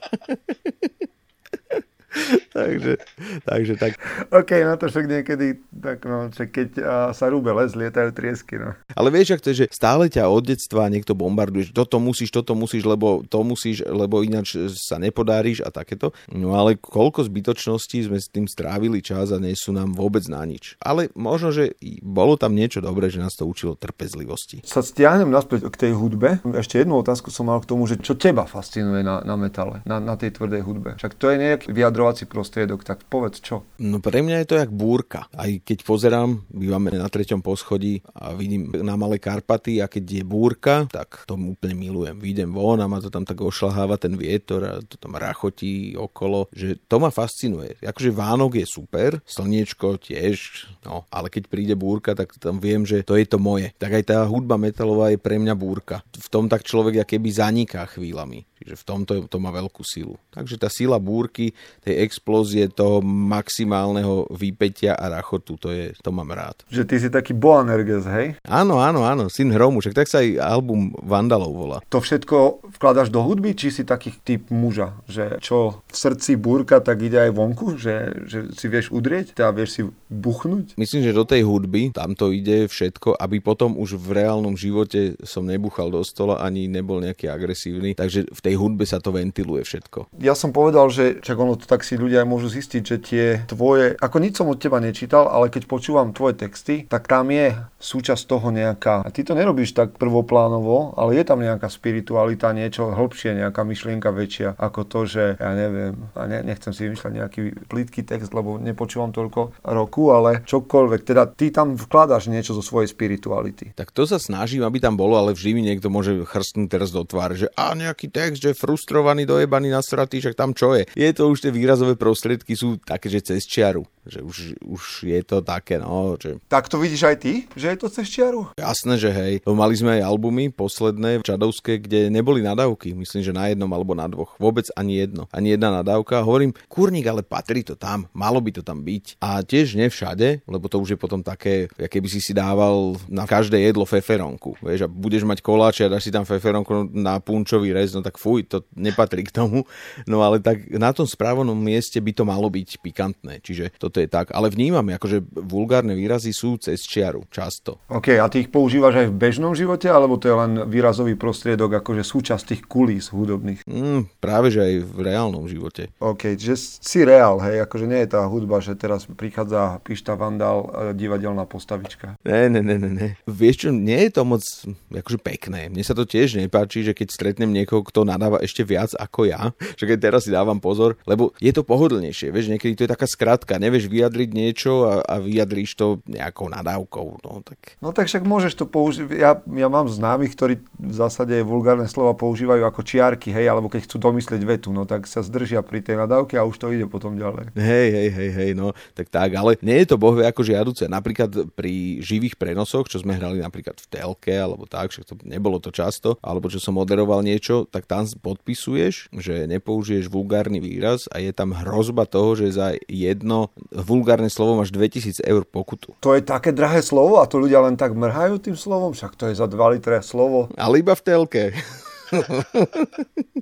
takže, 2.57 3.01
takže 3.43 3.73
tak. 3.75 3.97
OK, 4.29 4.51
no 4.63 4.77
to 4.77 4.87
však 4.89 5.05
niekedy, 5.09 5.57
tak 5.73 6.05
no, 6.05 6.29
že 6.29 6.45
keď 6.49 6.69
a, 6.79 6.95
sa 7.11 7.29
rúbe 7.29 7.49
les, 7.57 7.73
lietajú 7.73 8.09
triesky, 8.13 8.61
no. 8.61 8.77
Ale 8.93 9.09
vieš, 9.09 9.37
ak 9.37 9.41
to 9.41 9.51
je, 9.51 9.65
že 9.65 9.71
stále 9.73 10.07
ťa 10.07 10.29
od 10.29 10.45
detstva 10.45 10.89
niekto 10.89 11.17
bombarduje, 11.17 11.69
že 11.69 11.73
toto 11.73 11.97
musíš, 11.97 12.29
toto 12.29 12.53
musíš, 12.53 12.85
lebo 12.85 13.25
to 13.25 13.41
musíš, 13.41 13.81
lebo 13.85 14.21
ináč 14.21 14.55
sa 14.77 15.01
nepodáriš 15.01 15.65
a 15.65 15.73
takéto. 15.73 16.13
No 16.29 16.53
ale 16.53 16.77
koľko 16.77 17.25
zbytočností 17.25 18.05
sme 18.05 18.21
s 18.21 18.29
tým 18.29 18.45
strávili 18.45 19.01
čas 19.01 19.33
a 19.33 19.41
nie 19.41 19.57
sú 19.57 19.73
nám 19.73 19.97
vôbec 19.97 20.21
na 20.29 20.45
nič. 20.45 20.77
Ale 20.77 21.09
možno, 21.17 21.49
že 21.49 21.73
bolo 22.05 22.37
tam 22.37 22.53
niečo 22.53 22.79
dobré, 22.83 23.09
že 23.09 23.21
nás 23.21 23.33
to 23.33 23.47
učilo 23.49 23.73
trpezlivosti. 23.73 24.61
Sa 24.63 24.85
stiahnem 24.85 25.33
naspäť 25.33 25.65
k 25.73 25.89
tej 25.89 25.93
hudbe. 25.97 26.43
Ešte 26.53 26.81
jednu 26.81 27.01
otázku 27.01 27.33
som 27.33 27.49
mal 27.49 27.59
k 27.63 27.69
tomu, 27.69 27.89
že 27.89 27.97
čo 27.97 28.13
teba 28.13 28.45
fascinuje 28.45 29.01
na, 29.01 29.25
na 29.25 29.35
metale, 29.39 29.81
na, 29.89 29.97
na 29.97 30.13
tej 30.13 30.37
tvrdej 30.37 30.61
hudbe. 30.61 30.89
Však 31.01 31.17
to 31.17 31.33
je 31.33 31.37
nejaký 31.41 31.67
vyjadro 31.73 32.02
vyjadrovací 32.03 32.27
prostriedok, 32.27 32.83
tak 32.83 33.07
povedz 33.07 33.39
čo. 33.39 33.63
No 33.79 34.03
pre 34.03 34.19
mňa 34.19 34.43
je 34.43 34.47
to 34.51 34.59
jak 34.59 34.67
búrka. 34.67 35.31
Aj 35.31 35.47
keď 35.47 35.87
pozerám, 35.87 36.43
bývame 36.51 36.91
na 36.91 37.07
treťom 37.07 37.39
poschodí 37.39 38.03
a 38.11 38.35
vidím 38.35 38.67
na 38.83 38.99
Malé 38.99 39.23
Karpaty 39.23 39.79
a 39.79 39.87
keď 39.87 40.19
je 40.19 40.23
búrka, 40.27 40.83
tak 40.91 41.23
to 41.23 41.39
úplne 41.39 41.79
milujem. 41.79 42.19
Vidím 42.19 42.51
von 42.51 42.83
a 42.83 42.91
ma 42.91 42.99
to 42.99 43.07
tam 43.07 43.23
tak 43.23 43.39
ošlaháva 43.39 43.95
ten 43.95 44.19
vietor 44.19 44.61
a 44.67 44.73
to 44.83 44.99
tam 44.99 45.15
rachotí 45.15 45.95
okolo, 45.95 46.51
že 46.51 46.75
to 46.91 46.99
ma 46.99 47.07
fascinuje. 47.07 47.79
Akože 47.79 48.11
Vánok 48.11 48.59
je 48.59 48.67
super, 48.67 49.23
slniečko 49.23 50.03
tiež, 50.03 50.67
no, 50.83 51.07
ale 51.07 51.31
keď 51.31 51.47
príde 51.47 51.75
búrka, 51.79 52.11
tak 52.11 52.35
tam 52.35 52.59
viem, 52.59 52.83
že 52.83 53.07
to 53.07 53.15
je 53.15 53.23
to 53.23 53.39
moje. 53.39 53.71
Tak 53.79 53.95
aj 53.95 54.03
tá 54.11 54.17
hudba 54.27 54.59
metalová 54.59 55.15
je 55.15 55.19
pre 55.23 55.39
mňa 55.39 55.55
búrka. 55.55 56.03
V 56.11 56.27
tom 56.27 56.51
tak 56.51 56.67
človek 56.67 57.07
keby 57.07 57.29
zaniká 57.31 57.87
chvíľami. 57.87 58.43
Čiže 58.63 58.79
v 58.79 58.85
tomto 58.87 59.13
to 59.27 59.37
má 59.43 59.51
veľkú 59.51 59.83
silu. 59.83 60.15
Takže 60.31 60.55
tá 60.55 60.71
sila 60.71 60.95
búrky, 60.95 61.51
tej 61.83 61.99
explózie, 61.99 62.71
toho 62.71 63.03
maximálneho 63.03 64.31
výpetia 64.31 64.95
a 64.95 65.11
rachotu, 65.11 65.59
to, 65.59 65.75
je, 65.75 65.91
to 65.99 66.09
mám 66.15 66.31
rád. 66.31 66.63
Že 66.71 66.83
ty 66.87 66.95
si 67.03 67.09
taký 67.11 67.35
Boanerges, 67.35 68.07
hej? 68.07 68.39
Áno, 68.47 68.79
áno, 68.79 69.03
áno, 69.03 69.27
syn 69.27 69.51
hromu, 69.51 69.83
však 69.83 69.99
tak 69.99 70.07
sa 70.07 70.23
aj 70.23 70.39
album 70.39 70.95
Vandalov 71.03 71.51
volá. 71.51 71.77
To 71.91 71.99
všetko 71.99 72.63
vkladaš 72.79 73.11
do 73.11 73.19
hudby, 73.19 73.51
či 73.51 73.67
si 73.67 73.83
taký 73.83 74.15
typ 74.23 74.47
muža, 74.47 74.95
že 75.11 75.43
čo 75.43 75.83
v 75.91 75.95
srdci 75.99 76.39
búrka, 76.39 76.79
tak 76.79 77.03
ide 77.03 77.19
aj 77.19 77.35
vonku, 77.35 77.75
že, 77.75 78.15
že 78.31 78.55
si 78.55 78.71
vieš 78.71 78.95
udrieť, 78.95 79.35
teda 79.35 79.51
vieš 79.51 79.69
si 79.75 79.81
buchnúť? 80.07 80.79
Myslím, 80.79 81.03
že 81.03 81.11
do 81.11 81.27
tej 81.27 81.43
hudby 81.43 81.91
tam 81.91 82.15
to 82.15 82.31
ide 82.31 82.71
všetko, 82.71 83.19
aby 83.19 83.43
potom 83.43 83.75
už 83.75 83.99
v 83.99 84.23
reálnom 84.23 84.55
živote 84.55 85.19
som 85.27 85.43
nebuchal 85.43 85.91
do 85.91 85.99
stola 86.05 86.39
ani 86.39 86.71
nebol 86.71 87.03
nejaký 87.03 87.27
agresívny. 87.27 87.97
Takže 87.97 88.29
v 88.31 88.39
tej 88.39 88.52
tej 88.53 88.61
hudbe 88.61 88.85
sa 88.85 89.01
to 89.01 89.09
ventiluje 89.09 89.65
všetko. 89.65 90.13
Ja 90.21 90.37
som 90.37 90.53
povedal, 90.53 90.93
že 90.93 91.17
čak 91.25 91.33
ono 91.33 91.57
to 91.57 91.65
tak 91.65 91.81
si 91.81 91.97
ľudia 91.97 92.21
aj 92.21 92.29
môžu 92.29 92.53
zistiť, 92.53 92.83
že 92.85 92.97
tie 93.01 93.25
tvoje, 93.49 93.97
ako 93.97 94.17
nič 94.21 94.37
som 94.37 94.45
od 94.53 94.61
teba 94.61 94.77
nečítal, 94.77 95.25
ale 95.25 95.49
keď 95.49 95.65
počúvam 95.65 96.13
tvoje 96.13 96.37
texty, 96.37 96.85
tak 96.85 97.09
tam 97.09 97.33
je 97.33 97.57
súčasť 97.81 98.29
toho 98.29 98.53
nejaká, 98.53 99.01
a 99.01 99.09
ty 99.09 99.25
to 99.25 99.33
nerobíš 99.33 99.73
tak 99.73 99.97
prvoplánovo, 99.97 100.93
ale 100.93 101.17
je 101.17 101.23
tam 101.25 101.41
nejaká 101.41 101.65
spiritualita, 101.65 102.53
niečo 102.53 102.93
hĺbšie, 102.93 103.41
nejaká 103.41 103.65
myšlienka 103.65 104.13
väčšia 104.13 104.53
ako 104.61 104.81
to, 104.85 104.99
že 105.09 105.23
ja 105.41 105.51
neviem, 105.57 105.97
a 106.13 106.29
ne, 106.29 106.45
nechcem 106.45 106.69
si 106.75 106.85
vymýšľať 106.85 107.11
nejaký 107.17 107.41
plítký 107.73 108.05
text, 108.05 108.29
lebo 108.37 108.61
nepočúvam 108.61 109.09
toľko 109.09 109.65
roku, 109.65 110.13
ale 110.13 110.45
čokoľvek, 110.45 111.01
teda 111.01 111.25
ty 111.33 111.49
tam 111.49 111.73
vkladáš 111.73 112.29
niečo 112.29 112.53
zo 112.53 112.61
svojej 112.61 112.91
spirituality. 112.91 113.73
Tak 113.73 113.89
to 113.89 114.05
sa 114.05 114.21
snažím, 114.21 114.61
aby 114.61 114.77
tam 114.77 114.93
bolo, 114.93 115.17
ale 115.17 115.33
vždy 115.33 115.51
mi 115.57 115.65
niekto 115.65 115.89
môže 115.89 116.21
chrstnúť 116.27 116.69
teraz 116.69 116.93
do 116.93 117.01
tváre, 117.01 117.33
že 117.33 117.49
a 117.57 117.73
nejaký 117.73 118.11
text, 118.11 118.42
že 118.43 118.57
frustrovaný, 118.57 119.23
dojebaný, 119.23 119.71
nasratý, 119.71 120.19
však 120.19 120.35
tam 120.35 120.51
čo 120.51 120.75
je. 120.75 120.83
Je 120.91 121.09
to 121.15 121.31
už 121.31 121.47
tie 121.47 121.51
výrazové 121.55 121.95
prostriedky 121.95 122.59
sú 122.59 122.75
také, 122.83 123.07
že 123.07 123.23
cez 123.23 123.47
čiaru. 123.47 123.87
Že 124.03 124.19
už, 124.21 124.37
už 124.63 124.83
je 125.07 125.21
to 125.23 125.39
také, 125.39 125.79
no. 125.79 126.19
Že... 126.19 126.43
Tak 126.51 126.67
to 126.67 126.79
vidíš 126.79 127.07
aj 127.07 127.17
ty, 127.23 127.33
že 127.55 127.71
je 127.71 127.77
to 127.79 127.87
cez 127.87 128.07
čiaru? 128.11 128.51
Jasné, 128.59 128.99
že 128.99 129.09
hej. 129.09 129.33
Mali 129.47 129.75
sme 129.79 129.99
aj 129.99 130.07
albumy 130.07 130.51
posledné 130.51 131.23
v 131.23 131.27
Čadovské, 131.27 131.79
kde 131.79 132.11
neboli 132.11 132.43
nadávky. 132.43 132.91
Myslím, 132.91 133.23
že 133.23 133.31
na 133.31 133.47
jednom 133.47 133.71
alebo 133.71 133.95
na 133.95 134.09
dvoch. 134.11 134.35
Vôbec 134.35 134.67
ani 134.75 134.99
jedno. 134.99 135.31
Ani 135.31 135.55
jedna 135.55 135.71
nadávka. 135.71 136.19
Hovorím, 136.19 136.51
kurník, 136.67 137.07
ale 137.07 137.23
patrí 137.23 137.63
to 137.63 137.79
tam. 137.79 138.11
Malo 138.11 138.43
by 138.43 138.51
to 138.59 138.63
tam 138.65 138.83
byť. 138.83 139.23
A 139.23 139.39
tiež 139.39 139.79
ne 139.79 139.87
všade, 139.87 140.43
lebo 140.43 140.65
to 140.67 140.83
už 140.83 140.95
je 140.95 140.99
potom 140.99 141.23
také, 141.23 141.71
aké 141.79 142.03
by 142.03 142.09
si 142.11 142.19
si 142.19 142.35
dával 142.35 142.99
na 143.07 143.23
každé 143.23 143.55
jedlo 143.61 143.87
feferonku. 143.87 144.59
Vieš, 144.59 144.85
a 144.85 144.87
budeš 144.91 145.23
mať 145.23 145.39
koláče 145.39 145.87
a 145.87 145.93
dáš 145.93 146.09
si 146.09 146.11
tam 146.11 146.27
feferonku 146.27 146.91
na 146.91 147.21
punčový 147.23 147.71
rez, 147.71 147.93
no 147.93 148.03
tak 148.03 148.17
fuj, 148.19 148.49
to 148.49 148.67
nepatrí 148.75 149.23
k 149.23 149.31
tomu. 149.31 149.63
No 150.09 150.25
ale 150.25 150.41
tak 150.41 150.65
na 150.73 150.89
tom 150.91 151.05
správnom 151.05 151.55
mieste 151.55 152.01
by 152.01 152.11
to 152.11 152.25
malo 152.25 152.49
byť 152.49 152.81
pikantné. 152.81 153.39
Čiže 153.39 153.77
to 153.77 153.92
toto 153.93 154.01
je 154.01 154.09
tak. 154.09 154.33
Ale 154.33 154.49
vnímam, 154.49 154.81
akože 154.89 155.21
vulgárne 155.29 155.93
výrazy 155.93 156.33
sú 156.33 156.57
cez 156.57 156.81
čiaru, 156.81 157.29
často. 157.29 157.77
OK, 157.93 158.17
a 158.17 158.25
ty 158.25 158.41
ich 158.41 158.49
používaš 158.49 159.05
aj 159.05 159.07
v 159.13 159.19
bežnom 159.21 159.53
živote, 159.53 159.85
alebo 159.85 160.17
to 160.17 160.33
je 160.33 160.35
len 160.41 160.51
výrazový 160.65 161.13
prostriedok, 161.13 161.77
akože 161.85 162.01
súčasť 162.01 162.57
tých 162.57 162.61
kulís 162.65 163.13
hudobných? 163.13 163.61
Mm, 163.69 164.09
práve, 164.17 164.49
že 164.49 164.65
aj 164.65 164.73
v 164.81 164.99
reálnom 165.05 165.45
živote. 165.45 165.93
OK, 166.01 166.33
že 166.41 166.57
si 166.57 167.05
reál, 167.05 167.37
hej, 167.45 167.61
akože 167.69 167.85
nie 167.85 168.01
je 168.01 168.17
tá 168.17 168.25
hudba, 168.25 168.57
že 168.65 168.73
teraz 168.73 169.05
prichádza 169.05 169.77
Pišta 169.85 170.17
Vandal, 170.17 170.65
e, 170.65 170.97
divadelná 170.97 171.45
postavička. 171.45 172.17
Ne, 172.25 172.49
ne, 172.49 172.65
ne, 172.65 172.81
ne, 172.81 172.89
ne. 172.89 173.07
Vieš 173.29 173.55
čo, 173.61 173.69
nie 173.69 174.09
je 174.09 174.11
to 174.17 174.25
moc 174.25 174.41
akože 174.89 175.19
pekné. 175.21 175.69
Mne 175.69 175.85
sa 175.85 175.93
to 175.93 176.09
tiež 176.09 176.41
nepáči, 176.41 176.81
že 176.81 176.97
keď 176.97 177.13
stretnem 177.13 177.53
niekoho, 177.53 177.85
kto 177.85 178.09
nadáva 178.09 178.41
ešte 178.41 178.65
viac 178.65 178.89
ako 178.97 179.29
ja, 179.29 179.53
že 179.77 179.85
keď 179.85 180.09
teraz 180.09 180.25
si 180.25 180.33
dávam 180.33 180.57
pozor, 180.57 180.97
lebo 181.05 181.35
je 181.37 181.53
to 181.53 181.61
pohodlnejšie, 181.61 182.33
vieš, 182.33 182.49
niekedy 182.49 182.73
to 182.73 182.83
je 182.87 182.93
taká 182.95 183.05
skratka, 183.05 183.59
nevieš 183.59 183.82
vyjadriť 183.87 184.29
niečo 184.33 184.87
a, 184.87 184.93
a 185.03 185.15
vyjadríš 185.19 185.75
to 185.75 185.99
nejakou 186.09 186.47
nadávkou, 186.51 187.23
no 187.23 187.41
tak. 187.45 187.79
No 187.79 187.95
tak 187.95 188.07
však 188.09 188.23
môžeš 188.27 188.53
to 188.59 188.65
použiť, 188.67 189.07
ja, 189.13 189.39
ja 189.39 189.67
mám 189.69 189.87
známych, 189.89 190.33
ktorí 190.35 190.59
v 190.63 190.95
zásade 190.95 191.39
vulgárne 191.45 191.85
slova 191.87 192.17
používajú 192.17 192.63
ako 192.65 192.81
čiarky, 192.83 193.29
hej, 193.31 193.49
alebo 193.49 193.67
keď 193.67 193.85
chcú 193.87 193.97
domyslieť 193.99 194.41
vetu, 194.43 194.69
no 194.75 194.83
tak 194.87 195.05
sa 195.09 195.21
zdržia 195.21 195.61
pri 195.61 195.83
tej 195.83 195.99
nadávke 195.99 196.35
a 196.35 196.47
už 196.47 196.59
to 196.59 196.71
ide 196.73 196.87
potom 196.87 197.15
ďalej. 197.15 197.53
Hej, 197.53 197.87
hej, 197.91 198.09
hej, 198.11 198.31
hej, 198.31 198.51
no 198.57 198.75
tak 198.93 199.09
tak, 199.09 199.33
ale 199.35 199.57
nie 199.61 199.81
je 199.83 199.93
to 199.93 200.01
bohve 200.01 200.23
ako 200.25 200.41
žiaduce. 200.43 200.85
Napríklad 200.87 201.53
pri 201.53 201.99
živých 202.03 202.37
prenosoch, 202.37 202.89
čo 202.89 203.01
sme 203.01 203.17
hrali 203.17 203.39
napríklad 203.41 203.77
v 203.79 203.87
telke 203.89 204.33
alebo 204.33 204.67
tak, 204.69 204.91
však 204.91 205.05
to 205.07 205.13
nebolo 205.25 205.57
to 205.57 205.73
často, 205.73 206.17
alebo 206.19 206.49
čo 206.49 206.61
som 206.61 206.77
moderoval 206.77 207.23
niečo, 207.25 207.65
tak 207.69 207.87
tam 207.87 208.05
podpisuješ, 208.05 209.13
že 209.15 209.49
nepoužiješ 209.49 210.11
vulgárny 210.11 210.59
výraz 210.59 211.07
a 211.09 211.21
je 211.21 211.31
tam 211.31 211.55
hrozba 211.55 212.05
toho, 212.05 212.35
že 212.37 212.53
za 212.53 212.75
jedno 212.85 213.49
vulgárne 213.73 214.29
slovo 214.29 214.61
máš 214.61 214.69
2000 214.69 215.25
eur 215.25 215.43
pokutu. 215.49 215.97
To 215.99 216.13
je 216.13 216.21
také 216.21 216.53
drahé 216.53 216.85
slovo 216.85 217.17
a 217.17 217.25
to 217.25 217.41
ľudia 217.41 217.61
len 217.65 217.73
tak 217.73 217.97
mrhajú 217.97 218.37
tým 218.37 218.57
slovom, 218.57 218.93
však 218.93 219.17
to 219.17 219.29
je 219.29 219.39
za 219.39 219.49
2 219.49 219.73
litre 219.77 219.97
slovo. 220.05 220.53
Ale 220.53 220.85
iba 220.85 220.93
v 220.93 221.01
telke. 221.01 221.43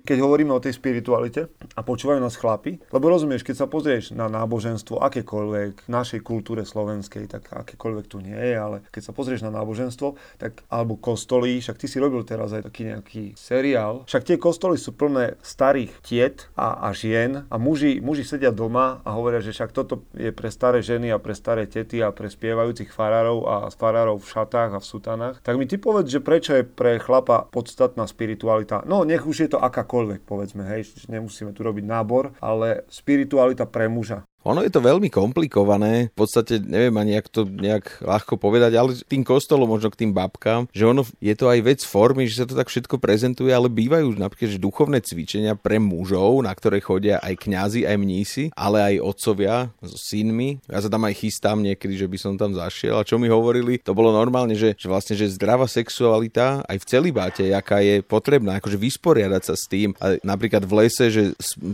Keď 0.08 0.18
hovoríme 0.22 0.52
o 0.52 0.64
tej 0.64 0.76
spiritualite 0.76 1.52
a 1.78 1.82
počúvajú 1.86 2.20
nás 2.20 2.36
chlapi, 2.36 2.82
lebo 2.92 3.12
rozumieš, 3.12 3.46
keď 3.46 3.56
sa 3.64 3.68
pozrieš 3.68 4.12
na 4.16 4.28
náboženstvo 4.28 5.00
akékoľvek 5.00 5.88
v 5.88 5.90
našej 5.90 6.20
kultúre 6.26 6.66
slovenskej, 6.66 7.30
tak 7.30 7.52
akékoľvek 7.52 8.06
tu 8.10 8.18
nie 8.20 8.36
je, 8.36 8.56
ale 8.58 8.78
keď 8.90 9.12
sa 9.12 9.16
pozrieš 9.16 9.46
na 9.46 9.52
náboženstvo, 9.54 10.18
tak 10.42 10.66
alebo 10.68 10.98
kostoly, 10.98 11.62
však 11.62 11.78
ty 11.78 11.86
si 11.88 11.98
robil 12.02 12.26
teraz 12.26 12.52
aj 12.52 12.68
taký 12.68 12.92
nejaký 12.92 13.24
seriál, 13.38 14.04
však 14.10 14.26
tie 14.26 14.38
kostoly 14.42 14.78
sú 14.80 14.96
plné 14.96 15.38
starých 15.46 15.92
tiet 16.02 16.50
a, 16.58 16.90
a 16.90 16.96
žien 16.96 17.46
a 17.48 17.56
muži, 17.62 18.02
muži 18.02 18.26
sedia 18.26 18.50
doma 18.50 19.04
a 19.06 19.16
hovoria, 19.16 19.44
že 19.44 19.54
však 19.54 19.72
toto 19.72 20.06
je 20.18 20.34
pre 20.34 20.50
staré 20.50 20.82
ženy 20.82 21.14
a 21.14 21.22
pre 21.22 21.38
staré 21.38 21.70
tety 21.70 22.02
a 22.02 22.14
pre 22.14 22.30
spievajúcich 22.30 22.90
farárov 22.90 23.40
a 23.46 23.56
farárov 23.70 24.22
v 24.22 24.28
šatách 24.28 24.72
a 24.78 24.80
v 24.80 24.90
sutanách. 24.90 25.36
Tak 25.42 25.56
mi 25.58 25.66
ty 25.66 25.78
povedz, 25.82 26.10
že 26.10 26.22
prečo 26.22 26.54
je 26.58 26.64
pre 26.64 26.98
chlapa 27.02 27.50
podstatná 27.50 28.06
spiritualita 28.06 28.61
spiritualita, 28.62 28.88
no 28.88 29.04
nech 29.04 29.26
už 29.26 29.38
je 29.48 29.50
to 29.50 29.60
akákoľvek, 29.60 30.22
povedzme, 30.26 30.64
hej, 30.70 30.94
nemusíme 31.10 31.54
tu 31.54 31.66
robiť 31.66 31.86
nábor, 31.86 32.38
ale 32.42 32.86
spiritualita 32.90 33.66
pre 33.66 33.90
muža. 33.90 34.24
Ono 34.46 34.66
je 34.66 34.74
to 34.74 34.82
veľmi 34.82 35.08
komplikované, 35.14 36.10
v 36.10 36.18
podstate 36.18 36.58
neviem 36.58 36.94
ani, 36.98 37.14
jak 37.14 37.28
to 37.30 37.46
nejak 37.46 38.02
ľahko 38.02 38.42
povedať, 38.42 38.74
ale 38.74 38.98
tým 39.06 39.22
kostolom, 39.22 39.70
možno 39.70 39.94
k 39.94 40.06
tým 40.06 40.12
babkám, 40.18 40.66
že 40.74 40.90
ono 40.90 41.06
je 41.22 41.36
to 41.38 41.46
aj 41.46 41.60
vec 41.62 41.82
formy, 41.86 42.26
že 42.26 42.42
sa 42.42 42.46
to 42.50 42.58
tak 42.58 42.74
všetko 42.74 42.98
prezentuje, 42.98 43.54
ale 43.54 43.70
bývajú 43.70 44.18
napríklad 44.18 44.58
že 44.58 44.60
duchovné 44.60 45.06
cvičenia 45.06 45.54
pre 45.54 45.78
mužov, 45.78 46.42
na 46.42 46.50
ktoré 46.52 46.82
chodia 46.82 47.22
aj 47.22 47.38
kňazi, 47.38 47.86
aj 47.86 47.98
mnísi, 48.02 48.44
ale 48.58 48.82
aj 48.82 49.06
otcovia 49.06 49.70
so 49.86 49.98
synmi. 49.98 50.58
Ja 50.66 50.82
sa 50.82 50.90
tam 50.90 51.06
aj 51.06 51.22
chystám 51.22 51.62
niekedy, 51.62 51.94
že 51.94 52.10
by 52.10 52.18
som 52.18 52.34
tam 52.36 52.58
zašiel. 52.58 52.98
A 52.98 53.06
čo 53.06 53.22
mi 53.22 53.30
hovorili, 53.30 53.78
to 53.78 53.94
bolo 53.94 54.10
normálne, 54.10 54.58
že, 54.58 54.74
že 54.74 54.90
vlastne, 54.90 55.14
že 55.14 55.30
zdravá 55.30 55.70
sexualita 55.70 56.66
aj 56.66 56.78
v 56.82 56.88
celibáte, 56.90 57.44
jaká 57.46 57.86
je 57.86 58.02
potrebná, 58.02 58.58
akože 58.58 58.82
vysporiadať 58.82 59.44
sa 59.46 59.54
s 59.54 59.70
tým. 59.70 59.94
A 60.02 60.18
napríklad 60.26 60.66
v 60.66 60.74
lese, 60.82 61.14
že 61.14 61.24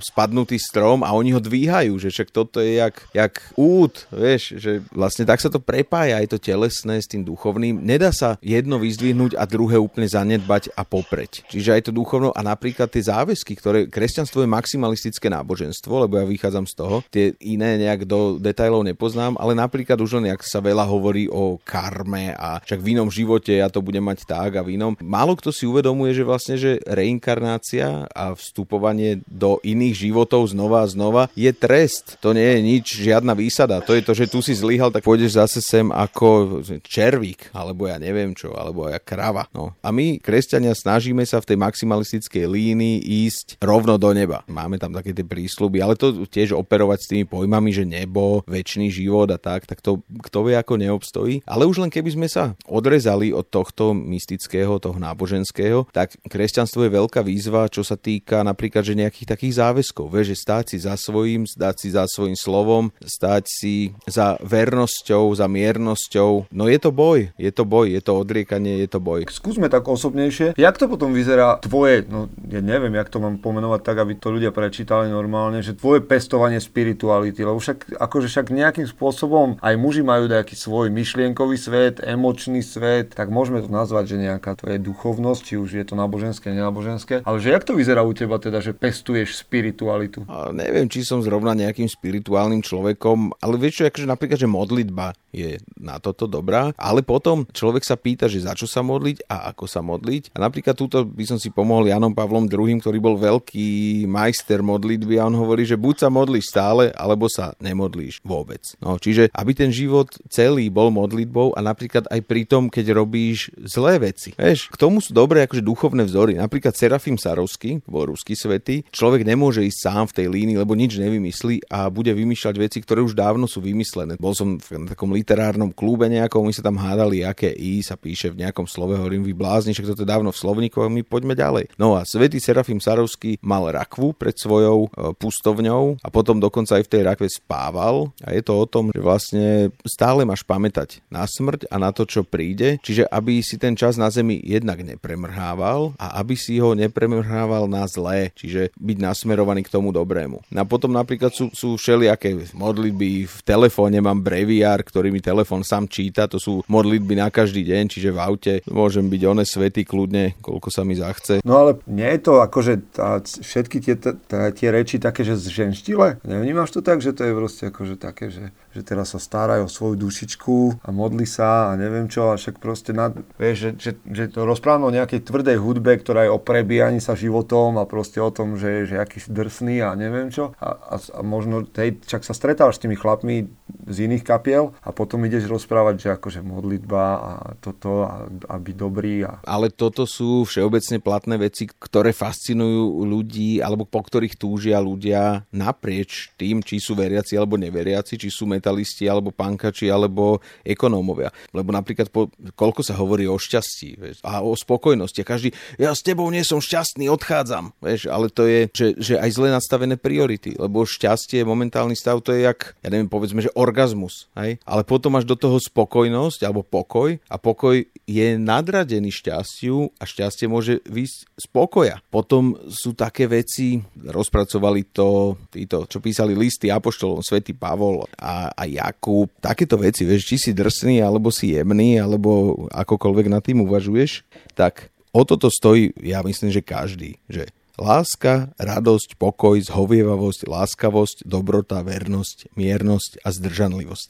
spadnutý 0.04 0.60
strom 0.60 1.02
a 1.02 1.16
oni 1.16 1.32
ho 1.32 1.42
dvíhajú, 1.42 1.96
že 1.98 2.12
však 2.12 2.30
toto 2.36 2.57
to 2.58 2.66
je 2.66 2.82
jak, 2.82 2.96
jak 3.14 3.34
út, 3.54 4.10
vieš, 4.10 4.58
že 4.58 4.82
vlastne 4.90 5.30
tak 5.30 5.38
sa 5.38 5.54
to 5.54 5.62
prepája 5.62 6.18
aj 6.18 6.34
to 6.34 6.38
telesné 6.42 6.98
s 6.98 7.06
tým 7.06 7.22
duchovným. 7.22 7.86
Nedá 7.86 8.10
sa 8.10 8.42
jedno 8.42 8.82
vyzdvihnúť 8.82 9.38
a 9.38 9.46
druhé 9.46 9.78
úplne 9.78 10.10
zanedbať 10.10 10.74
a 10.74 10.82
popreť. 10.82 11.46
Čiže 11.54 11.78
aj 11.78 11.82
to 11.86 11.92
duchovno 11.94 12.34
a 12.34 12.42
napríklad 12.42 12.90
tie 12.90 13.06
záväzky, 13.06 13.54
ktoré 13.54 13.86
kresťanstvo 13.86 14.42
je 14.42 14.50
maximalistické 14.50 15.30
náboženstvo, 15.30 16.10
lebo 16.10 16.18
ja 16.18 16.26
vychádzam 16.26 16.66
z 16.66 16.74
toho, 16.74 17.06
tie 17.14 17.38
iné 17.46 17.78
nejak 17.78 18.10
do 18.10 18.42
detajlov 18.42 18.90
nepoznám, 18.90 19.38
ale 19.38 19.54
napríklad 19.54 20.02
už 20.02 20.18
len 20.18 20.34
jak 20.34 20.42
sa 20.42 20.58
veľa 20.58 20.90
hovorí 20.90 21.30
o 21.30 21.62
karme 21.62 22.34
a 22.34 22.58
však 22.66 22.82
v 22.82 22.98
inom 22.98 23.14
živote 23.14 23.54
ja 23.54 23.70
to 23.70 23.86
budem 23.86 24.02
mať 24.02 24.26
tak 24.26 24.58
a 24.58 24.66
v 24.66 24.82
inom. 24.82 24.98
Málo 24.98 25.38
kto 25.38 25.54
si 25.54 25.70
uvedomuje, 25.70 26.18
že 26.18 26.26
vlastne, 26.26 26.56
že 26.58 26.82
reinkarnácia 26.90 28.10
a 28.10 28.34
vstupovanie 28.34 29.22
do 29.30 29.62
iných 29.62 30.10
životov 30.10 30.50
znova 30.50 30.82
a 30.82 30.90
znova 30.90 31.30
je 31.38 31.54
trest. 31.54 32.16
To 32.24 32.32
nie 32.32 32.47
nie 32.48 32.56
je 32.56 32.62
nič, 32.64 32.86
žiadna 33.04 33.36
výsada. 33.36 33.84
To 33.84 33.92
je 33.92 34.00
to, 34.00 34.16
že 34.16 34.32
tu 34.32 34.40
si 34.40 34.56
zlyhal, 34.56 34.88
tak 34.88 35.04
pôjdeš 35.04 35.36
zase 35.36 35.60
sem 35.60 35.92
ako 35.92 36.64
červík, 36.88 37.52
alebo 37.52 37.92
ja 37.92 38.00
neviem 38.00 38.32
čo, 38.32 38.56
alebo 38.56 38.88
ja 38.88 39.04
krava. 39.04 39.52
No. 39.52 39.76
A 39.84 39.92
my, 39.92 40.24
kresťania, 40.24 40.72
snažíme 40.72 41.28
sa 41.28 41.44
v 41.44 41.52
tej 41.52 41.58
maximalistickej 41.60 42.48
línii 42.48 43.04
ísť 43.28 43.60
rovno 43.60 44.00
do 44.00 44.16
neba. 44.16 44.48
Máme 44.48 44.80
tam 44.80 44.96
také 44.96 45.12
tie 45.12 45.28
prísľuby, 45.28 45.84
ale 45.84 46.00
to 46.00 46.24
tiež 46.24 46.56
operovať 46.56 47.00
s 47.04 47.10
tými 47.12 47.26
pojmami, 47.28 47.76
že 47.76 47.84
nebo, 47.84 48.48
väčší 48.48 48.88
život 48.88 49.28
a 49.34 49.42
tak, 49.42 49.68
tak 49.68 49.84
to 49.84 50.00
kto 50.30 50.48
vie 50.48 50.56
ako 50.56 50.80
neobstojí. 50.80 51.44
Ale 51.44 51.68
už 51.68 51.84
len 51.84 51.92
keby 51.92 52.14
sme 52.14 52.28
sa 52.30 52.56
odrezali 52.70 53.36
od 53.36 53.50
tohto 53.50 53.92
mystického, 53.92 54.78
toho 54.78 55.02
náboženského, 55.02 55.90
tak 55.90 56.14
kresťanstvo 56.30 56.86
je 56.86 56.96
veľká 56.96 57.26
výzva, 57.26 57.66
čo 57.68 57.82
sa 57.82 57.98
týka 57.98 58.46
napríklad, 58.46 58.86
že 58.86 58.94
nejakých 58.94 59.34
takých 59.34 59.58
záväzkov. 59.58 60.14
Vieš, 60.14 60.28
že 60.32 60.38
stáť 60.38 60.66
si 60.70 60.78
za 60.86 60.94
svojím, 60.94 61.50
stáť 61.50 61.76
si 61.82 61.90
za 61.90 62.06
svojím 62.06 62.37
slovom, 62.38 62.94
stať 63.02 63.50
si 63.50 63.76
za 64.06 64.38
vernosťou, 64.46 65.34
za 65.34 65.50
miernosťou. 65.50 66.54
No 66.54 66.70
je 66.70 66.78
to 66.78 66.94
boj, 66.94 67.34
je 67.36 67.50
to 67.50 67.66
boj, 67.66 67.90
je 67.90 68.02
to 68.06 68.14
odriekanie, 68.14 68.78
je 68.86 68.90
to 68.94 69.02
boj. 69.02 69.26
Skúsme 69.28 69.68
tak 69.68 69.90
osobnejšie. 69.90 70.54
Jak 70.54 70.78
to 70.78 70.86
potom 70.86 71.18
vyzerá 71.18 71.58
tvoje, 71.58 72.06
no 72.06 72.30
ja 72.46 72.62
neviem, 72.62 72.94
jak 72.94 73.10
to 73.10 73.18
mám 73.18 73.42
pomenovať 73.42 73.82
tak, 73.82 73.98
aby 74.06 74.14
to 74.16 74.30
ľudia 74.30 74.54
prečítali 74.54 75.10
normálne, 75.10 75.66
že 75.66 75.74
tvoje 75.74 76.06
pestovanie 76.06 76.62
spirituality, 76.62 77.42
lebo 77.42 77.58
však 77.58 77.98
akože 77.98 78.28
však 78.30 78.54
nejakým 78.54 78.86
spôsobom 78.86 79.58
aj 79.64 79.74
muži 79.80 80.06
majú 80.06 80.30
nejaký 80.30 80.54
svoj 80.54 80.94
myšlienkový 80.94 81.58
svet, 81.58 82.04
emočný 82.04 82.62
svet, 82.62 83.18
tak 83.18 83.34
môžeme 83.34 83.64
to 83.64 83.72
nazvať, 83.72 84.14
že 84.14 84.18
nejaká 84.30 84.54
to 84.60 84.70
je 84.70 84.78
duchovnosť, 84.78 85.42
či 85.42 85.56
už 85.58 85.70
je 85.80 85.86
to 85.88 85.96
náboženské, 85.96 86.54
nenáboženské. 86.54 87.24
Ale 87.24 87.42
že 87.42 87.56
jak 87.56 87.64
to 87.64 87.74
vyzerá 87.74 88.04
u 88.04 88.14
teba 88.14 88.38
teda, 88.38 88.60
že 88.60 88.76
pestuješ 88.76 89.40
spiritualitu? 89.40 90.28
A 90.28 90.52
neviem, 90.52 90.86
či 90.92 91.08
som 91.08 91.24
zrovna 91.24 91.56
nejakým 91.56 91.88
spirituálnym 91.88 92.27
spirituálnym 92.28 92.60
človekom, 92.60 93.40
ale 93.40 93.56
vieš 93.56 93.80
čo, 93.80 93.84
akože 93.88 94.04
napríklad, 94.12 94.36
že 94.44 94.52
modlitba 94.52 95.16
je 95.38 95.52
na 95.78 96.02
toto 96.02 96.26
dobrá, 96.26 96.74
ale 96.74 97.06
potom 97.06 97.46
človek 97.46 97.86
sa 97.86 97.94
pýta, 97.94 98.26
že 98.26 98.42
za 98.42 98.58
čo 98.58 98.66
sa 98.66 98.82
modliť 98.82 99.30
a 99.30 99.54
ako 99.54 99.70
sa 99.70 99.86
modliť. 99.86 100.34
A 100.34 100.42
napríklad 100.42 100.74
túto 100.74 101.06
by 101.06 101.26
som 101.30 101.38
si 101.38 101.54
pomohol 101.54 101.94
Janom 101.94 102.18
Pavlom 102.18 102.50
II, 102.50 102.82
ktorý 102.82 102.98
bol 102.98 103.16
veľký 103.22 104.04
majster 104.10 104.66
modlitby 104.66 105.22
a 105.22 105.30
on 105.30 105.38
hovorí, 105.38 105.64
že 105.64 105.78
buď 105.78 106.08
sa 106.08 106.10
modlíš 106.10 106.50
stále, 106.50 106.90
alebo 106.98 107.30
sa 107.30 107.54
nemodlíš 107.62 108.26
vôbec. 108.26 108.62
No, 108.82 108.98
čiže 108.98 109.30
aby 109.32 109.52
ten 109.54 109.70
život 109.70 110.10
celý 110.32 110.74
bol 110.74 110.90
modlitbou 110.90 111.54
a 111.54 111.60
napríklad 111.62 112.10
aj 112.10 112.22
pri 112.26 112.50
tom, 112.50 112.74
keď 112.74 112.98
robíš 112.98 113.54
zlé 113.62 114.02
veci. 114.02 114.34
Vieš, 114.34 114.74
k 114.74 114.78
tomu 114.80 115.04
sú 115.04 115.14
dobré 115.14 115.46
akože 115.46 115.62
duchovné 115.62 116.04
vzory. 116.08 116.40
Napríklad 116.40 116.74
Serafim 116.74 117.20
Sarovský, 117.20 117.86
bol 117.86 118.10
ruský 118.10 118.34
svetý, 118.34 118.82
človek 118.90 119.28
nemôže 119.28 119.62
ísť 119.62 119.80
sám 119.84 120.06
v 120.10 120.16
tej 120.24 120.28
línii, 120.32 120.58
lebo 120.58 120.74
nič 120.74 120.98
nevymyslí 120.98 121.70
a 121.70 121.92
bude 121.92 122.12
vymýšľať 122.14 122.56
veci, 122.58 122.78
ktoré 122.82 123.04
už 123.04 123.14
dávno 123.14 123.46
sú 123.46 123.62
vymyslené. 123.62 124.16
Bol 124.18 124.34
som 124.34 124.58
v 124.58 124.88
takom 124.88 125.12
literárnom 125.28 125.76
klube 125.76 126.08
nejakom, 126.08 126.48
my 126.48 126.56
sa 126.56 126.64
tam 126.64 126.80
hádali, 126.80 127.28
aké 127.28 127.52
I 127.52 127.84
sa 127.84 128.00
píše 128.00 128.32
v 128.32 128.48
nejakom 128.48 128.64
slove, 128.64 128.96
hovorím, 128.96 129.28
vy 129.28 129.36
blázni, 129.36 129.76
však 129.76 129.92
toto 129.92 130.08
je 130.08 130.10
dávno 130.10 130.32
v 130.32 130.40
slovníku 130.40 130.80
my 130.88 131.04
poďme 131.04 131.36
ďalej. 131.36 131.76
No 131.76 132.00
a 132.00 132.08
svätý 132.08 132.40
Serafim 132.40 132.80
Sarovský 132.80 133.36
mal 133.44 133.68
rakvu 133.68 134.16
pred 134.16 134.32
svojou 134.32 134.88
e, 134.88 135.12
pustovňou 135.20 136.00
a 136.00 136.08
potom 136.08 136.40
dokonca 136.40 136.80
aj 136.80 136.88
v 136.88 136.92
tej 136.96 137.02
rakve 137.04 137.28
spával 137.28 138.16
a 138.24 138.32
je 138.32 138.40
to 138.40 138.56
o 138.56 138.64
tom, 138.64 138.96
že 138.96 139.04
vlastne 139.04 139.68
stále 139.84 140.24
máš 140.24 140.48
pamätať 140.48 141.04
na 141.12 141.28
smrť 141.28 141.68
a 141.68 141.76
na 141.76 141.92
to, 141.92 142.08
čo 142.08 142.24
príde, 142.24 142.80
čiže 142.80 143.04
aby 143.12 143.44
si 143.44 143.60
ten 143.60 143.76
čas 143.76 144.00
na 144.00 144.08
zemi 144.08 144.40
jednak 144.40 144.80
nepremrhával 144.80 145.92
a 146.00 146.24
aby 146.24 146.40
si 146.40 146.56
ho 146.64 146.72
nepremrhával 146.72 147.68
na 147.68 147.84
zlé, 147.84 148.32
čiže 148.32 148.72
byť 148.80 148.98
nasmerovaný 149.04 149.68
k 149.68 149.74
tomu 149.76 149.92
dobrému. 149.92 150.40
A 150.56 150.64
potom 150.64 150.96
napríklad 150.96 151.36
sú, 151.36 151.52
sú 151.52 151.76
všeli 151.76 151.98
všelijaké 151.98 152.54
modlitby. 152.54 153.26
V 153.26 153.40
telefóne 153.42 153.98
mám 154.00 154.22
breviár, 154.22 154.86
ktorý 154.86 155.07
mi 155.10 155.24
telefón 155.24 155.64
sám 155.64 155.88
číta. 155.88 156.28
To 156.32 156.38
sú 156.38 156.64
modlitby 156.68 157.18
na 157.18 157.28
každý 157.32 157.64
deň, 157.64 157.84
čiže 157.92 158.10
v 158.14 158.20
aute 158.20 158.54
môžem 158.68 159.08
byť 159.08 159.22
one 159.28 159.44
svety 159.44 159.84
kľudne, 159.88 160.38
koľko 160.44 160.70
sa 160.70 160.82
mi 160.84 160.98
zachce. 160.98 161.40
No 161.44 161.64
ale 161.66 161.72
nie 161.88 162.08
je 162.18 162.20
to 162.24 162.44
akože 162.44 162.74
tá, 162.94 163.22
všetky 163.24 163.78
tie, 163.84 163.96
tá, 164.00 164.52
tie 164.52 164.68
reči 164.70 164.98
také, 164.98 165.24
že 165.24 165.40
zženštile? 165.40 166.22
Nevnímaš 166.24 166.76
to 166.76 166.82
tak, 166.84 167.00
že 167.00 167.16
to 167.16 167.24
je 167.26 167.34
proste 167.34 167.64
akože 167.70 167.96
také, 167.98 168.32
že, 168.32 168.52
že 168.78 168.86
teraz 168.86 169.18
sa 169.18 169.20
starajú 169.20 169.66
o 169.66 169.74
svoju 169.74 169.98
dušičku 169.98 170.86
a 170.86 170.94
modli 170.94 171.26
sa 171.26 171.74
a 171.74 171.80
neviem 171.80 172.06
čo, 172.06 172.30
a 172.30 172.38
však 172.38 172.62
proste, 172.62 172.94
nad, 172.94 173.18
vieš, 173.42 173.58
že, 173.58 173.70
že, 173.82 173.92
že 174.06 174.24
to 174.30 174.46
rozprávam 174.46 174.86
o 174.86 174.94
nejakej 174.94 175.26
tvrdej 175.26 175.58
hudbe, 175.58 175.98
ktorá 175.98 176.30
je 176.30 176.32
o 176.32 176.38
prebíjaní 176.38 177.02
sa 177.02 177.18
životom 177.18 177.82
a 177.82 177.90
proste 177.90 178.22
o 178.22 178.30
tom, 178.30 178.54
že, 178.62 178.86
že 178.86 179.02
aký 179.02 179.18
si 179.18 179.34
drsný 179.34 179.82
a 179.82 179.98
neviem 179.98 180.30
čo. 180.30 180.54
A, 180.62 180.78
a, 180.78 180.96
a 181.02 181.22
možno, 181.26 181.66
tej, 181.66 181.98
čak 182.06 182.22
sa 182.22 182.38
stretávaš 182.38 182.78
s 182.78 182.84
tými 182.86 182.94
chlapmi 182.94 183.50
z 183.90 183.98
iných 184.06 184.22
kapiel 184.22 184.78
a 184.86 184.94
potom 184.94 185.26
ideš 185.26 185.50
rozprávať, 185.50 185.96
že 185.98 186.10
akože 186.14 186.40
modlitba 186.46 187.06
a 187.18 187.32
toto 187.58 188.06
a, 188.06 188.30
a 188.30 188.56
byť 188.62 188.76
dobrý. 188.78 189.26
A... 189.26 189.42
Ale 189.42 189.74
toto 189.74 190.06
sú 190.06 190.46
všeobecne 190.46 191.02
platné 191.02 191.36
veci, 191.42 191.66
ktoré 191.66 192.14
fascinujú 192.14 193.08
ľudí 193.08 193.58
alebo 193.64 193.88
po 193.88 194.04
ktorých 194.04 194.38
túžia 194.38 194.78
ľudia 194.78 195.48
naprieč 195.50 196.30
tým, 196.38 196.62
či 196.62 196.78
sú 196.78 196.94
veriaci 196.94 197.40
alebo 197.40 197.56
neveriaci, 197.56 198.20
či 198.20 198.28
sú 198.28 198.44
metalisti 198.68 199.08
alebo 199.08 199.32
pankači 199.32 199.88
alebo 199.88 200.44
ekonómovia. 200.68 201.32
Lebo 201.56 201.72
napríklad 201.72 202.12
po, 202.12 202.28
koľko 202.60 202.84
sa 202.84 203.00
hovorí 203.00 203.24
o 203.24 203.40
šťastí 203.40 203.90
vieš, 203.96 204.20
a 204.28 204.44
o 204.44 204.52
spokojnosti. 204.52 205.24
Každý, 205.24 205.56
ja 205.80 205.96
s 205.96 206.04
tebou 206.04 206.28
nie 206.28 206.44
som 206.44 206.60
šťastný, 206.60 207.08
odchádzam. 207.08 207.72
Vieš, 207.80 208.12
ale 208.12 208.28
to 208.28 208.44
je, 208.44 208.68
že, 208.76 208.88
že 209.00 209.14
aj 209.16 209.30
zle 209.32 209.48
nastavené 209.48 209.96
priority, 209.96 210.60
lebo 210.60 210.84
šťastie, 210.84 211.48
momentálny 211.48 211.96
stav, 211.96 212.20
to 212.20 212.36
je 212.36 212.44
jak, 212.44 212.76
ja 212.84 212.92
neviem, 212.92 213.08
povedzme, 213.08 213.40
že 213.40 213.54
orgazmus. 213.56 214.28
Hej? 214.36 214.60
Ale 214.68 214.84
potom 214.84 215.16
máš 215.16 215.24
do 215.24 215.40
toho 215.40 215.56
spokojnosť 215.56 216.44
alebo 216.44 216.68
pokoj 216.68 217.16
a 217.32 217.36
pokoj 217.40 217.88
je 218.04 218.28
nadradený 218.36 219.16
šťastiu 219.16 219.96
a 219.96 220.04
šťastie 220.04 220.52
môže 220.52 220.84
vysť 220.84 221.18
z 221.40 221.46
pokoja. 221.48 221.96
Potom 222.12 222.60
sú 222.68 222.92
také 222.98 223.32
veci, 223.32 223.80
rozpracovali 223.96 224.92
to 224.92 225.38
títo, 225.52 225.86
čo 225.86 226.00
písali 226.00 226.34
listy 226.34 226.72
apoštolom, 226.72 227.22
svätý 227.22 227.54
Pavol 227.54 228.08
a, 228.18 228.50
a 228.58 228.66
Jakub, 228.66 229.30
takéto 229.38 229.78
veci, 229.78 230.02
vieš, 230.02 230.26
či 230.26 230.36
si 230.42 230.52
drsný, 230.52 230.98
alebo 231.06 231.30
si 231.30 231.54
jemný, 231.54 232.02
alebo 232.02 232.66
akokoľvek 232.74 233.28
nad 233.30 233.46
tým 233.46 233.62
uvažuješ, 233.62 234.26
tak 234.58 234.90
o 235.14 235.22
toto 235.22 235.54
stojí, 235.54 235.94
ja 236.02 236.26
myslím, 236.26 236.50
že 236.50 236.66
každý, 236.66 237.22
že 237.30 237.54
Láska, 237.78 238.50
radosť, 238.58 239.22
pokoj, 239.22 239.62
zhovievavosť, 239.62 240.50
láskavosť, 240.50 241.30
dobrota, 241.30 241.86
vernosť, 241.86 242.50
miernosť 242.58 243.22
a 243.22 243.30
zdržanlivosť. 243.30 244.08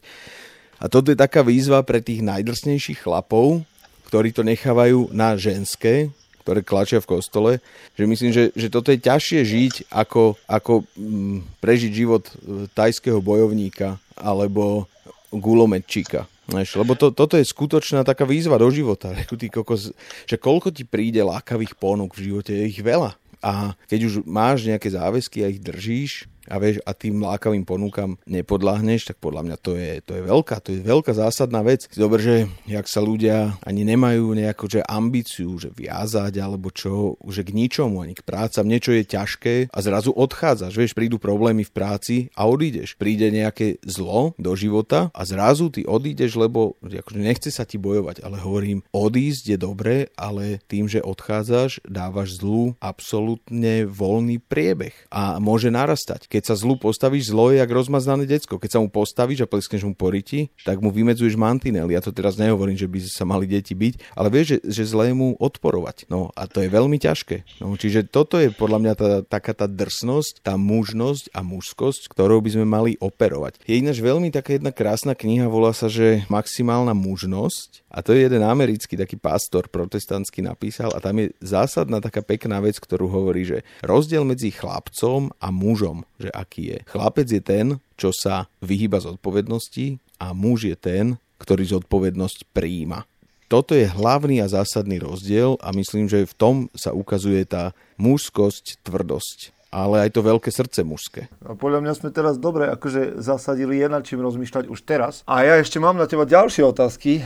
A 0.79 0.87
toto 0.87 1.11
je 1.11 1.19
taká 1.19 1.43
výzva 1.43 1.83
pre 1.83 1.99
tých 1.99 2.23
najdrsnejších 2.23 3.03
chlapov, 3.03 3.67
ktorí 4.07 4.31
to 4.31 4.47
nechávajú 4.47 5.11
na 5.11 5.35
ženské, 5.35 6.15
ktoré 6.47 6.63
klačia 6.63 7.03
v 7.03 7.11
kostole, 7.19 7.51
že 7.99 8.07
myslím, 8.07 8.31
že, 8.31 8.55
že 8.55 8.71
toto 8.71 8.95
je 8.95 9.03
ťažšie 9.03 9.43
žiť, 9.43 9.73
ako, 9.91 10.39
ako 10.47 10.87
mm, 10.95 11.59
prežiť 11.59 11.91
život 11.91 12.23
e, 12.23 12.71
tajského 12.71 13.19
bojovníka 13.19 13.99
alebo 14.15 14.87
gulometčíka. 15.35 16.23
Lebo 16.47 16.95
to, 16.95 17.11
toto 17.11 17.35
je 17.35 17.43
skutočná 17.43 18.07
taká 18.07 18.23
výzva 18.23 18.55
do 18.55 18.71
života. 18.71 19.11
Ty 19.27 19.47
kokos, 19.51 19.91
že 20.23 20.39
koľko 20.39 20.71
ti 20.71 20.87
príde 20.87 21.19
lákavých 21.19 21.75
ponúk 21.75 22.15
v 22.15 22.31
živote, 22.31 22.55
je 22.55 22.71
ich 22.71 22.79
veľa. 22.79 23.19
A 23.43 23.75
keď 23.91 24.07
už 24.07 24.13
máš 24.23 24.63
nejaké 24.63 24.87
záväzky 24.87 25.43
a 25.43 25.51
ich 25.51 25.59
držíš, 25.59 26.31
a 26.47 26.55
vieš, 26.57 26.79
a 26.87 26.95
tým 26.95 27.19
lákavým 27.19 27.67
ponúkam 27.67 28.15
nepodláhneš, 28.23 29.11
tak 29.11 29.19
podľa 29.19 29.41
mňa 29.43 29.57
to 29.59 29.75
je, 29.75 29.91
to 30.03 30.11
je 30.15 30.23
veľká, 30.23 30.55
to 30.63 30.69
je 30.73 30.81
veľká 30.81 31.11
zásadná 31.11 31.59
vec. 31.61 31.91
Dobre, 31.91 32.19
že 32.23 32.35
jak 32.63 32.87
sa 32.87 33.03
ľudia 33.03 33.59
ani 33.67 33.83
nemajú 33.83 34.31
nejakú 34.31 34.65
že 34.67 34.83
ambíciu, 34.83 35.59
že 35.59 35.71
viazať 35.71 36.39
alebo 36.39 36.71
čo, 36.71 37.19
že 37.27 37.43
k 37.43 37.55
ničomu, 37.55 38.03
ani 38.03 38.15
k 38.15 38.23
prácam, 38.23 38.67
niečo 38.67 38.95
je 38.95 39.03
ťažké 39.03 39.55
a 39.71 39.77
zrazu 39.83 40.11
odchádzaš, 40.15 40.73
vieš, 40.75 40.95
prídu 40.95 41.19
problémy 41.19 41.67
v 41.67 41.75
práci 41.75 42.15
a 42.35 42.47
odídeš. 42.47 42.95
Príde 42.95 43.31
nejaké 43.31 43.79
zlo 43.83 44.35
do 44.39 44.55
života 44.55 45.11
a 45.11 45.21
zrazu 45.27 45.71
ty 45.71 45.83
odídeš, 45.83 46.39
lebo 46.39 46.79
akože 46.83 47.19
nechce 47.19 47.49
sa 47.51 47.67
ti 47.67 47.75
bojovať, 47.79 48.23
ale 48.23 48.39
hovorím, 48.39 48.83
odísť 48.95 49.55
je 49.55 49.57
dobré, 49.59 49.95
ale 50.15 50.63
tým, 50.67 50.87
že 50.87 51.03
odchádzaš, 51.03 51.83
dávaš 51.87 52.39
zlu 52.39 52.75
absolútne 52.79 53.87
voľný 53.87 54.39
priebeh 54.43 54.95
a 55.11 55.39
môže 55.39 55.71
narastať 55.71 56.27
keď 56.36 56.36
sa 56.43 56.55
zlu 56.59 56.75
postavíš, 56.77 57.33
zlo 57.33 57.49
je 57.49 57.63
jak 57.63 57.71
rozmaznané 57.71 58.27
decko. 58.29 58.61
Keď 58.61 58.77
sa 58.77 58.79
mu 58.83 58.91
postavíš 58.91 59.45
a 59.45 59.49
pleskneš 59.49 59.87
mu 59.87 59.93
poriti, 59.97 60.53
tak 60.61 60.83
mu 60.83 60.93
vymedzuješ 60.93 61.39
mantinely. 61.39 61.95
Ja 61.95 62.03
to 62.03 62.13
teraz 62.13 62.37
nehovorím, 62.37 62.77
že 62.77 62.85
by 62.85 62.99
sa 63.07 63.25
mali 63.25 63.49
deti 63.49 63.73
byť, 63.73 64.13
ale 64.13 64.27
vieš, 64.29 64.59
že, 64.61 64.83
že 64.83 64.93
zlému 64.93 65.39
odporovať. 65.39 66.11
No 66.11 66.29
a 66.35 66.45
to 66.45 66.61
je 66.61 66.69
veľmi 66.69 66.99
ťažké. 66.99 67.63
No, 67.63 67.73
čiže 67.73 68.05
toto 68.05 68.37
je 68.37 68.51
podľa 68.53 68.79
mňa 68.83 68.93
tá, 68.93 69.09
taká 69.25 69.55
tá 69.55 69.65
drsnosť, 69.65 70.43
tá 70.43 70.59
mužnosť 70.59 71.31
a 71.31 71.41
mužskosť, 71.41 72.11
ktorou 72.11 72.43
by 72.43 72.49
sme 72.53 72.65
mali 72.67 72.91
operovať. 72.99 73.63
Je 73.63 73.79
ináč 73.79 74.03
veľmi 74.03 74.29
taká 74.29 74.59
jedna 74.59 74.75
krásna 74.75 75.15
kniha, 75.15 75.47
volá 75.47 75.71
sa, 75.71 75.87
že 75.87 76.27
Maximálna 76.27 76.91
mužnosť. 76.91 77.86
A 77.87 78.03
to 78.03 78.11
je 78.11 78.27
jeden 78.27 78.43
americký 78.43 78.99
taký 78.99 79.15
pastor 79.15 79.71
protestantský 79.71 80.43
napísal 80.43 80.91
a 80.91 80.99
tam 80.99 81.23
je 81.23 81.31
zásadná 81.39 82.03
taká 82.03 82.19
pekná 82.19 82.59
vec, 82.59 82.75
ktorú 82.83 83.07
hovorí, 83.07 83.47
že 83.47 83.63
rozdiel 83.79 84.27
medzi 84.27 84.51
chlapcom 84.51 85.31
a 85.39 85.47
mužom, 85.49 86.03
že 86.19 86.27
aký 86.35 86.75
je. 86.75 86.79
Chlapec 86.91 87.27
je 87.31 87.39
ten, 87.39 87.65
čo 87.95 88.11
sa 88.11 88.51
vyhýba 88.59 88.99
zodpovednosti 88.99 90.03
a 90.19 90.35
muž 90.35 90.67
je 90.67 90.75
ten, 90.75 91.15
ktorý 91.39 91.79
zodpovednosť 91.79 92.51
prijíma. 92.51 93.07
Toto 93.47 93.71
je 93.71 93.87
hlavný 93.87 94.43
a 94.43 94.51
zásadný 94.51 94.99
rozdiel 94.99 95.55
a 95.63 95.71
myslím, 95.71 96.11
že 96.11 96.27
v 96.27 96.35
tom 96.35 96.55
sa 96.75 96.91
ukazuje 96.91 97.47
tá 97.47 97.71
mužskosť, 97.95 98.83
tvrdosť 98.83 99.55
ale 99.67 100.07
aj 100.07 100.15
to 100.15 100.23
veľké 100.23 100.47
srdce 100.47 100.79
mužské. 100.87 101.27
A 101.43 101.53
podľa 101.53 101.83
mňa 101.83 101.93
sme 101.93 102.09
teraz 102.09 102.39
dobre 102.39 102.71
akože 102.71 103.19
zasadili 103.19 103.83
je 103.83 103.87
nad 103.91 104.03
čím 104.03 104.23
rozmýšľať 104.23 104.71
už 104.71 104.79
teraz. 104.87 105.27
A 105.27 105.43
ja 105.43 105.59
ešte 105.59 105.77
mám 105.77 105.99
na 105.99 106.07
teba 106.07 106.23
ďalšie 106.23 106.63
otázky 106.63 107.19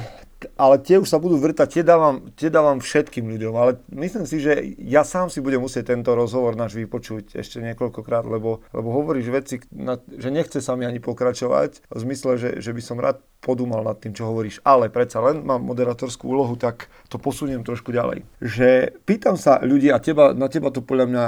ale 0.62 0.78
tie 0.78 1.01
už 1.01 1.09
sa 1.09 1.18
budú 1.18 1.41
vrtať, 1.41 1.82
tie 1.82 1.84
dávam, 1.84 2.30
tie 2.38 2.53
dávam 2.53 2.78
všetkým 2.78 3.26
ľuďom, 3.26 3.53
ale 3.57 3.82
myslím 3.97 4.30
si, 4.30 4.38
že 4.38 4.78
ja 4.78 5.01
sám 5.01 5.34
si 5.34 5.41
budem 5.41 5.57
musieť 5.57 5.97
tento 5.97 6.14
rozhovor 6.14 6.53
náš 6.53 6.78
vypočuť 6.78 7.34
ešte 7.34 7.57
niekoľkokrát, 7.66 8.30
lebo, 8.30 8.62
lebo 8.70 8.88
hovoríš 8.93 9.28
veci, 9.34 9.55
na, 9.74 9.97
že 9.97 10.30
nechce 10.30 10.62
sa 10.62 10.78
mi 10.78 10.86
ani 10.86 11.01
pokračovať, 11.01 11.89
v 11.89 11.97
zmysle, 11.97 12.38
že, 12.38 12.49
že 12.62 12.72
by 12.78 12.82
som 12.86 13.01
rád 13.01 13.26
podúmal 13.46 13.86
nad 13.86 14.02
tým, 14.02 14.18
čo 14.18 14.26
hovoríš, 14.26 14.62
ale 14.66 14.89
predsa 14.89 15.22
len 15.22 15.46
mám 15.46 15.62
moderatorskú 15.62 16.26
úlohu, 16.34 16.58
tak 16.58 16.89
to 17.10 17.22
posuniem 17.22 17.62
trošku 17.62 17.94
ďalej. 17.94 18.26
Že 18.42 18.98
pýtam 19.06 19.38
sa 19.38 19.62
ľudí, 19.62 19.94
a 19.94 20.02
teba, 20.02 20.34
na 20.34 20.50
teba 20.50 20.74
to 20.74 20.82
podľa 20.82 21.06
mňa 21.06 21.26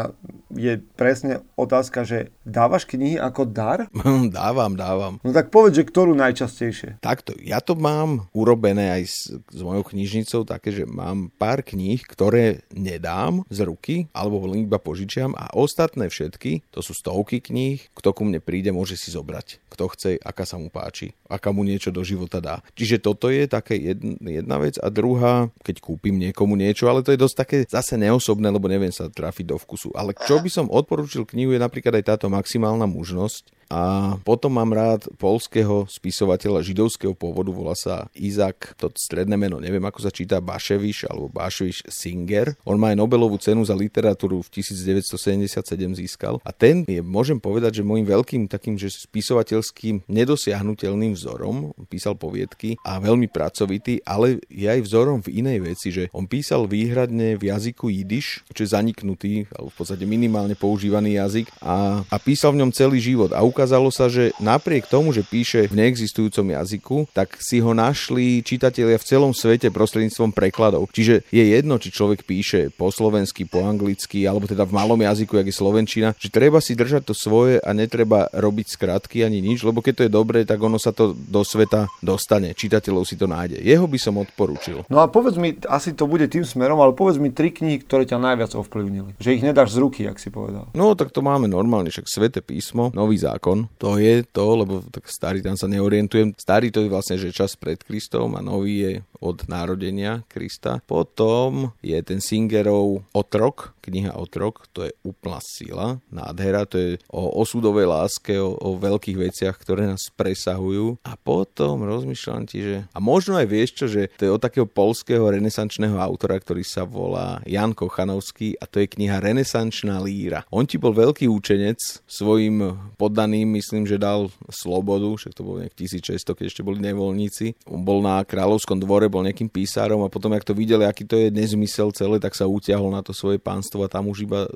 je 0.53 0.73
presne 0.97 1.45
otázka, 1.53 2.01
že 2.01 2.33
dávaš 2.45 2.89
knihy 2.89 3.21
ako 3.21 3.45
dar? 3.45 3.85
dávam, 4.33 4.73
dávam. 4.73 5.21
No 5.21 5.29
tak 5.29 5.53
povedz, 5.53 5.77
že 5.81 5.89
ktorú 5.89 6.17
najčastejšie? 6.17 7.01
Takto, 7.01 7.37
ja 7.41 7.61
to 7.61 7.77
mám 7.77 8.29
urobené 8.33 8.93
aj 8.93 9.03
aj 9.03 9.05
s, 9.05 9.19
s 9.35 9.61
mojou 9.61 9.83
knižnicou 9.83 10.47
také, 10.47 10.71
že 10.71 10.87
mám 10.87 11.27
pár 11.35 11.59
kníh, 11.59 11.99
ktoré 11.99 12.63
nedám 12.71 13.43
z 13.51 13.67
ruky, 13.67 13.95
alebo 14.15 14.39
len 14.47 14.63
iba 14.63 14.79
požičiam 14.79 15.35
a 15.35 15.51
ostatné 15.51 16.07
všetky, 16.07 16.63
to 16.71 16.79
sú 16.79 16.95
stovky 16.95 17.43
kníh, 17.43 17.83
kto 17.91 18.15
ku 18.15 18.23
mne 18.23 18.39
príde, 18.39 18.71
môže 18.71 18.95
si 18.95 19.11
zobrať. 19.11 19.59
Kto 19.67 19.91
chce, 19.91 20.11
aká 20.23 20.47
sa 20.47 20.55
mu 20.55 20.71
páči, 20.71 21.11
aká 21.27 21.51
mu 21.51 21.67
niečo 21.67 21.91
do 21.91 22.01
života 22.05 22.43
dá. 22.43 22.59
Čiže 22.77 23.01
toto 23.01 23.31
je 23.31 23.47
také 23.49 23.79
jedna, 23.79 24.29
jedna 24.29 24.57
vec 24.61 24.75
a 24.79 24.87
druhá, 24.93 25.49
keď 25.63 25.81
kúpim 25.81 26.15
niekomu 26.19 26.53
niečo, 26.59 26.91
ale 26.91 27.01
to 27.01 27.15
je 27.15 27.19
dosť 27.19 27.35
také 27.35 27.57
zase 27.65 27.95
neosobné, 27.97 28.47
lebo 28.51 28.69
neviem 28.69 28.91
sa 28.91 29.09
trafiť 29.09 29.55
do 29.55 29.57
vkusu. 29.57 29.95
Ale 29.95 30.13
čo 30.13 30.43
by 30.43 30.49
som 30.51 30.67
odporučil 30.69 31.25
knihu 31.25 31.55
je 31.55 31.63
napríklad 31.63 31.97
aj 31.99 32.15
táto 32.15 32.27
maximálna 32.29 32.85
mužnosť, 32.85 33.62
a 33.73 33.81
potom 34.21 34.53
mám 34.53 34.69
rád 34.69 35.09
polského 35.17 35.89
spisovateľa 35.89 36.61
židovského 36.61 37.17
pôvodu, 37.17 37.49
volá 37.49 37.73
sa 37.73 38.05
Izak, 38.13 38.77
to 38.77 38.93
stredné 38.93 39.33
meno, 39.33 39.57
neviem 39.57 39.81
ako 39.81 40.05
sa 40.05 40.13
číta, 40.13 40.37
Baševiš 40.37 41.09
alebo 41.09 41.33
Baševiš 41.33 41.89
Singer. 41.89 42.53
On 42.69 42.77
má 42.77 42.93
aj 42.93 43.01
Nobelovú 43.01 43.41
cenu 43.41 43.65
za 43.65 43.73
literatúru 43.73 44.45
v 44.45 44.61
1977 44.61 45.65
získal. 45.97 46.37
A 46.45 46.53
ten 46.53 46.85
je, 46.85 47.01
môžem 47.01 47.41
povedať, 47.41 47.81
že 47.81 47.87
môjim 47.87 48.05
veľkým 48.05 48.45
takým, 48.45 48.77
že 48.77 48.93
spisovateľským 48.93 50.05
nedosiahnutelným 50.05 51.17
vzorom. 51.17 51.73
On 51.73 51.85
písal 51.89 52.13
poviedky 52.13 52.77
a 52.85 53.01
veľmi 53.01 53.25
pracovitý, 53.25 54.05
ale 54.05 54.37
je 54.53 54.69
aj 54.69 54.85
vzorom 54.85 55.25
v 55.25 55.41
inej 55.41 55.57
veci, 55.65 55.89
že 55.89 56.13
on 56.13 56.29
písal 56.29 56.69
výhradne 56.69 57.41
v 57.41 57.49
jazyku 57.49 57.89
jidiš, 57.89 58.45
čo 58.53 58.61
je 58.61 58.69
zaniknutý, 58.69 59.49
alebo 59.49 59.73
v 59.73 59.77
podstate 59.81 60.05
minimálne 60.05 60.53
používaný 60.53 61.17
jazyk 61.17 61.49
a, 61.57 62.05
a 62.05 62.15
písal 62.21 62.53
v 62.53 62.61
ňom 62.61 62.69
celý 62.69 63.01
život 63.01 63.33
a 63.33 63.41
ukázal 63.41 63.62
ukázalo 63.63 63.95
sa, 63.95 64.11
že 64.11 64.35
napriek 64.43 64.91
tomu, 64.91 65.15
že 65.15 65.23
píše 65.23 65.71
v 65.71 65.79
neexistujúcom 65.79 66.51
jazyku, 66.51 66.97
tak 67.15 67.39
si 67.39 67.63
ho 67.63 67.71
našli 67.71 68.43
čitatelia 68.43 68.99
v 68.99 69.07
celom 69.07 69.31
svete 69.31 69.71
prostredníctvom 69.71 70.35
prekladov. 70.35 70.91
Čiže 70.91 71.23
je 71.31 71.43
jedno, 71.47 71.79
či 71.79 71.95
človek 71.95 72.27
píše 72.27 72.75
po 72.75 72.91
slovensky, 72.91 73.47
po 73.47 73.63
anglicky, 73.63 74.27
alebo 74.27 74.51
teda 74.51 74.67
v 74.67 74.75
malom 74.75 74.99
jazyku, 74.99 75.39
jak 75.39 75.47
je 75.47 75.55
slovenčina, 75.55 76.11
že 76.19 76.27
treba 76.27 76.59
si 76.59 76.75
držať 76.75 77.07
to 77.07 77.15
svoje 77.15 77.63
a 77.63 77.71
netreba 77.71 78.27
robiť 78.35 78.75
skratky 78.75 79.23
ani 79.23 79.39
nič, 79.39 79.63
lebo 79.63 79.79
keď 79.79 80.03
to 80.03 80.03
je 80.03 80.11
dobré, 80.11 80.43
tak 80.43 80.59
ono 80.59 80.75
sa 80.75 80.91
to 80.91 81.15
do 81.15 81.47
sveta 81.47 81.87
dostane. 82.03 82.51
Čitateľov 82.51 83.07
si 83.07 83.15
to 83.15 83.31
nájde. 83.31 83.63
Jeho 83.63 83.87
by 83.87 83.95
som 83.95 84.19
odporúčil. 84.19 84.83
No 84.91 84.99
a 84.99 85.07
povedz 85.07 85.39
mi, 85.39 85.55
asi 85.71 85.95
to 85.95 86.03
bude 86.03 86.27
tým 86.27 86.43
smerom, 86.43 86.83
ale 86.83 86.91
povedz 86.91 87.15
mi 87.15 87.31
tri 87.31 87.55
knihy, 87.55 87.79
ktoré 87.87 88.03
ťa 88.03 88.19
najviac 88.19 88.59
ovplyvnili. 88.59 89.15
Že 89.23 89.39
ich 89.39 89.45
nedáš 89.47 89.71
z 89.71 89.79
ruky, 89.79 90.03
ak 90.03 90.19
si 90.19 90.27
povedal. 90.27 90.67
No 90.75 90.99
tak 90.99 91.15
to 91.15 91.23
máme 91.23 91.47
normálne, 91.47 91.87
však 91.87 92.11
Svete 92.11 92.43
písmo, 92.43 92.91
Nový 92.91 93.15
zákon, 93.15 93.52
zákon, 93.53 93.69
to 93.77 93.97
je 94.01 94.23
to, 94.33 94.45
lebo 94.55 94.81
tak 94.89 95.05
starý 95.05 95.39
tam 95.45 95.53
sa 95.53 95.69
neorientujem. 95.69 96.33
Starý 96.37 96.73
to 96.73 96.81
je 96.81 96.89
vlastne, 96.89 97.15
že 97.21 97.35
čas 97.35 97.53
pred 97.53 97.77
Kristom 97.77 98.33
a 98.33 98.41
nový 98.41 98.75
je 98.81 98.93
od 99.23 99.47
narodenia 99.47 100.27
Krista. 100.27 100.83
Potom 100.83 101.71
je 101.79 101.95
ten 102.03 102.19
Singerov 102.19 103.07
Otrok, 103.15 103.71
kniha 103.79 104.19
Otrok, 104.19 104.67
to 104.75 104.83
je 104.83 104.91
úplná 105.07 105.39
sila, 105.39 106.03
nádhera, 106.11 106.67
to 106.67 106.75
je 106.75 106.91
o 107.07 107.39
osudovej 107.39 107.87
láske, 107.87 108.35
o, 108.35 108.59
o 108.59 108.75
veľkých 108.75 109.15
veciach, 109.15 109.55
ktoré 109.55 109.87
nás 109.87 110.11
presahujú. 110.11 110.99
A 111.07 111.15
potom 111.15 111.87
rozmýšľam 111.87 112.43
ti, 112.43 112.59
že... 112.63 112.75
A 112.91 112.99
možno 112.99 113.39
aj 113.39 113.47
vieš 113.47 113.71
čo, 113.79 113.85
že 113.87 114.11
to 114.19 114.27
je 114.27 114.35
od 114.35 114.43
takého 114.43 114.67
polského 114.67 115.23
renesančného 115.23 115.95
autora, 115.95 116.35
ktorý 116.39 116.67
sa 116.67 116.83
volá 116.83 117.39
Jan 117.47 117.71
Kochanovský 117.71 118.59
a 118.59 118.67
to 118.67 118.83
je 118.83 118.91
kniha 118.91 119.23
Renesančná 119.23 120.03
líra. 120.03 120.43
On 120.51 120.67
ti 120.67 120.75
bol 120.75 120.91
veľký 120.91 121.31
učenec, 121.31 121.79
svojim 122.03 122.75
poddaným 122.99 123.47
myslím, 123.55 123.87
že 123.87 124.01
dal 124.01 124.27
slobodu, 124.49 125.07
však 125.15 125.35
to 125.37 125.45
bolo 125.45 125.61
nejak 125.61 125.75
1600, 125.77 126.35
keď 126.35 126.45
ešte 126.49 126.65
boli 126.65 126.81
nevoľníci. 126.81 127.69
On 127.69 127.83
bol 127.85 128.01
na 128.01 128.19
kráľovskom 128.25 128.81
dvore, 128.81 129.12
bol 129.13 129.21
nejakým 129.21 129.45
písarom 129.45 130.01
a 130.01 130.09
potom, 130.09 130.33
ak 130.33 130.41
to 130.41 130.57
videli, 130.57 130.89
aký 130.89 131.05
to 131.05 131.13
je 131.13 131.29
nezmysel 131.29 131.93
celé, 131.93 132.17
tak 132.17 132.33
sa 132.33 132.49
utiahol 132.49 132.89
na 132.89 133.05
to 133.05 133.13
svoje 133.13 133.37
pánstvo 133.37 133.85
a 133.85 133.91
tam 133.93 134.09
už 134.09 134.25
iba 134.25 134.49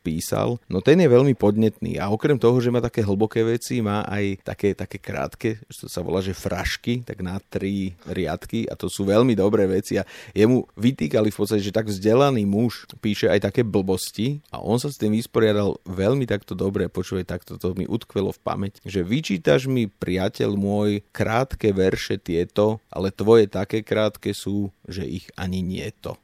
písal. 0.00 0.56
No 0.72 0.80
ten 0.80 0.96
je 0.96 1.12
veľmi 1.12 1.36
podnetný 1.36 2.00
a 2.00 2.08
okrem 2.08 2.40
toho, 2.40 2.56
že 2.64 2.72
má 2.72 2.80
také 2.80 3.04
hlboké 3.04 3.44
veci, 3.44 3.84
má 3.84 4.08
aj 4.08 4.40
také, 4.40 4.72
také 4.72 4.96
krátke, 4.96 5.60
to 5.68 5.92
sa 5.92 6.00
volá, 6.00 6.24
že 6.24 6.32
frašky, 6.32 7.04
tak 7.04 7.20
na 7.20 7.36
tri 7.36 7.92
riadky 8.08 8.64
a 8.64 8.72
to 8.72 8.88
sú 8.88 9.04
veľmi 9.04 9.36
dobré 9.36 9.68
veci 9.68 10.00
a 10.00 10.08
jemu 10.32 10.64
vytýkali 10.80 11.28
v 11.28 11.36
podstate, 11.36 11.60
že 11.60 11.76
tak 11.76 11.92
vzdelaný 11.92 12.48
muž 12.48 12.88
píše 13.04 13.28
aj 13.28 13.52
také 13.52 13.60
blbosti 13.60 14.40
a 14.48 14.64
on 14.64 14.80
sa 14.80 14.88
s 14.88 14.96
tým 14.96 15.12
vysporiadal 15.12 15.76
veľmi 15.84 16.24
takto 16.24 16.56
dobre, 16.56 16.88
počuje 16.88 17.28
takto 17.28 17.60
to 17.60 17.76
mi 17.76 17.84
utkvelo 17.84 18.32
v 18.32 18.40
pamäť, 18.40 18.72
že 18.88 19.04
vyčítaš 19.04 19.68
mi, 19.68 19.90
priateľ 19.90 20.56
môj, 20.56 21.04
krátke 21.12 21.74
verše 21.76 22.16
tieto, 22.16 22.80
ale 22.88 23.12
tvoje 23.12 23.50
také 23.50 23.84
krátke 23.84 23.97
sú, 24.30 24.70
že 24.86 25.02
ich 25.02 25.26
ani 25.34 25.60
nie 25.66 25.90
to. 25.98 26.14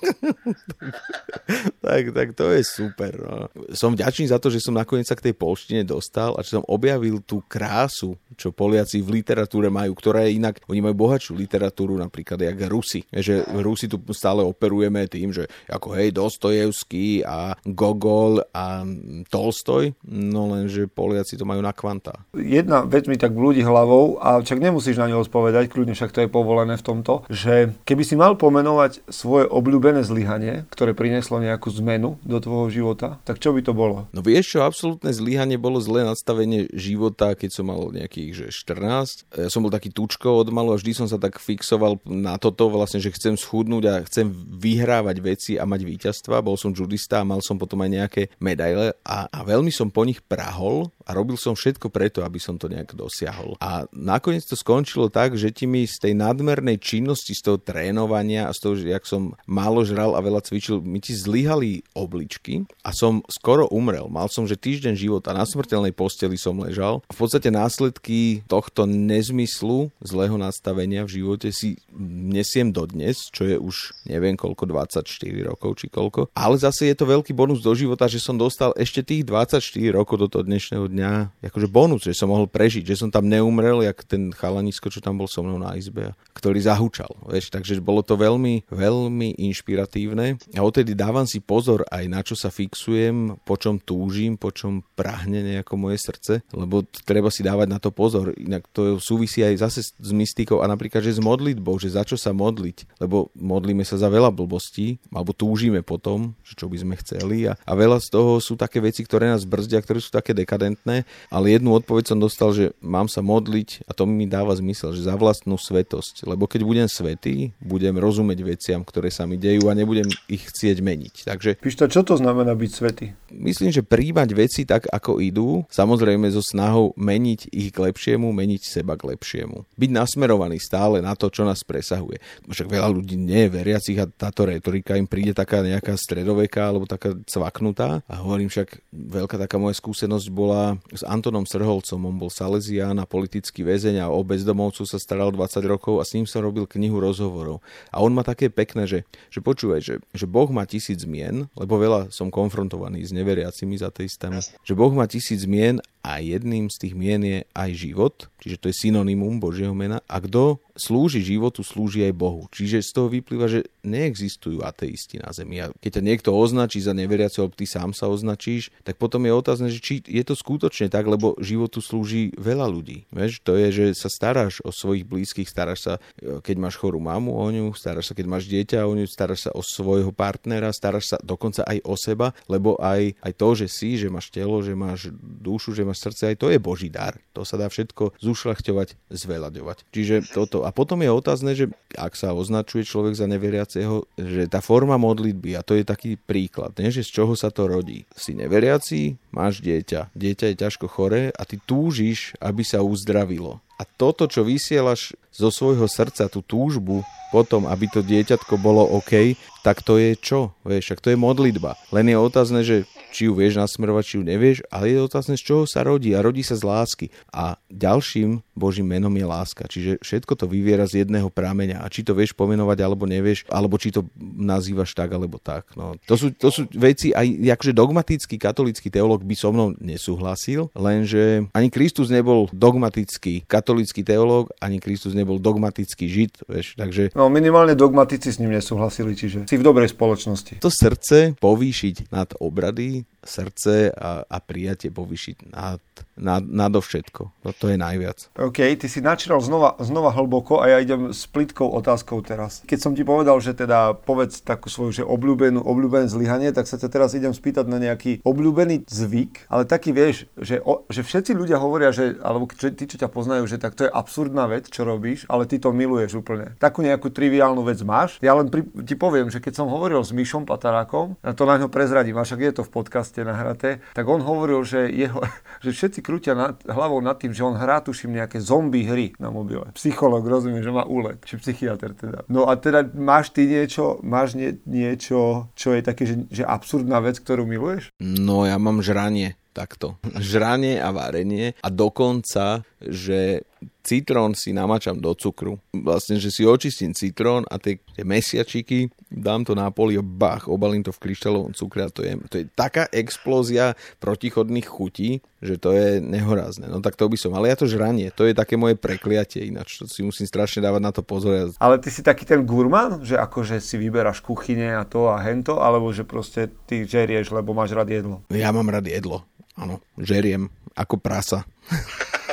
Tak, 1.86 2.10
tak 2.10 2.28
to 2.34 2.50
je 2.50 2.66
super. 2.66 3.14
No. 3.14 3.46
Som 3.70 3.94
vďačný 3.94 4.26
za 4.26 4.42
to, 4.42 4.50
že 4.50 4.58
som 4.58 4.74
nakoniec 4.74 5.06
sa 5.06 5.14
k 5.14 5.30
tej 5.30 5.34
polštine 5.38 5.86
dostal 5.86 6.34
a 6.34 6.42
že 6.42 6.58
som 6.58 6.66
objavil 6.66 7.22
tú 7.22 7.46
krásu, 7.46 8.18
čo 8.34 8.50
Poliaci 8.50 8.98
v 9.06 9.22
literatúre 9.22 9.70
majú, 9.70 9.94
ktorá 9.94 10.26
je 10.26 10.34
inak, 10.42 10.58
oni 10.66 10.82
majú 10.82 11.06
bohatšiu 11.06 11.38
literatúru 11.38 11.94
napríklad 11.94 12.42
jak 12.42 12.58
Rusi. 12.66 13.06
Že 13.14 13.46
Rusi 13.62 13.86
tu 13.86 14.02
stále 14.10 14.42
operujeme 14.42 15.06
tým, 15.06 15.30
že 15.30 15.46
ako 15.70 15.94
hej, 15.94 16.10
Dostojevský 16.10 17.22
a 17.22 17.54
Gogol 17.62 18.42
a 18.50 18.82
Tolstoj, 19.30 19.94
no 20.10 20.50
lenže 20.58 20.90
Poliaci 20.90 21.38
to 21.38 21.46
majú 21.46 21.62
na 21.62 21.70
kvanta. 21.70 22.18
Jedna 22.34 22.82
vec 22.82 23.06
mi 23.06 23.14
tak 23.14 23.30
blúdi 23.30 23.62
hlavou 23.62 24.18
a 24.18 24.42
však 24.42 24.58
nemusíš 24.58 24.98
na 24.98 25.06
ňu 25.06 25.22
odpovedať, 25.22 25.70
kľudne 25.70 25.94
však 25.94 26.10
to 26.10 26.26
je 26.26 26.34
povolené 26.34 26.74
v 26.74 26.82
tomto, 26.82 27.22
že 27.30 27.70
keby 27.86 28.02
si 28.02 28.18
mal 28.18 28.34
pomenovať 28.34 29.06
svoje 29.06 29.46
obľúbené 29.46 29.85
obľúbené 29.86 30.02
zlyhanie, 30.02 30.54
ktoré 30.74 30.98
prinieslo 30.98 31.38
nejakú 31.38 31.70
zmenu 31.78 32.18
do 32.26 32.42
tvojho 32.42 32.74
života, 32.74 33.22
tak 33.22 33.38
čo 33.38 33.54
by 33.54 33.62
to 33.62 33.70
bolo? 33.70 34.10
No 34.10 34.18
vieš 34.18 34.58
čo, 34.58 34.66
absolútne 34.66 35.14
zlyhanie 35.14 35.62
bolo 35.62 35.78
zlé 35.78 36.02
nastavenie 36.02 36.66
života, 36.74 37.38
keď 37.38 37.54
som 37.54 37.70
mal 37.70 37.94
nejakých 37.94 38.50
že 38.50 38.66
14. 38.66 39.30
Ja 39.30 39.46
som 39.46 39.62
bol 39.62 39.70
taký 39.70 39.94
tučko 39.94 40.42
od 40.42 40.50
malu 40.50 40.74
a 40.74 40.80
vždy 40.82 40.90
som 40.90 41.06
sa 41.06 41.22
tak 41.22 41.38
fixoval 41.38 42.02
na 42.02 42.34
toto 42.34 42.66
vlastne, 42.66 42.98
že 42.98 43.14
chcem 43.14 43.38
schudnúť 43.38 43.84
a 43.86 44.02
chcem 44.02 44.26
vyhrávať 44.58 45.16
veci 45.22 45.52
a 45.54 45.62
mať 45.62 45.86
víťazstva. 45.86 46.42
Bol 46.42 46.58
som 46.58 46.74
judista 46.74 47.22
a 47.22 47.28
mal 47.28 47.38
som 47.38 47.54
potom 47.54 47.78
aj 47.86 47.90
nejaké 47.94 48.22
medaile 48.42 48.90
a, 49.06 49.30
a 49.30 49.40
veľmi 49.46 49.70
som 49.70 49.86
po 49.86 50.02
nich 50.02 50.18
prahol 50.18 50.90
a 51.06 51.14
robil 51.14 51.38
som 51.38 51.54
všetko 51.54 51.86
preto, 51.94 52.26
aby 52.26 52.42
som 52.42 52.58
to 52.58 52.66
nejak 52.66 52.98
dosiahol. 52.98 53.54
A 53.62 53.86
nakoniec 53.94 54.42
to 54.42 54.58
skončilo 54.58 55.06
tak, 55.06 55.38
že 55.38 55.54
ti 55.54 55.70
mi 55.70 55.86
z 55.86 56.02
tej 56.02 56.12
nadmernej 56.18 56.82
činnosti, 56.82 57.30
z 57.30 57.46
toho 57.46 57.58
trénovania 57.62 58.50
a 58.50 58.52
z 58.52 58.58
toho, 58.58 58.74
že 58.74 58.90
jak 58.90 59.06
som 59.06 59.38
málo 59.46 59.86
žral 59.86 60.18
a 60.18 60.20
veľa 60.20 60.42
cvičil, 60.42 60.82
mi 60.82 60.98
ti 60.98 61.14
zlyhali 61.14 61.86
obličky 61.94 62.66
a 62.82 62.90
som 62.90 63.22
skoro 63.30 63.70
umrel. 63.70 64.10
Mal 64.10 64.26
som, 64.26 64.50
že 64.50 64.58
týždeň 64.58 64.98
života 64.98 65.30
na 65.30 65.46
smrteľnej 65.46 65.94
posteli 65.94 66.34
som 66.34 66.58
ležal. 66.58 67.06
V 67.06 67.18
podstate 67.22 67.54
následky 67.54 68.42
tohto 68.50 68.90
nezmyslu, 68.90 69.94
zlého 70.02 70.34
nastavenia 70.34 71.06
v 71.06 71.22
živote 71.22 71.54
si 71.54 71.78
nesiem 72.10 72.74
dodnes, 72.74 73.30
čo 73.30 73.46
je 73.46 73.54
už 73.54 73.94
neviem 74.10 74.34
koľko, 74.34 74.66
24 74.66 75.06
rokov 75.46 75.78
či 75.78 75.86
koľko. 75.86 76.34
Ale 76.34 76.58
zase 76.58 76.90
je 76.90 76.96
to 76.98 77.06
veľký 77.06 77.30
bonus 77.30 77.62
do 77.62 77.70
života, 77.78 78.10
že 78.10 78.18
som 78.18 78.34
dostal 78.34 78.74
ešte 78.74 79.06
tých 79.06 79.22
24 79.22 79.62
rokov 79.94 80.18
do 80.18 80.26
toho 80.26 80.42
dnešného 80.42 80.88
dňa 80.88 80.95
akože 81.02 81.68
bonus, 81.68 82.06
že 82.06 82.16
som 82.16 82.30
mohol 82.30 82.48
prežiť, 82.48 82.86
že 82.86 82.98
som 83.00 83.10
tam 83.12 83.26
neumrel, 83.26 83.84
jak 83.84 84.06
ten 84.06 84.30
chalanisko, 84.32 84.88
čo 84.88 85.00
tam 85.02 85.20
bol 85.20 85.28
so 85.28 85.42
mnou 85.42 85.60
na 85.60 85.74
izbe, 85.76 86.16
ktorý 86.32 86.62
zahučal. 86.62 87.10
Vieš, 87.28 87.52
takže 87.52 87.78
bolo 87.82 88.00
to 88.00 88.16
veľmi, 88.16 88.68
veľmi 88.70 89.36
inšpiratívne 89.50 90.40
a 90.56 90.60
odtedy 90.62 90.96
dávam 90.96 91.26
si 91.28 91.42
pozor 91.42 91.82
aj 91.90 92.04
na 92.06 92.20
čo 92.22 92.38
sa 92.38 92.48
fixujem, 92.48 93.40
po 93.42 93.58
čom 93.58 93.80
túžim, 93.82 94.38
po 94.40 94.54
čom 94.54 94.80
prahne 94.94 95.42
nejako 95.42 95.74
moje 95.76 95.98
srdce, 96.00 96.46
lebo 96.54 96.86
treba 97.04 97.28
si 97.28 97.42
dávať 97.44 97.68
na 97.68 97.78
to 97.82 97.90
pozor, 97.90 98.32
inak 98.38 98.64
to 98.70 99.02
súvisí 99.02 99.42
aj 99.42 99.68
zase 99.68 99.80
s 99.82 100.10
mystikou 100.14 100.62
a 100.62 100.70
napríklad, 100.70 101.02
že 101.02 101.18
s 101.18 101.20
modlitbou, 101.20 101.76
že 101.82 101.92
za 101.92 102.06
čo 102.06 102.14
sa 102.14 102.30
modliť, 102.30 103.02
lebo 103.02 103.28
modlíme 103.34 103.82
sa 103.82 103.98
za 103.98 104.06
veľa 104.06 104.30
blbostí, 104.30 105.02
alebo 105.10 105.34
túžime 105.34 105.82
potom, 105.82 106.32
že 106.46 106.54
čo 106.54 106.70
by 106.70 106.76
sme 106.78 106.94
chceli 107.02 107.50
a, 107.50 107.58
a 107.58 107.72
veľa 107.74 107.98
z 107.98 108.08
toho 108.12 108.38
sú 108.38 108.54
také 108.54 108.78
veci, 108.78 109.02
ktoré 109.02 109.26
nás 109.26 109.42
brzdia, 109.42 109.82
ktoré 109.82 109.98
sú 109.98 110.14
také 110.14 110.30
dekadentné 110.36 110.85
podstatné, 110.86 111.02
ale 111.34 111.58
jednu 111.58 111.74
odpoveď 111.74 112.14
som 112.14 112.18
dostal, 112.22 112.54
že 112.54 112.70
mám 112.78 113.10
sa 113.10 113.20
modliť 113.20 113.90
a 113.90 113.92
to 113.92 114.06
mi 114.06 114.30
dáva 114.30 114.54
zmysel, 114.54 114.94
že 114.94 115.02
za 115.02 115.18
vlastnú 115.18 115.58
svetosť. 115.58 116.22
Lebo 116.22 116.46
keď 116.46 116.62
budem 116.62 116.86
svetý, 116.86 117.50
budem 117.58 117.98
rozumieť 117.98 118.40
veciam, 118.46 118.80
ktoré 118.86 119.10
sa 119.10 119.26
mi 119.26 119.34
dejú 119.34 119.66
a 119.66 119.74
nebudem 119.74 120.06
ich 120.30 120.46
chcieť 120.46 120.78
meniť. 120.78 121.14
Takže... 121.26 121.50
Píšta, 121.58 121.90
čo 121.90 122.06
to 122.06 122.14
znamená 122.14 122.54
byť 122.54 122.70
svetý? 122.70 123.06
Myslím, 123.34 123.74
že 123.74 123.82
príjmať 123.82 124.30
veci 124.38 124.62
tak, 124.62 124.86
ako 124.86 125.18
idú, 125.18 125.66
samozrejme 125.68 126.30
so 126.30 126.40
snahou 126.40 126.94
meniť 126.94 127.50
ich 127.50 127.74
k 127.74 127.78
lepšiemu, 127.82 128.30
meniť 128.30 128.62
seba 128.62 128.94
k 128.94 129.12
lepšiemu. 129.16 129.66
Byť 129.74 129.90
nasmerovaný 129.90 130.62
stále 130.62 131.02
na 131.02 131.18
to, 131.18 131.26
čo 131.26 131.42
nás 131.42 131.66
presahuje. 131.66 132.22
Však 132.46 132.70
veľa 132.70 132.88
ľudí 132.94 133.18
nie 133.18 133.46
je 133.46 133.52
veriacich 133.52 133.98
a 133.98 134.06
táto 134.06 134.46
retorika 134.46 134.94
im 134.94 135.10
príde 135.10 135.34
taká 135.34 135.60
nejaká 135.66 135.98
stredoveká 135.98 136.70
alebo 136.70 136.86
taká 136.86 137.18
cvaknutá. 137.26 138.00
A 138.06 138.22
hovorím 138.22 138.46
však, 138.46 138.78
veľká 138.94 139.36
taká 139.36 139.58
moja 139.58 139.74
skúsenosť 139.74 140.26
bola 140.30 140.75
s 140.92 141.02
Antonom 141.06 141.44
Srholcom. 141.44 142.08
On 142.08 142.16
bol 142.16 142.30
Salesián 142.30 143.00
a 143.00 143.08
politický 143.08 143.64
väzeň 143.64 144.04
a 144.04 144.12
o 144.12 144.20
bezdomovcu 144.22 144.84
sa 144.84 145.00
staral 145.00 145.32
20 145.32 145.64
rokov 145.66 145.98
a 146.00 146.04
s 146.04 146.14
ním 146.14 146.28
som 146.28 146.44
robil 146.44 146.68
knihu 146.68 146.98
rozhovorov. 146.98 147.64
A 147.90 148.02
on 148.02 148.12
má 148.12 148.22
také 148.22 148.52
pekné, 148.52 148.84
že, 148.86 149.08
že 149.32 149.40
počúvaj, 149.40 149.80
že, 149.80 149.94
že 150.12 150.26
Boh 150.28 150.48
má 150.52 150.66
tisíc 150.68 151.02
zmien, 151.02 151.48
lebo 151.56 151.80
veľa 151.80 152.12
som 152.12 152.28
konfrontovaný 152.28 153.06
s 153.06 153.14
neveriacimi 153.14 153.78
za 153.80 153.88
ateistami, 153.88 154.42
že 154.42 154.74
Boh 154.76 154.92
má 154.92 155.08
tisíc 155.08 155.48
zmien 155.48 155.80
a 156.04 156.22
jedným 156.22 156.70
z 156.70 156.76
tých 156.86 156.94
mien 156.94 157.22
je 157.24 157.38
aj 157.50 157.70
život, 157.74 158.14
čiže 158.38 158.60
to 158.62 158.68
je 158.70 158.78
synonymum 158.78 159.42
Božieho 159.42 159.74
mena. 159.74 160.04
A 160.06 160.22
kto 160.22 160.62
slúži 160.76 161.24
životu, 161.24 161.64
slúži 161.64 162.06
aj 162.06 162.14
Bohu. 162.14 162.46
Čiže 162.52 162.84
z 162.84 162.90
toho 162.92 163.08
vyplýva, 163.08 163.48
že 163.48 163.66
neexistujú 163.82 164.62
ateisti 164.62 165.18
na 165.18 165.32
Zemi. 165.32 165.64
A 165.64 165.72
keď 165.80 166.00
ťa 166.00 166.06
niekto 166.06 166.30
označí 166.36 166.78
za 166.84 166.92
neveriaceho, 166.92 167.48
ty 167.50 167.64
sám 167.64 167.96
sa 167.96 168.12
označíš, 168.12 168.70
tak 168.84 169.00
potom 169.00 169.24
je 169.24 169.32
otázne, 169.32 169.68
že 169.72 169.80
či 169.80 170.04
je 170.04 170.22
to 170.22 170.36
skutočne 170.36 170.92
tak, 170.92 171.08
lebo 171.08 171.34
životu 171.40 171.80
slúži 171.80 172.36
veľa 172.36 172.68
ľudí. 172.68 173.08
Vieš, 173.08 173.40
to 173.40 173.56
je, 173.56 173.68
že 173.72 173.84
sa 173.96 174.12
staráš 174.12 174.60
o 174.60 174.70
svojich 174.70 175.08
blízkych, 175.08 175.48
staráš 175.48 175.80
sa, 175.80 175.94
keď 176.20 176.56
máš 176.60 176.76
chorú 176.76 177.00
mamu 177.00 177.32
o 177.32 177.46
ňu, 177.48 177.72
staráš 177.72 178.12
sa, 178.12 178.14
keď 178.14 178.26
máš 178.28 178.44
dieťa 178.52 178.84
o 178.84 178.92
ňu, 178.92 179.08
staráš 179.08 179.48
sa 179.48 179.50
o 179.56 179.64
svojho 179.64 180.12
partnera, 180.12 180.68
staráš 180.76 181.16
sa 181.16 181.18
dokonca 181.24 181.64
aj 181.64 181.80
o 181.88 181.94
seba, 181.96 182.36
lebo 182.46 182.76
aj, 182.76 183.16
aj 183.24 183.32
to, 183.32 183.48
že 183.64 183.66
si, 183.72 183.96
že 183.96 184.12
máš 184.12 184.28
telo, 184.28 184.60
že 184.60 184.76
máš 184.76 185.08
dušu, 185.16 185.72
že 185.72 185.86
máš 185.86 186.04
srdce, 186.04 186.34
aj 186.34 186.36
to 186.36 186.52
je 186.52 186.58
Boží 186.60 186.92
dar. 186.92 187.16
To 187.32 187.46
sa 187.46 187.56
dá 187.56 187.70
všetko 187.70 188.18
zušľachťovať, 188.20 189.08
zveľaďovať. 189.08 189.78
Čiže 189.94 190.34
toto. 190.34 190.65
A 190.66 190.74
potom 190.74 190.98
je 190.98 191.06
otázne, 191.14 191.54
že 191.54 191.70
ak 191.94 192.18
sa 192.18 192.34
označuje 192.34 192.82
človek 192.82 193.14
za 193.14 193.30
neveriaceho, 193.30 194.02
že 194.18 194.50
tá 194.50 194.58
forma 194.58 194.98
modlitby, 194.98 195.54
a 195.54 195.62
to 195.62 195.78
je 195.78 195.86
taký 195.86 196.18
príklad, 196.18 196.74
nie? 196.82 196.90
že 196.90 197.06
z 197.06 197.22
čoho 197.22 197.38
sa 197.38 197.54
to 197.54 197.70
rodí. 197.70 198.02
Si 198.18 198.34
neveriaci, 198.34 199.14
máš 199.36 199.60
dieťa. 199.60 200.16
Dieťa 200.16 200.46
je 200.50 200.56
ťažko 200.64 200.88
choré 200.88 201.28
a 201.36 201.44
ty 201.44 201.60
túžiš, 201.60 202.32
aby 202.40 202.64
sa 202.64 202.80
uzdravilo. 202.80 203.60
A 203.76 203.84
toto, 203.84 204.24
čo 204.24 204.40
vysielaš 204.40 205.12
zo 205.28 205.52
svojho 205.52 205.84
srdca, 205.84 206.32
tú 206.32 206.40
túžbu 206.40 207.04
potom, 207.28 207.68
aby 207.68 207.84
to 207.92 208.00
dieťatko 208.00 208.56
bolo 208.56 208.80
OK, 208.96 209.36
tak 209.60 209.84
to 209.84 210.00
je 210.00 210.16
čo? 210.16 210.56
Vieš, 210.64 210.96
ak 210.96 211.02
to 211.04 211.12
je 211.12 211.18
modlitba. 211.18 211.76
Len 211.92 212.08
je 212.08 212.16
otázne, 212.16 212.62
že 212.62 212.88
či 213.10 213.26
ju 213.26 213.34
vieš 213.34 213.58
nasmerovať, 213.58 214.04
či 214.06 214.14
ju 214.16 214.22
nevieš, 214.22 214.58
ale 214.70 214.94
je 214.94 215.02
otázne, 215.02 215.34
z 215.34 215.42
čoho 215.42 215.64
sa 215.66 215.82
rodí 215.82 216.14
a 216.14 216.22
rodí 216.22 216.46
sa 216.46 216.54
z 216.54 216.62
lásky. 216.62 217.06
A 217.34 217.58
ďalším 217.66 218.46
Božím 218.54 218.88
menom 218.94 219.10
je 219.10 219.26
láska. 219.26 219.66
Čiže 219.66 219.98
všetko 220.00 220.38
to 220.38 220.46
vyviera 220.46 220.86
z 220.86 221.02
jedného 221.02 221.28
prameňa 221.28 221.82
a 221.82 221.90
či 221.90 222.06
to 222.06 222.14
vieš 222.14 222.32
pomenovať 222.38 222.78
alebo 222.78 223.10
nevieš, 223.10 223.42
alebo 223.50 223.74
či 223.74 223.90
to 223.90 224.06
nazývaš 224.22 224.94
tak 224.94 225.10
alebo 225.10 225.42
tak. 225.42 225.66
No, 225.74 225.98
to, 226.06 226.14
sú, 226.14 226.30
to 226.30 226.48
sú 226.54 226.70
veci, 226.72 227.10
aj 227.10 227.26
akože 227.58 227.74
dogmatický 227.74 228.38
katolický 228.38 228.86
teológ 228.88 229.25
by 229.26 229.34
so 229.34 229.50
mnou 229.50 229.74
nesúhlasil, 229.82 230.70
lenže 230.78 231.50
ani 231.50 231.68
Kristus 231.68 232.08
nebol 232.08 232.46
dogmatický 232.54 233.42
katolický 233.50 234.06
teológ, 234.06 234.54
ani 234.62 234.78
Kristus 234.78 235.18
nebol 235.18 235.42
dogmatický 235.42 236.06
žid, 236.06 236.38
vieš, 236.46 236.78
takže... 236.78 237.10
No 237.18 237.26
minimálne 237.26 237.74
dogmatici 237.74 238.30
s 238.30 238.38
ním 238.38 238.54
nesúhlasili, 238.54 239.18
čiže 239.18 239.50
si 239.50 239.56
v 239.58 239.66
dobrej 239.66 239.90
spoločnosti. 239.90 240.62
To 240.62 240.70
srdce 240.70 241.34
povýšiť 241.42 242.14
nad 242.14 242.30
obrady, 242.38 243.02
srdce 243.26 243.90
a, 243.90 244.22
a 244.22 244.36
prijatie 244.38 244.94
povýšiť 244.94 245.50
nad, 245.50 245.82
nad, 246.16 246.42
nadovšetko. 246.42 247.22
To 247.46 247.66
je 247.68 247.76
najviac. 247.78 248.32
OK, 248.40 248.58
ty 248.80 248.86
si 248.88 249.04
načíral 249.04 249.40
znova, 249.44 249.76
znova 249.78 250.10
hlboko 250.12 250.64
a 250.64 250.72
ja 250.72 250.78
idem 250.80 251.12
s 251.12 251.28
plitkou 251.28 251.68
otázkou 251.68 252.24
teraz. 252.24 252.64
Keď 252.64 252.78
som 252.80 252.92
ti 252.96 253.04
povedal, 253.04 253.36
že 253.38 253.52
teda 253.52 253.94
povedz 253.94 254.40
takú 254.42 254.72
svoju, 254.72 255.02
že 255.02 255.04
obľúbenú, 255.04 255.60
obľúbené 255.62 256.08
zlyhanie, 256.08 256.50
tak 256.50 256.66
sa 256.66 256.80
ťa 256.80 256.88
teraz 256.88 257.12
idem 257.12 257.36
spýtať 257.36 257.68
na 257.68 257.76
nejaký 257.76 258.24
obľúbený 258.24 258.88
zvyk, 258.88 259.52
ale 259.52 259.68
taký 259.68 259.92
vieš, 259.92 260.26
že, 260.40 260.58
o, 260.64 260.88
že 260.88 261.04
všetci 261.04 261.36
ľudia 261.36 261.60
hovoria, 261.60 261.92
že, 261.92 262.16
alebo 262.24 262.48
čo, 262.48 262.72
tí, 262.72 262.88
čo 262.88 262.96
ťa 262.96 263.12
poznajú, 263.12 263.44
že 263.44 263.60
tak 263.60 263.76
to 263.76 263.84
je 263.84 263.92
absurdná 263.92 264.48
vec, 264.48 264.72
čo 264.72 264.88
robíš, 264.88 265.28
ale 265.28 265.44
ty 265.44 265.60
to 265.60 265.70
miluješ 265.70 266.18
úplne. 266.24 266.56
Takú 266.56 266.80
nejakú 266.80 267.12
triviálnu 267.12 267.60
vec 267.66 267.80
máš. 267.84 268.16
Ja 268.24 268.32
len 268.34 268.48
pri, 268.48 268.64
ti 268.84 268.96
poviem, 268.96 269.28
že 269.28 269.42
keď 269.44 269.62
som 269.62 269.68
hovoril 269.68 270.00
s 270.00 270.16
Myšom 270.16 270.48
Patarákom, 270.48 271.20
ja 271.20 271.36
to 271.36 271.44
na 271.44 271.60
ňo 271.60 271.68
prezradím, 271.68 272.16
a 272.16 272.24
však 272.24 272.40
je 272.40 272.52
to 272.56 272.62
v 272.64 272.72
podcaste 272.72 273.20
nahraté, 273.20 273.84
tak 273.92 274.08
on 274.08 274.24
hovoril, 274.24 274.64
že, 274.64 274.88
jeho, 274.88 275.20
že 275.64 275.70
všetci 275.74 276.05
krútia 276.06 276.38
nad, 276.38 276.54
hlavou 276.62 277.02
nad 277.02 277.18
tým, 277.18 277.34
že 277.34 277.42
on 277.42 277.58
hrá, 277.58 277.82
tuším, 277.82 278.22
nejaké 278.22 278.38
zombie 278.38 278.86
hry 278.86 279.10
na 279.18 279.34
mobile. 279.34 279.66
Psycholog, 279.74 280.22
rozumiem, 280.22 280.62
že 280.62 280.70
má 280.70 280.86
úlet, 280.86 281.18
či 281.26 281.34
psychiatr 281.42 281.98
teda. 281.98 282.22
No 282.30 282.46
a 282.46 282.54
teda 282.54 282.86
máš 282.94 283.34
ty 283.34 283.50
niečo, 283.50 283.98
máš 284.06 284.38
nie, 284.38 284.54
niečo, 284.62 285.50
čo 285.58 285.74
je 285.74 285.82
také, 285.82 286.06
že, 286.06 286.22
že 286.30 286.46
absurdná 286.46 287.02
vec, 287.02 287.18
ktorú 287.18 287.42
miluješ? 287.42 287.90
No 287.98 288.46
ja 288.46 288.54
mám 288.62 288.86
žranie 288.86 289.34
takto. 289.56 289.96
Žranie 290.20 290.76
a 290.84 290.92
varenie 290.92 291.56
a 291.64 291.68
dokonca, 291.72 292.60
že 292.76 293.48
citrón 293.86 294.34
si 294.34 294.50
namačam 294.50 294.98
do 294.98 295.14
cukru. 295.14 295.62
Vlastne, 295.70 296.18
že 296.18 296.34
si 296.34 296.42
očistím 296.42 296.90
citrón 296.90 297.46
a 297.46 297.62
tie, 297.62 297.78
tie 297.94 298.02
mesiačiky 298.02 298.90
dám 299.06 299.46
to 299.46 299.54
na 299.54 299.70
poli 299.70 299.94
a 299.94 300.02
bach, 300.02 300.50
obalím 300.50 300.82
to 300.82 300.90
v 300.90 301.06
kryštálovom 301.06 301.54
cukre 301.54 301.86
a 301.86 301.90
to 301.94 302.02
je, 302.02 302.18
to 302.26 302.34
je 302.42 302.44
taká 302.50 302.90
explózia 302.90 303.78
protichodných 304.02 304.66
chutí, 304.66 305.22
že 305.38 305.62
to 305.62 305.70
je 305.70 306.02
nehorázne. 306.02 306.66
No 306.66 306.82
tak 306.82 306.98
to 306.98 307.06
by 307.06 307.14
som, 307.14 307.30
ale 307.38 307.54
ja 307.54 307.56
to 307.56 307.70
žranie, 307.70 308.10
to 308.10 308.26
je 308.26 308.34
také 308.34 308.58
moje 308.58 308.74
prekliatie 308.74 309.46
ináč, 309.46 309.78
to 309.78 309.86
si 309.86 310.02
musím 310.02 310.26
strašne 310.26 310.58
dávať 310.66 310.82
na 310.82 310.90
to 310.90 311.06
pozor. 311.06 311.54
Ale 311.62 311.78
ty 311.78 311.88
si 311.94 312.02
taký 312.02 312.26
ten 312.26 312.42
gurman, 312.42 313.06
že 313.06 313.14
akože 313.14 313.62
si 313.62 313.78
vyberáš 313.78 314.18
kuchyne 314.18 314.74
a 314.74 314.82
to 314.82 315.06
a 315.06 315.22
hento, 315.22 315.62
alebo 315.62 315.94
že 315.94 316.02
proste 316.02 316.50
ty 316.66 316.82
žerieš, 316.82 317.30
lebo 317.30 317.54
máš 317.54 317.70
rád 317.78 317.86
jedlo? 317.86 318.16
Ja 318.34 318.50
mám 318.50 318.66
rád 318.66 318.90
jedlo, 318.90 319.22
áno, 319.54 319.78
žeriem 319.94 320.50
ako 320.74 320.98
prasa. 320.98 321.46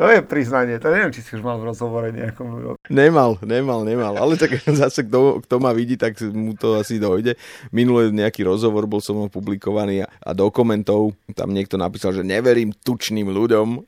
To 0.00 0.08
je 0.08 0.24
priznanie, 0.24 0.80
to 0.80 0.88
neviem, 0.88 1.12
či 1.12 1.20
si 1.20 1.36
už 1.36 1.44
mal 1.44 1.60
v 1.60 1.68
rozhovore 1.68 2.08
nejakom. 2.08 2.80
Nemal, 2.88 3.36
nemal, 3.44 3.84
nemal, 3.84 4.16
ale 4.16 4.40
tak 4.40 4.56
zase 4.80 5.04
kto, 5.04 5.44
kto 5.44 5.60
ma 5.60 5.76
vidí, 5.76 6.00
tak 6.00 6.16
mu 6.24 6.56
to 6.56 6.80
asi 6.80 6.96
dojde. 6.96 7.36
Minulý 7.68 8.08
nejaký 8.08 8.48
rozhovor 8.48 8.88
bol 8.88 9.04
som 9.04 9.28
publikovaný 9.28 10.04
a, 10.04 10.08
a 10.24 10.32
do 10.32 10.48
komentov 10.48 11.12
tam 11.36 11.52
niekto 11.52 11.76
napísal, 11.76 12.16
že 12.16 12.24
neverím 12.24 12.72
tučným 12.72 13.28
ľuďom. 13.28 13.84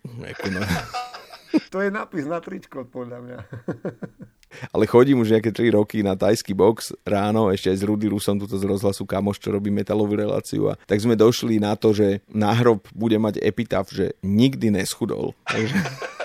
To 1.72 1.80
je 1.80 1.88
nápis 1.88 2.28
na 2.28 2.44
tričko, 2.44 2.84
podľa 2.84 3.18
mňa. 3.24 3.38
Ale 4.70 4.84
chodím 4.86 5.20
už 5.22 5.34
nejaké 5.38 5.50
3 5.50 5.76
roky 5.76 6.00
na 6.04 6.14
tajský 6.14 6.52
box 6.52 6.94
ráno, 7.02 7.50
ešte 7.50 7.72
aj 7.72 7.76
s 7.80 7.86
Rudy 7.86 8.06
Rusom, 8.08 8.38
tuto 8.38 8.56
z 8.56 8.64
rozhlasu 8.68 9.04
kamoš, 9.04 9.42
čo 9.42 9.50
robí 9.50 9.72
metalovú 9.72 10.16
reláciu 10.16 10.70
a 10.70 10.78
tak 10.86 11.02
sme 11.02 11.18
došli 11.18 11.58
na 11.58 11.74
to, 11.74 11.92
že 11.92 12.22
náhrob 12.30 12.86
bude 12.92 13.16
mať 13.18 13.42
epitaf, 13.42 13.90
že 13.90 14.14
nikdy 14.22 14.70
neschudol. 14.70 15.34
Takže... 15.48 15.76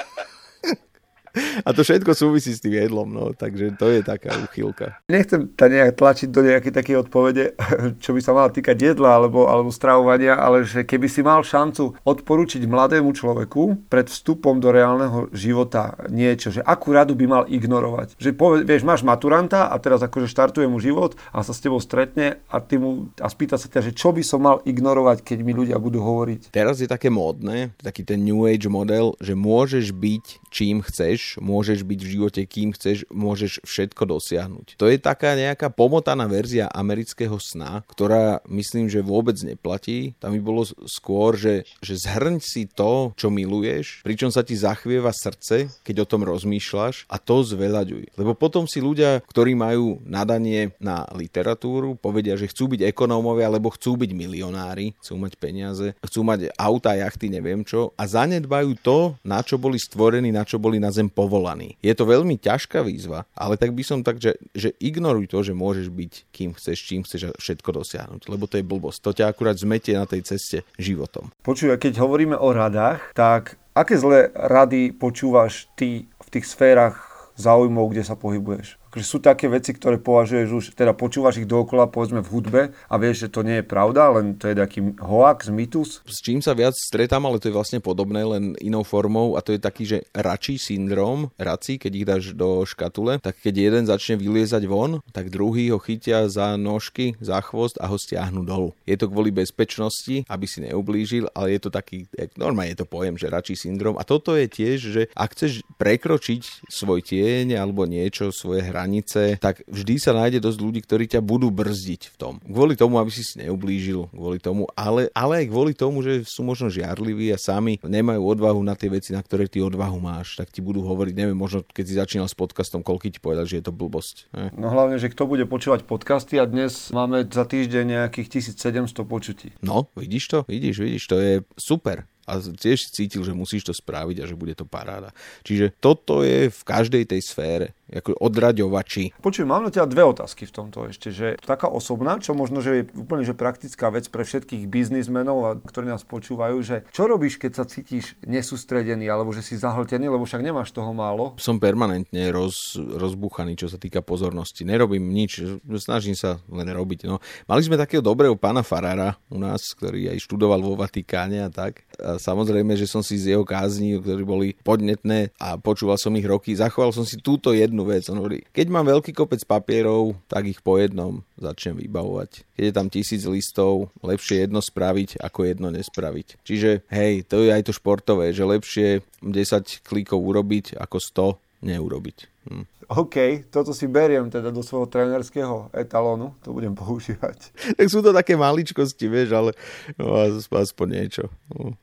A 1.66 1.70
to 1.74 1.82
všetko 1.84 2.12
súvisí 2.14 2.54
s 2.54 2.64
tým 2.64 2.78
jedlom, 2.78 3.10
no, 3.10 3.34
takže 3.34 3.76
to 3.76 3.90
je 3.92 4.02
taká 4.06 4.34
uchylka. 4.42 5.00
Nechcem 5.10 5.52
ta 5.54 5.68
nejak 5.68 5.98
tlačiť 5.98 6.30
do 6.30 6.42
nejakej 6.46 6.74
také 6.74 6.94
odpovede, 6.98 7.58
čo 8.04 8.14
by 8.14 8.20
sa 8.24 8.32
mala 8.34 8.50
týkať 8.54 8.78
jedla 8.94 9.18
alebo, 9.18 9.50
alebo 9.50 9.74
stravovania, 9.74 10.38
ale 10.38 10.64
že 10.64 10.88
keby 10.88 11.08
si 11.10 11.22
mal 11.26 11.42
šancu 11.44 11.98
odporučiť 12.04 12.64
mladému 12.66 13.12
človeku 13.14 13.90
pred 13.92 14.08
vstupom 14.08 14.62
do 14.62 14.70
reálneho 14.72 15.28
života 15.34 15.98
niečo, 16.10 16.54
že 16.54 16.62
akú 16.64 16.94
radu 16.94 17.14
by 17.14 17.26
mal 17.26 17.44
ignorovať. 17.50 18.18
Že 18.18 18.30
povie, 18.38 18.60
vieš, 18.64 18.88
máš 18.88 19.02
maturanta 19.04 19.70
a 19.70 19.76
teraz 19.78 20.02
akože 20.02 20.30
štartuje 20.30 20.68
mu 20.70 20.82
život 20.82 21.18
a 21.34 21.42
sa 21.44 21.54
s 21.54 21.62
tebou 21.62 21.82
stretne 21.82 22.42
a, 22.50 22.58
ty 22.62 22.80
mu, 22.80 23.12
a 23.20 23.28
spýta 23.28 23.60
sa 23.60 23.70
ťa, 23.70 23.92
že 23.92 23.92
čo 23.94 24.14
by 24.14 24.24
som 24.24 24.44
mal 24.44 24.64
ignorovať, 24.64 25.24
keď 25.24 25.38
mi 25.44 25.54
ľudia 25.54 25.78
budú 25.78 26.02
hovoriť. 26.02 26.54
Teraz 26.54 26.80
je 26.80 26.90
také 26.90 27.12
módne, 27.12 27.74
taký 27.82 28.06
ten 28.08 28.24
New 28.24 28.46
Age 28.48 28.70
model, 28.72 29.14
že 29.20 29.34
môžeš 29.34 29.94
byť 29.94 30.26
čím 30.52 30.82
chceš, 30.82 31.27
môžeš 31.38 31.84
byť 31.84 32.00
v 32.00 32.12
živote 32.16 32.42
kým 32.48 32.72
chceš, 32.72 33.04
môžeš 33.12 33.60
všetko 33.68 34.08
dosiahnuť. 34.08 34.80
To 34.80 34.88
je 34.88 34.98
taká 34.98 35.36
nejaká 35.36 35.68
pomotaná 35.68 36.26
verzia 36.32 36.72
amerického 36.72 37.36
sna, 37.38 37.84
ktorá 37.92 38.40
myslím, 38.48 38.88
že 38.88 39.04
vôbec 39.04 39.36
neplatí. 39.44 40.16
Tam 40.24 40.32
by 40.32 40.42
bolo 40.42 40.64
skôr, 40.88 41.36
že, 41.36 41.68
že 41.84 42.00
zhrň 42.00 42.40
si 42.40 42.72
to, 42.72 43.12
čo 43.20 43.28
miluješ, 43.28 44.02
pričom 44.08 44.32
sa 44.32 44.42
ti 44.48 44.56
zachvieva 44.56 45.12
srdce, 45.12 45.68
keď 45.84 46.08
o 46.08 46.10
tom 46.10 46.24
rozmýšľaš 46.24 47.12
a 47.12 47.20
to 47.20 47.44
zveľaďuj. 47.44 48.16
Lebo 48.16 48.32
potom 48.34 48.64
si 48.66 48.80
ľudia, 48.80 49.20
ktorí 49.28 49.54
majú 49.54 50.00
nadanie 50.08 50.72
na 50.80 51.04
literatúru, 51.12 52.00
povedia, 52.00 52.40
že 52.40 52.48
chcú 52.48 52.78
byť 52.78 52.88
ekonómovia, 52.88 53.52
alebo 53.52 53.74
chcú 53.76 54.00
byť 54.00 54.12
milionári, 54.16 54.96
chcú 55.04 55.20
mať 55.20 55.34
peniaze, 55.36 55.88
chcú 56.00 56.24
mať 56.24 56.54
auta, 56.56 56.96
jachty, 56.96 57.28
neviem 57.28 57.68
čo 57.68 57.92
a 57.98 58.04
zanedbajú 58.06 58.78
to, 58.80 59.00
na 59.26 59.42
čo 59.42 59.58
boli 59.58 59.82
stvorení 59.82 60.30
na 60.30 60.46
čo 60.46 60.62
boli 60.62 60.78
na 60.78 60.94
zem 60.94 61.07
povolaní. 61.12 61.76
Je 61.82 61.93
to 61.93 62.08
veľmi 62.08 62.39
ťažká 62.39 62.84
výzva, 62.86 63.28
ale 63.34 63.60
tak 63.60 63.74
by 63.74 63.84
som 63.84 63.99
tak, 64.05 64.22
že, 64.22 64.38
že 64.53 64.74
ignoruj 64.80 65.28
to, 65.32 65.43
že 65.43 65.58
môžeš 65.58 65.88
byť 65.91 66.14
kým 66.32 66.51
chceš, 66.55 66.78
čím 66.86 67.01
chceš 67.03 67.34
všetko 67.36 67.70
dosiahnuť, 67.84 68.22
lebo 68.32 68.45
to 68.45 68.62
je 68.62 68.66
blbosť. 68.66 68.99
To 69.03 69.12
ťa 69.14 69.26
akurát 69.34 69.58
zmetie 69.58 69.97
na 69.97 70.05
tej 70.05 70.24
ceste 70.24 70.64
životom. 70.78 71.34
Počuj, 71.43 71.76
keď 71.78 71.99
hovoríme 71.99 72.38
o 72.38 72.49
radách, 72.53 73.12
tak 73.18 73.60
aké 73.74 73.97
zlé 73.97 74.30
rady 74.34 74.93
počúvaš 74.93 75.70
ty 75.78 76.05
v 76.08 76.28
tých 76.34 76.45
sférach 76.49 76.97
záujmov, 77.38 77.93
kde 77.93 78.03
sa 78.03 78.18
pohybuješ? 78.18 78.77
Že 78.96 79.04
sú 79.04 79.18
také 79.20 79.52
veci, 79.52 79.76
ktoré 79.76 80.00
považuješ 80.00 80.48
už, 80.52 80.66
teda 80.78 80.96
počúvaš 80.96 81.42
ich 81.42 81.50
dookola, 81.50 81.92
povedzme 81.92 82.24
v 82.24 82.32
hudbe 82.32 82.62
a 82.88 82.96
vieš, 82.96 83.28
že 83.28 83.34
to 83.34 83.42
nie 83.44 83.60
je 83.60 83.66
pravda, 83.66 84.14
len 84.16 84.40
to 84.40 84.52
je 84.52 84.56
taký 84.56 84.80
hoax, 85.02 85.52
mýtus. 85.52 86.06
S 86.08 86.24
čím 86.24 86.40
sa 86.40 86.56
viac 86.56 86.78
stretám, 86.78 87.26
ale 87.26 87.42
to 87.42 87.52
je 87.52 87.58
vlastne 87.58 87.80
podobné, 87.84 88.24
len 88.24 88.54
inou 88.64 88.86
formou 88.86 89.36
a 89.36 89.44
to 89.44 89.56
je 89.56 89.62
taký, 89.62 89.84
že 89.84 89.98
račí 90.16 90.56
syndrom, 90.62 91.34
raci, 91.36 91.82
keď 91.82 91.92
ich 91.92 92.06
dáš 92.08 92.24
do 92.38 92.64
škatule, 92.64 93.20
tak 93.20 93.40
keď 93.42 93.54
jeden 93.56 93.84
začne 93.90 94.16
vyliezať 94.20 94.64
von, 94.70 95.00
tak 95.12 95.32
druhý 95.34 95.72
ho 95.72 95.80
chytia 95.80 96.28
za 96.28 96.56
nožky, 96.56 97.18
za 97.24 97.40
chvost 97.42 97.80
a 97.80 97.88
ho 97.88 97.98
stiahnu 97.98 98.44
dolu. 98.44 98.76
Je 98.84 98.96
to 99.00 99.08
kvôli 99.08 99.32
bezpečnosti, 99.34 100.28
aby 100.28 100.46
si 100.46 100.64
neublížil, 100.64 101.32
ale 101.34 101.58
je 101.58 101.68
to 101.68 101.70
taký, 101.74 102.08
normálne 102.36 102.74
je 102.76 102.82
to 102.84 102.88
pojem, 102.90 103.16
že 103.16 103.32
račí 103.32 103.56
syndrom 103.56 103.96
a 104.00 104.04
toto 104.04 104.34
je 104.36 104.48
tiež, 104.48 104.78
že 104.80 105.02
ak 105.14 105.34
chceš 105.34 105.62
prekročiť 105.78 106.68
svoj 106.68 107.04
tieň 107.04 107.58
alebo 107.60 107.86
niečo, 107.86 108.34
svoje 108.34 108.66
hranie, 108.66 108.87
hranice, 108.88 109.36
tak 109.44 109.68
vždy 109.68 110.00
sa 110.00 110.16
nájde 110.16 110.40
dosť 110.40 110.60
ľudí, 110.64 110.80
ktorí 110.88 111.12
ťa 111.12 111.20
budú 111.20 111.52
brzdiť 111.52 112.02
v 112.08 112.16
tom. 112.16 112.34
Kvôli 112.40 112.80
tomu, 112.80 113.04
aby 113.04 113.12
si 113.12 113.28
si 113.28 113.44
neublížil, 113.44 114.08
kvôli 114.16 114.40
tomu, 114.40 114.72
ale, 114.80 115.12
ale 115.12 115.44
aj 115.44 115.46
kvôli 115.52 115.76
tomu, 115.76 116.00
že 116.00 116.24
sú 116.24 116.48
možno 116.48 116.72
žiarliví 116.72 117.28
a 117.36 117.38
sami 117.38 117.84
nemajú 117.84 118.24
odvahu 118.24 118.64
na 118.64 118.80
tie 118.80 118.88
veci, 118.88 119.12
na 119.12 119.20
ktoré 119.20 119.52
ty 119.52 119.60
odvahu 119.60 120.00
máš, 120.00 120.40
tak 120.40 120.48
ti 120.48 120.64
budú 120.64 120.88
hovoriť, 120.88 121.14
neviem, 121.14 121.36
možno 121.36 121.68
keď 121.68 121.84
si 121.84 121.94
začínal 122.00 122.28
s 122.32 122.40
podcastom, 122.40 122.80
koľko 122.80 123.12
ti 123.12 123.20
povedal, 123.20 123.44
že 123.44 123.60
je 123.60 123.68
to 123.68 123.76
blbosť. 123.76 124.32
Ne? 124.32 124.48
No 124.56 124.72
hlavne, 124.72 124.96
že 124.96 125.12
kto 125.12 125.28
bude 125.28 125.44
počúvať 125.44 125.84
podcasty 125.84 126.40
a 126.40 126.48
dnes 126.48 126.90
máme 126.96 127.28
za 127.28 127.44
týždeň 127.44 128.08
nejakých 128.08 128.40
1700 128.56 129.04
počutí. 129.04 129.52
No, 129.60 129.92
vidíš 130.00 130.32
to? 130.32 130.38
Vidíš, 130.48 130.80
vidíš, 130.80 131.04
to 131.12 131.20
je 131.20 131.34
super 131.60 132.08
A 132.28 132.44
tiež 132.44 132.92
cítil, 132.92 133.24
že 133.24 133.32
musíš 133.32 133.72
to 133.72 133.74
spraviť 133.74 134.22
a 134.22 134.28
že 134.28 134.36
bude 134.36 134.54
to 134.54 134.68
paráda. 134.68 135.16
Čiže 135.48 135.80
toto 135.80 136.28
je 136.28 136.52
v 136.52 136.62
každej 136.68 137.08
tej 137.08 137.22
sfére 137.24 137.68
ako 137.88 138.20
odraďovači. 138.20 139.16
Počujem, 139.24 139.48
mám 139.48 139.64
na 139.64 139.72
teba 139.72 139.88
dve 139.88 140.04
otázky 140.04 140.44
v 140.44 140.52
tomto 140.52 140.92
ešte, 140.92 141.08
že 141.08 141.40
taká 141.40 141.72
osobná, 141.72 142.20
čo 142.20 142.36
možno, 142.36 142.60
že 142.60 142.84
je 142.84 142.84
úplne 143.00 143.24
že 143.24 143.32
praktická 143.32 143.88
vec 143.88 144.12
pre 144.12 144.28
všetkých 144.28 144.68
biznismenov, 144.68 145.64
ktorí 145.64 145.88
nás 145.88 146.04
počúvajú, 146.04 146.58
že 146.60 146.84
čo 146.92 147.08
robíš, 147.08 147.40
keď 147.40 147.52
sa 147.56 147.64
cítiš 147.64 148.20
nesústredený 148.28 149.08
alebo 149.08 149.32
že 149.32 149.40
si 149.40 149.56
zahltený, 149.56 150.12
lebo 150.12 150.28
však 150.28 150.44
nemáš 150.44 150.76
toho 150.76 150.92
málo? 150.92 151.40
Som 151.40 151.64
permanentne 151.64 152.28
roz, 152.28 152.76
rozbúchaný, 152.76 153.56
čo 153.56 153.72
sa 153.72 153.80
týka 153.80 154.04
pozornosti. 154.04 154.68
Nerobím 154.68 155.08
nič, 155.08 155.48
snažím 155.80 156.20
sa 156.20 156.44
len 156.52 156.68
robiť. 156.68 157.08
No. 157.08 157.24
Mali 157.48 157.64
sme 157.64 157.80
takého 157.80 158.04
dobrého 158.04 158.36
pána 158.36 158.68
Farára 158.68 159.16
u 159.32 159.40
nás, 159.40 159.64
ktorý 159.80 160.12
aj 160.12 160.28
študoval 160.28 160.60
vo 160.60 160.76
Vatikáne 160.76 161.40
a 161.40 161.48
tak. 161.48 161.87
A 161.98 162.22
samozrejme, 162.22 162.78
že 162.78 162.89
som 162.89 163.02
si 163.02 163.18
z 163.18 163.34
jeho 163.36 163.45
kázni, 163.45 163.98
ktorí 163.98 164.24
boli 164.24 164.48
podnetné 164.62 165.34
a 165.41 165.58
počúval 165.58 165.98
som 165.98 166.14
ich 166.14 166.26
roky, 166.26 166.54
zachoval 166.54 166.93
som 166.93 167.04
si 167.04 167.18
túto 167.18 167.54
jednu 167.54 167.86
vec. 167.86 168.06
On 168.10 168.18
hovorí, 168.22 168.45
keď 168.54 168.68
mám 168.70 168.86
veľký 168.88 169.14
kopec 169.14 169.41
papierov, 169.43 170.18
tak 170.30 170.45
ich 170.50 170.62
po 170.62 170.78
jednom 170.78 171.26
začnem 171.38 171.78
vybavovať. 171.82 172.45
Keď 172.58 172.64
je 172.64 172.74
tam 172.74 172.88
tisíc 172.89 173.24
listov, 173.26 173.89
lepšie 174.02 174.45
jedno 174.45 174.62
spraviť, 174.62 175.22
ako 175.22 175.39
jedno 175.45 175.70
nespraviť. 175.74 176.41
Čiže 176.45 176.86
hej, 176.89 177.26
to 177.26 177.45
je 177.45 177.54
aj 177.54 177.70
to 177.70 177.74
športové, 177.74 178.34
že 178.34 178.45
lepšie 178.45 179.02
10 179.22 179.86
klikov 179.86 180.22
urobiť, 180.22 180.78
ako 180.78 180.98
100 181.38 181.47
neurobiť. 181.62 182.18
Hm. 182.47 182.66
OK, 182.88 183.43
toto 183.51 183.76
si 183.76 183.84
beriem 183.91 184.32
teda 184.32 184.55
do 184.55 184.64
svojho 184.64 184.88
trénerského 184.88 185.68
etalónu, 185.76 186.32
to 186.39 186.55
budem 186.55 186.72
používať. 186.80 187.51
Tak 187.76 187.88
sú 187.91 187.99
to 187.99 188.16
také 188.16 188.39
maličkosti, 188.39 189.05
vieš, 189.12 189.36
ale 189.36 189.51
no, 189.99 190.24
aspoň 190.39 190.88
niečo. 190.88 191.24
No. 191.51 191.76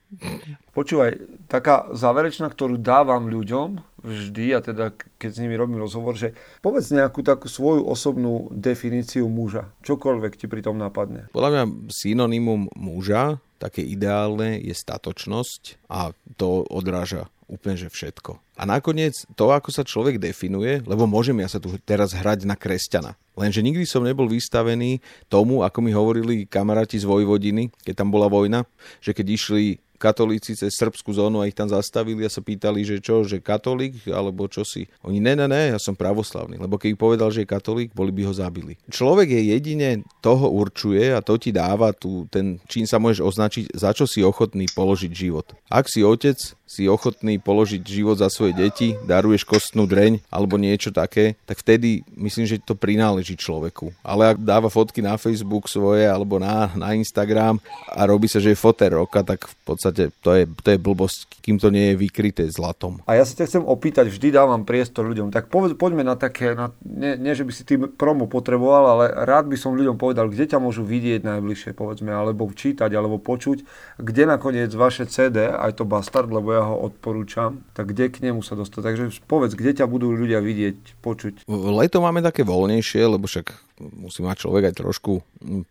Počúvaj, 0.73 1.19
taká 1.51 1.91
záverečná, 1.93 2.47
ktorú 2.49 2.79
dávam 2.79 3.27
ľuďom 3.27 3.83
vždy, 4.05 4.47
a 4.55 4.61
teda 4.63 4.85
keď 5.19 5.31
s 5.33 5.41
nimi 5.43 5.59
robím 5.59 5.83
rozhovor, 5.83 6.15
že 6.15 6.37
povedz 6.61 6.93
nejakú 6.95 7.25
takú 7.25 7.51
svoju 7.51 7.85
osobnú 7.85 8.49
definíciu 8.53 9.27
muža. 9.27 9.73
Čokoľvek 9.83 10.39
ti 10.39 10.47
pri 10.47 10.63
tom 10.63 10.79
napadne. 10.79 11.29
Podľa 11.35 11.51
mňa 11.51 11.65
synonymum 11.91 12.71
muža, 12.79 13.43
také 13.59 13.81
ideálne, 13.81 14.61
je 14.61 14.77
statočnosť 14.77 15.89
a 15.89 16.13
to 16.37 16.69
odráža 16.69 17.33
úplne 17.51 17.77
že 17.77 17.93
všetko. 17.93 18.41
A 18.55 18.63
nakoniec 18.65 19.27
to, 19.35 19.51
ako 19.51 19.71
sa 19.75 19.83
človek 19.83 20.23
definuje, 20.23 20.81
lebo 20.87 21.05
môžem 21.11 21.37
ja 21.43 21.49
sa 21.51 21.59
tu 21.59 21.75
teraz 21.83 22.15
hrať 22.15 22.47
na 22.47 22.55
kresťana. 22.55 23.19
Lenže 23.35 23.67
nikdy 23.67 23.83
som 23.83 24.07
nebol 24.07 24.31
vystavený 24.31 25.03
tomu, 25.27 25.67
ako 25.67 25.79
mi 25.83 25.91
hovorili 25.91 26.47
kamaráti 26.47 27.03
z 27.03 27.09
Vojvodiny, 27.09 27.75
keď 27.83 27.95
tam 28.05 28.15
bola 28.15 28.31
vojna, 28.31 28.63
že 29.03 29.11
keď 29.11 29.27
išli 29.35 29.65
katolíci 30.05 30.53
cez 30.53 30.75
srbskú 30.77 31.17
zónu 31.17 31.41
a 31.41 31.49
ich 31.49 31.57
tam 31.57 31.71
zastavili 31.71 32.27
a 32.27 32.31
sa 32.31 32.45
pýtali, 32.45 32.85
že 32.85 33.01
čo, 33.01 33.25
že 33.25 33.41
katolík, 33.41 34.05
alebo 34.13 34.45
čo 34.51 34.61
si. 34.67 34.85
Oni, 35.01 35.23
ne, 35.23 35.33
ne, 35.33 35.49
ne, 35.49 35.73
ja 35.73 35.79
som 35.81 35.97
pravoslavný, 35.97 36.61
lebo 36.61 36.77
keď 36.77 36.99
povedal, 37.01 37.33
že 37.33 37.49
je 37.49 37.49
katolík, 37.49 37.97
boli 37.97 38.13
by 38.13 38.29
ho 38.29 38.35
zabili. 38.37 38.77
Človek 38.93 39.33
je 39.33 39.43
jedine 39.57 40.05
toho 40.21 40.53
určuje 40.53 41.15
a 41.15 41.25
to 41.25 41.41
ti 41.41 41.55
dáva 41.55 41.97
tu 41.97 42.29
ten, 42.29 42.61
čím 42.69 42.85
sa 42.85 43.01
môžeš 43.01 43.25
označiť, 43.25 43.65
za 43.73 43.97
čo 43.97 44.05
si 44.05 44.21
ochotný 44.21 44.69
položiť 44.69 45.13
život. 45.15 45.57
Ak 45.73 45.89
si 45.89 46.05
otec, 46.05 46.37
si 46.65 46.89
ochotný 46.89 47.37
položiť 47.37 47.85
život 47.85 48.17
za 48.17 48.33
svoje 48.33 48.57
deti, 48.57 48.97
daruješ 49.05 49.45
kostnú 49.45 49.85
dreň 49.85 50.25
alebo 50.33 50.57
niečo 50.57 50.89
také, 50.89 51.37
tak 51.45 51.61
vtedy 51.61 52.01
myslím, 52.17 52.49
že 52.49 52.57
to 52.65 52.73
prináleží 52.73 53.37
človeku. 53.37 53.93
Ale 54.01 54.33
ak 54.33 54.41
dáva 54.41 54.73
fotky 54.73 55.05
na 55.05 55.21
Facebook 55.21 55.69
svoje 55.69 56.09
alebo 56.09 56.41
na, 56.41 56.73
na 56.73 56.97
Instagram 56.97 57.61
a 57.93 58.09
robí 58.09 58.33
sa, 58.33 58.41
že 58.41 58.57
je 58.57 58.59
foter 58.59 58.97
roka, 58.97 59.21
tak 59.21 59.45
v 59.45 59.57
podstate 59.69 60.09
to 60.25 60.33
je, 60.33 60.49
to 60.65 60.69
je 60.73 60.79
blbosť, 60.81 61.45
kým 61.45 61.61
to 61.61 61.69
nie 61.69 61.93
je 61.93 62.01
vykryté 62.01 62.49
zlatom. 62.49 63.05
A 63.05 63.21
ja 63.21 63.29
sa 63.29 63.37
ťa 63.37 63.45
chcem 63.45 63.65
opýtať, 63.65 64.09
vždy 64.09 64.33
dávam 64.33 64.65
priestor 64.65 65.05
ľuďom, 65.05 65.29
tak 65.29 65.53
povedz, 65.53 65.77
poďme 65.77 66.01
na 66.01 66.17
také, 66.17 66.57
na, 66.57 66.73
nie, 66.81 67.21
nie, 67.21 67.37
že 67.37 67.45
by 67.45 67.53
si 67.53 67.69
tým 67.69 67.93
promo 67.93 68.25
potreboval, 68.25 68.97
ale 68.97 69.05
rád 69.29 69.53
by 69.53 69.61
som 69.61 69.77
ľuďom 69.77 70.01
povedal, 70.01 70.33
kde 70.33 70.49
ťa 70.49 70.59
môžu 70.65 70.81
vidieť 70.81 71.29
najbližšie, 71.29 71.77
povedzme, 71.77 72.09
alebo 72.09 72.49
čítať, 72.49 72.89
alebo 72.89 73.21
počuť, 73.21 73.69
kde 74.01 74.23
nakoniec 74.25 74.73
vaše 74.73 75.05
CD, 75.05 75.53
aj 75.53 75.77
to 75.77 75.85
Bastard, 75.85 76.33
lebo 76.33 76.54
ja 76.55 76.63
ho 76.65 76.77
odporúčam, 76.87 77.67
tak 77.75 77.91
kde 77.91 78.09
k 78.09 78.23
nemu 78.31 78.41
sa 78.41 78.55
dostať? 78.55 78.81
Takže 78.81 79.05
povedz, 79.27 79.59
kde 79.59 79.83
ťa 79.83 79.87
budú 79.91 80.15
ľudia 80.15 80.39
vidieť, 80.39 81.03
počuť? 81.03 81.35
Leto 81.51 81.99
máme 81.99 82.23
také 82.23 82.47
voľnejšie, 82.47 83.03
lebo 83.05 83.27
však 83.27 83.75
musí 83.79 84.23
mať 84.23 84.47
človek 84.47 84.71
aj 84.71 84.75
trošku 84.79 85.19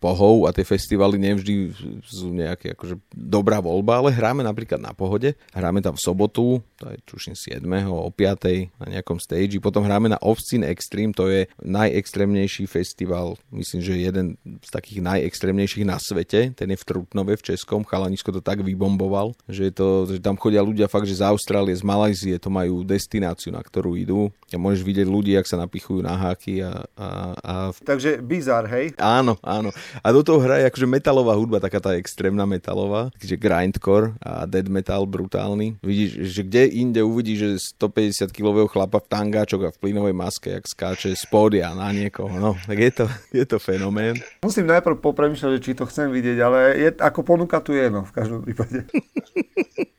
pohov 0.03 0.45
a 0.45 0.51
tie 0.51 0.67
festivaly 0.67 1.15
nevždy 1.15 1.71
sú 2.03 2.35
nejaké 2.35 2.75
akože 2.75 2.99
dobrá 3.15 3.63
voľba, 3.63 4.03
ale 4.03 4.09
hráme 4.11 4.43
napríklad 4.43 4.83
na 4.83 4.91
pohode, 4.91 5.39
hráme 5.55 5.79
tam 5.79 5.95
v 5.95 6.03
sobotu, 6.03 6.59
to 6.75 6.91
je 6.91 6.97
tuším 7.07 7.35
7. 7.63 7.63
o 7.87 8.11
5. 8.11 8.83
na 8.83 8.87
nejakom 8.99 9.23
stage, 9.23 9.55
potom 9.63 9.87
hráme 9.87 10.11
na 10.11 10.19
Ovcin 10.19 10.67
Extreme, 10.67 11.15
to 11.15 11.31
je 11.31 11.47
najextrémnejší 11.63 12.67
festival, 12.67 13.39
myslím, 13.55 13.79
že 13.79 13.93
jeden 13.95 14.35
z 14.59 14.69
takých 14.69 14.99
najextrémnejších 14.99 15.87
na 15.87 15.95
svete, 15.95 16.51
ten 16.51 16.67
je 16.67 16.77
v 16.77 16.83
Trutnove 16.83 17.39
v 17.39 17.45
Českom, 17.55 17.87
Chalanisko 17.87 18.35
to 18.35 18.43
tak 18.43 18.59
vybomboval, 18.67 19.31
že, 19.47 19.71
to, 19.71 20.11
že 20.11 20.19
tam 20.19 20.35
chodia 20.35 20.59
ľudia 20.59 20.72
fakt, 20.89 21.05
že 21.05 21.21
z 21.21 21.25
Austrálie, 21.25 21.75
z 21.75 21.85
Malajzie, 21.85 22.41
to 22.41 22.49
majú 22.49 22.81
destináciu, 22.81 23.53
na 23.53 23.61
ktorú 23.61 23.93
idú 23.99 24.33
a 24.53 24.61
môžeš 24.61 24.85
vidieť 24.85 25.07
ľudí, 25.09 25.33
ak 25.33 25.49
sa 25.49 25.57
napichujú 25.57 26.05
na 26.05 26.13
háky 26.13 26.61
a, 26.61 26.85
a, 26.93 27.07
a 27.41 27.53
Takže 27.73 28.21
bizar, 28.21 28.69
hej? 28.69 28.93
Áno, 29.01 29.35
áno. 29.41 29.73
A 30.05 30.07
do 30.13 30.21
toho 30.21 30.37
hraje 30.41 30.69
akože 30.69 30.85
metalová 30.85 31.33
hudba, 31.33 31.57
taká 31.57 31.81
tá 31.81 31.97
extrémna 31.97 32.45
metalová, 32.45 33.09
takže 33.17 33.35
grindcore 33.37 34.13
a 34.21 34.45
dead 34.45 34.69
metal 34.69 35.09
brutálny. 35.09 35.81
Vidíš, 35.81 36.09
že 36.29 36.41
kde 36.45 36.63
inde 36.69 37.01
uvidíš, 37.01 37.37
že 37.37 37.49
150 37.81 38.29
kilového 38.29 38.69
chlapa 38.69 39.01
v 39.01 39.09
tangáčok 39.09 39.61
a 39.67 39.73
v 39.73 39.81
plynovej 39.81 40.15
maske, 40.15 40.53
jak 40.53 40.65
skáče 40.69 41.17
z 41.17 41.25
pódia 41.27 41.73
na 41.73 41.89
niekoho. 41.89 42.31
No, 42.37 42.53
tak 42.69 42.77
je 42.77 42.91
to, 42.93 43.05
je 43.41 43.45
to 43.49 43.57
fenomén. 43.57 44.21
Musím 44.45 44.69
najprv 44.69 45.01
popremýšľať, 45.01 45.61
či 45.61 45.73
to 45.73 45.89
chcem 45.89 46.13
vidieť, 46.13 46.37
ale 46.39 46.59
je, 46.77 46.89
ako 47.01 47.25
ponuka 47.25 47.57
tu 47.59 47.73
je, 47.73 47.89
no, 47.89 48.05
v 48.05 48.13
každom 48.13 48.45
prípade. 48.45 48.85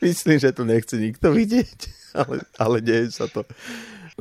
Myslím, 0.00 0.38
že 0.38 0.52
to 0.52 0.64
nechce 0.64 0.96
nikto 0.96 1.32
vidieť, 1.32 1.78
ale, 2.20 2.44
ale 2.58 2.76
deje 2.80 3.10
sa 3.14 3.26
to 3.26 3.44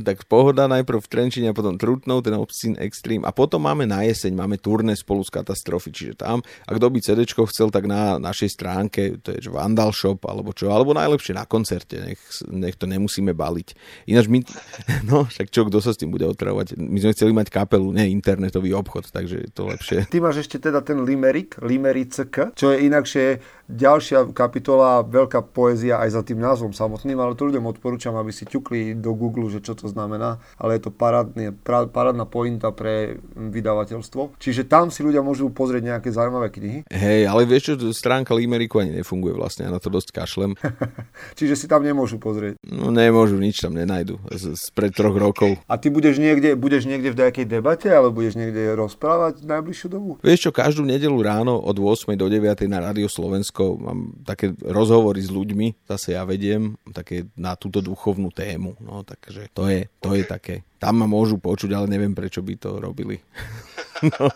tak 0.01 0.25
pohoda 0.25 0.65
najprv 0.65 1.05
v 1.05 1.11
Trenčine 1.11 1.47
a 1.53 1.57
potom 1.57 1.77
Trutnov, 1.77 2.25
ten 2.25 2.33
Obscene 2.33 2.81
Extreme 2.81 3.29
a 3.29 3.31
potom 3.35 3.61
máme 3.61 3.85
na 3.85 4.01
jeseň, 4.01 4.33
máme 4.33 4.57
turné 4.57 4.97
spolu 4.97 5.21
s 5.21 5.29
Katastrofy, 5.29 5.93
čiže 5.93 6.13
tam, 6.25 6.41
ak 6.65 6.73
kto 6.81 6.87
by 6.89 6.99
CD 7.03 7.19
chcel, 7.29 7.69
tak 7.69 7.85
na 7.85 8.17
našej 8.17 8.49
stránke, 8.57 9.21
to 9.21 9.37
je 9.37 9.45
Vandal 9.53 9.93
Shop 9.93 10.17
alebo 10.25 10.49
čo, 10.49 10.73
alebo 10.73 10.97
najlepšie 10.97 11.37
na 11.37 11.45
koncerte, 11.45 12.01
nech, 12.01 12.21
nech 12.49 12.73
to 12.73 12.89
nemusíme 12.89 13.37
baliť. 13.37 13.67
Ináč 14.09 14.25
my, 14.33 14.39
no 15.09 15.29
však 15.29 15.53
čo, 15.53 15.69
kto 15.69 15.77
sa 15.77 15.93
s 15.93 16.01
tým 16.01 16.09
bude 16.09 16.25
otravovať? 16.25 16.73
My 16.73 16.97
sme 16.97 17.13
chceli 17.13 17.31
mať 17.37 17.53
kapelu, 17.53 17.93
nie 17.93 18.09
internetový 18.09 18.73
obchod, 18.73 19.13
takže 19.13 19.45
je 19.45 19.51
to 19.53 19.69
lepšie. 19.69 20.09
Ty 20.09 20.17
máš 20.25 20.41
ešte 20.41 20.57
teda 20.57 20.81
ten 20.81 21.05
Limerick, 21.05 21.61
Limerick, 21.61 22.13
čo 22.57 22.73
je 22.73 22.89
inakšie 22.89 23.25
ďalšia 23.69 24.35
kapitola, 24.35 25.01
veľká 25.07 25.39
poézia 25.55 25.97
aj 26.03 26.09
za 26.19 26.21
tým 26.21 26.39
názvom 26.43 26.75
samotným, 26.75 27.15
ale 27.17 27.33
to 27.33 27.47
ľuďom 27.47 27.65
odporúčam, 27.69 28.13
aby 28.19 28.29
si 28.29 28.43
ťukli 28.43 28.99
do 28.99 29.15
Google, 29.15 29.47
že 29.47 29.63
čo 29.63 29.73
to 29.73 29.82
znamená, 29.89 30.39
ale 30.59 30.77
je 30.77 30.87
to 30.87 30.91
parádne, 30.91 31.55
parádna 31.65 32.25
pointa 32.27 32.71
pre 32.71 33.19
vydavateľstvo. 33.35 34.39
Čiže 34.39 34.67
tam 34.67 34.91
si 34.91 35.03
ľudia 35.03 35.23
môžu 35.23 35.49
pozrieť 35.49 35.95
nejaké 35.95 36.09
zaujímavé 36.11 36.51
knihy. 36.51 36.79
Hej, 36.91 37.27
ale 37.27 37.47
vieš 37.47 37.73
čo, 37.73 37.91
stránka 37.95 38.35
Limeriku 38.35 38.83
ani 38.83 38.99
nefunguje 39.01 39.33
vlastne, 39.33 39.67
ja 39.67 39.71
na 39.71 39.79
to 39.79 39.89
dosť 39.89 40.09
kašlem. 40.13 40.51
Čiže 41.39 41.55
si 41.55 41.65
tam 41.65 41.81
nemôžu 41.81 42.19
pozrieť. 42.19 42.59
No 42.67 42.93
nemôžu, 42.93 43.39
nič 43.39 43.63
tam 43.63 43.73
nenajdu. 43.73 44.19
Z, 44.29 44.55
z 44.59 44.65
pred 44.75 44.93
troch 44.93 45.15
rokov. 45.15 45.57
A 45.65 45.79
ty 45.79 45.89
budeš 45.89 46.19
niekde, 46.21 46.53
budeš 46.59 46.85
niekde 46.85 47.15
v 47.15 47.19
nejakej 47.23 47.45
debate, 47.49 47.89
alebo 47.89 48.21
budeš 48.21 48.37
niekde 48.37 48.75
rozprávať 48.77 49.45
najbližšiu 49.47 49.87
dobu? 49.89 50.11
Vieš 50.21 50.49
čo, 50.49 50.51
každú 50.53 50.85
nedelu 50.85 51.15
ráno 51.23 51.57
od 51.57 51.75
8 51.79 52.13
do 52.19 52.27
9 52.29 52.67
na 52.69 52.79
Radio 52.83 53.09
Slovensko, 53.09 53.79
mám 53.79 53.99
také 54.21 54.53
rozhovory 54.61 55.23
s 55.23 55.33
ľuďmi, 55.33 55.87
zase 55.89 56.13
ja 56.13 56.23
vediem, 56.27 56.77
také 56.93 57.25
na 57.33 57.57
túto 57.57 57.81
duchovnú 57.81 58.29
tému. 58.29 58.77
No, 58.83 59.01
takže 59.01 59.49
to 59.53 59.65
je, 59.65 59.72
to 60.03 60.13
je 60.17 60.23
také. 60.27 60.67
Tam 60.77 60.99
ma 60.99 61.07
môžu 61.07 61.39
počuť, 61.39 61.71
ale 61.73 61.87
neviem, 61.87 62.11
prečo 62.11 62.43
by 62.43 62.53
to 62.59 62.77
robili. 62.81 63.17
no. 64.11 64.27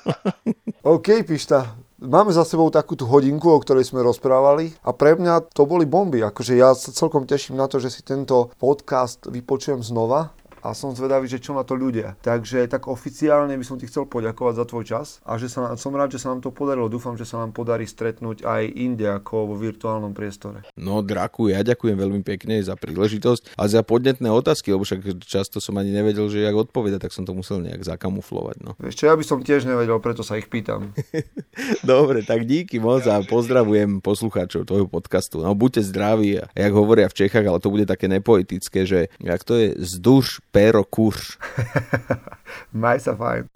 OK, 0.84 1.28
Pišta, 1.28 1.76
Máme 1.98 2.30
za 2.30 2.46
sebou 2.46 2.70
takú 2.70 2.94
tú 2.94 3.10
hodinku, 3.10 3.50
o 3.50 3.58
ktorej 3.58 3.90
sme 3.90 4.06
rozprávali 4.06 4.70
a 4.86 4.94
pre 4.94 5.18
mňa 5.18 5.50
to 5.50 5.66
boli 5.66 5.90
bomby. 5.90 6.22
Akože 6.22 6.54
ja 6.54 6.78
sa 6.78 6.94
celkom 6.94 7.26
teším 7.26 7.58
na 7.58 7.66
to, 7.66 7.82
že 7.82 7.90
si 7.90 8.06
tento 8.06 8.54
podcast 8.62 9.26
vypočujem 9.26 9.82
znova 9.82 10.30
a 10.68 10.76
som 10.76 10.92
zvedavý, 10.92 11.32
že 11.32 11.40
čo 11.40 11.56
na 11.56 11.64
to 11.64 11.80
ľudia. 11.80 12.20
Takže 12.20 12.68
tak 12.68 12.92
oficiálne 12.92 13.56
by 13.56 13.64
som 13.64 13.80
ti 13.80 13.88
chcel 13.88 14.04
poďakovať 14.04 14.54
za 14.60 14.66
tvoj 14.68 14.84
čas 14.84 15.08
a 15.24 15.40
že 15.40 15.48
sa, 15.48 15.80
som 15.80 15.96
rád, 15.96 16.12
že 16.12 16.20
sa 16.20 16.36
nám 16.36 16.44
to 16.44 16.52
podarilo. 16.52 16.92
Dúfam, 16.92 17.16
že 17.16 17.24
sa 17.24 17.40
nám 17.40 17.56
podarí 17.56 17.88
stretnúť 17.88 18.44
aj 18.44 18.68
inde 18.76 19.08
ako 19.08 19.48
vo 19.48 19.56
virtuálnom 19.56 20.12
priestore. 20.12 20.68
No, 20.76 21.00
Draku, 21.00 21.56
ja 21.56 21.64
ďakujem 21.64 21.96
veľmi 21.96 22.22
pekne 22.28 22.60
za 22.60 22.76
príležitosť 22.76 23.56
a 23.56 23.64
za 23.72 23.80
podnetné 23.80 24.28
otázky, 24.28 24.76
lebo 24.76 24.84
však 24.84 25.24
často 25.24 25.64
som 25.64 25.80
ani 25.80 25.96
nevedel, 25.96 26.28
že 26.28 26.44
jak 26.44 26.52
odpovedať, 26.52 27.08
tak 27.08 27.16
som 27.16 27.24
to 27.24 27.32
musel 27.32 27.64
nejak 27.64 27.88
zakamuflovať. 27.88 28.60
No. 28.60 28.76
Vieš 28.76 29.00
čo, 29.00 29.08
ja 29.08 29.16
by 29.16 29.24
som 29.24 29.40
tiež 29.40 29.64
nevedel, 29.64 29.96
preto 30.04 30.20
sa 30.20 30.36
ich 30.36 30.52
pýtam. 30.52 30.92
Dobre, 31.88 32.28
tak 32.28 32.44
díky 32.44 32.84
moc 32.84 33.08
a 33.08 33.24
pozdravujem 33.24 34.04
poslucháčov 34.04 34.68
tvojho 34.68 34.92
podcastu. 34.92 35.40
No, 35.40 35.56
buďte 35.56 35.88
zdraví, 35.88 36.44
jak 36.44 36.74
hovoria 36.76 37.08
v 37.08 37.16
Čechách, 37.24 37.46
ale 37.48 37.64
to 37.64 37.72
bude 37.72 37.88
také 37.88 38.12
nepoetické, 38.12 38.84
že 38.84 39.08
jak 39.24 39.42
to 39.48 39.56
je 39.56 39.68
zduš, 39.80 40.44
Perocur. 40.58 41.14
Mais 42.72 43.06
erfahren. 43.06 43.48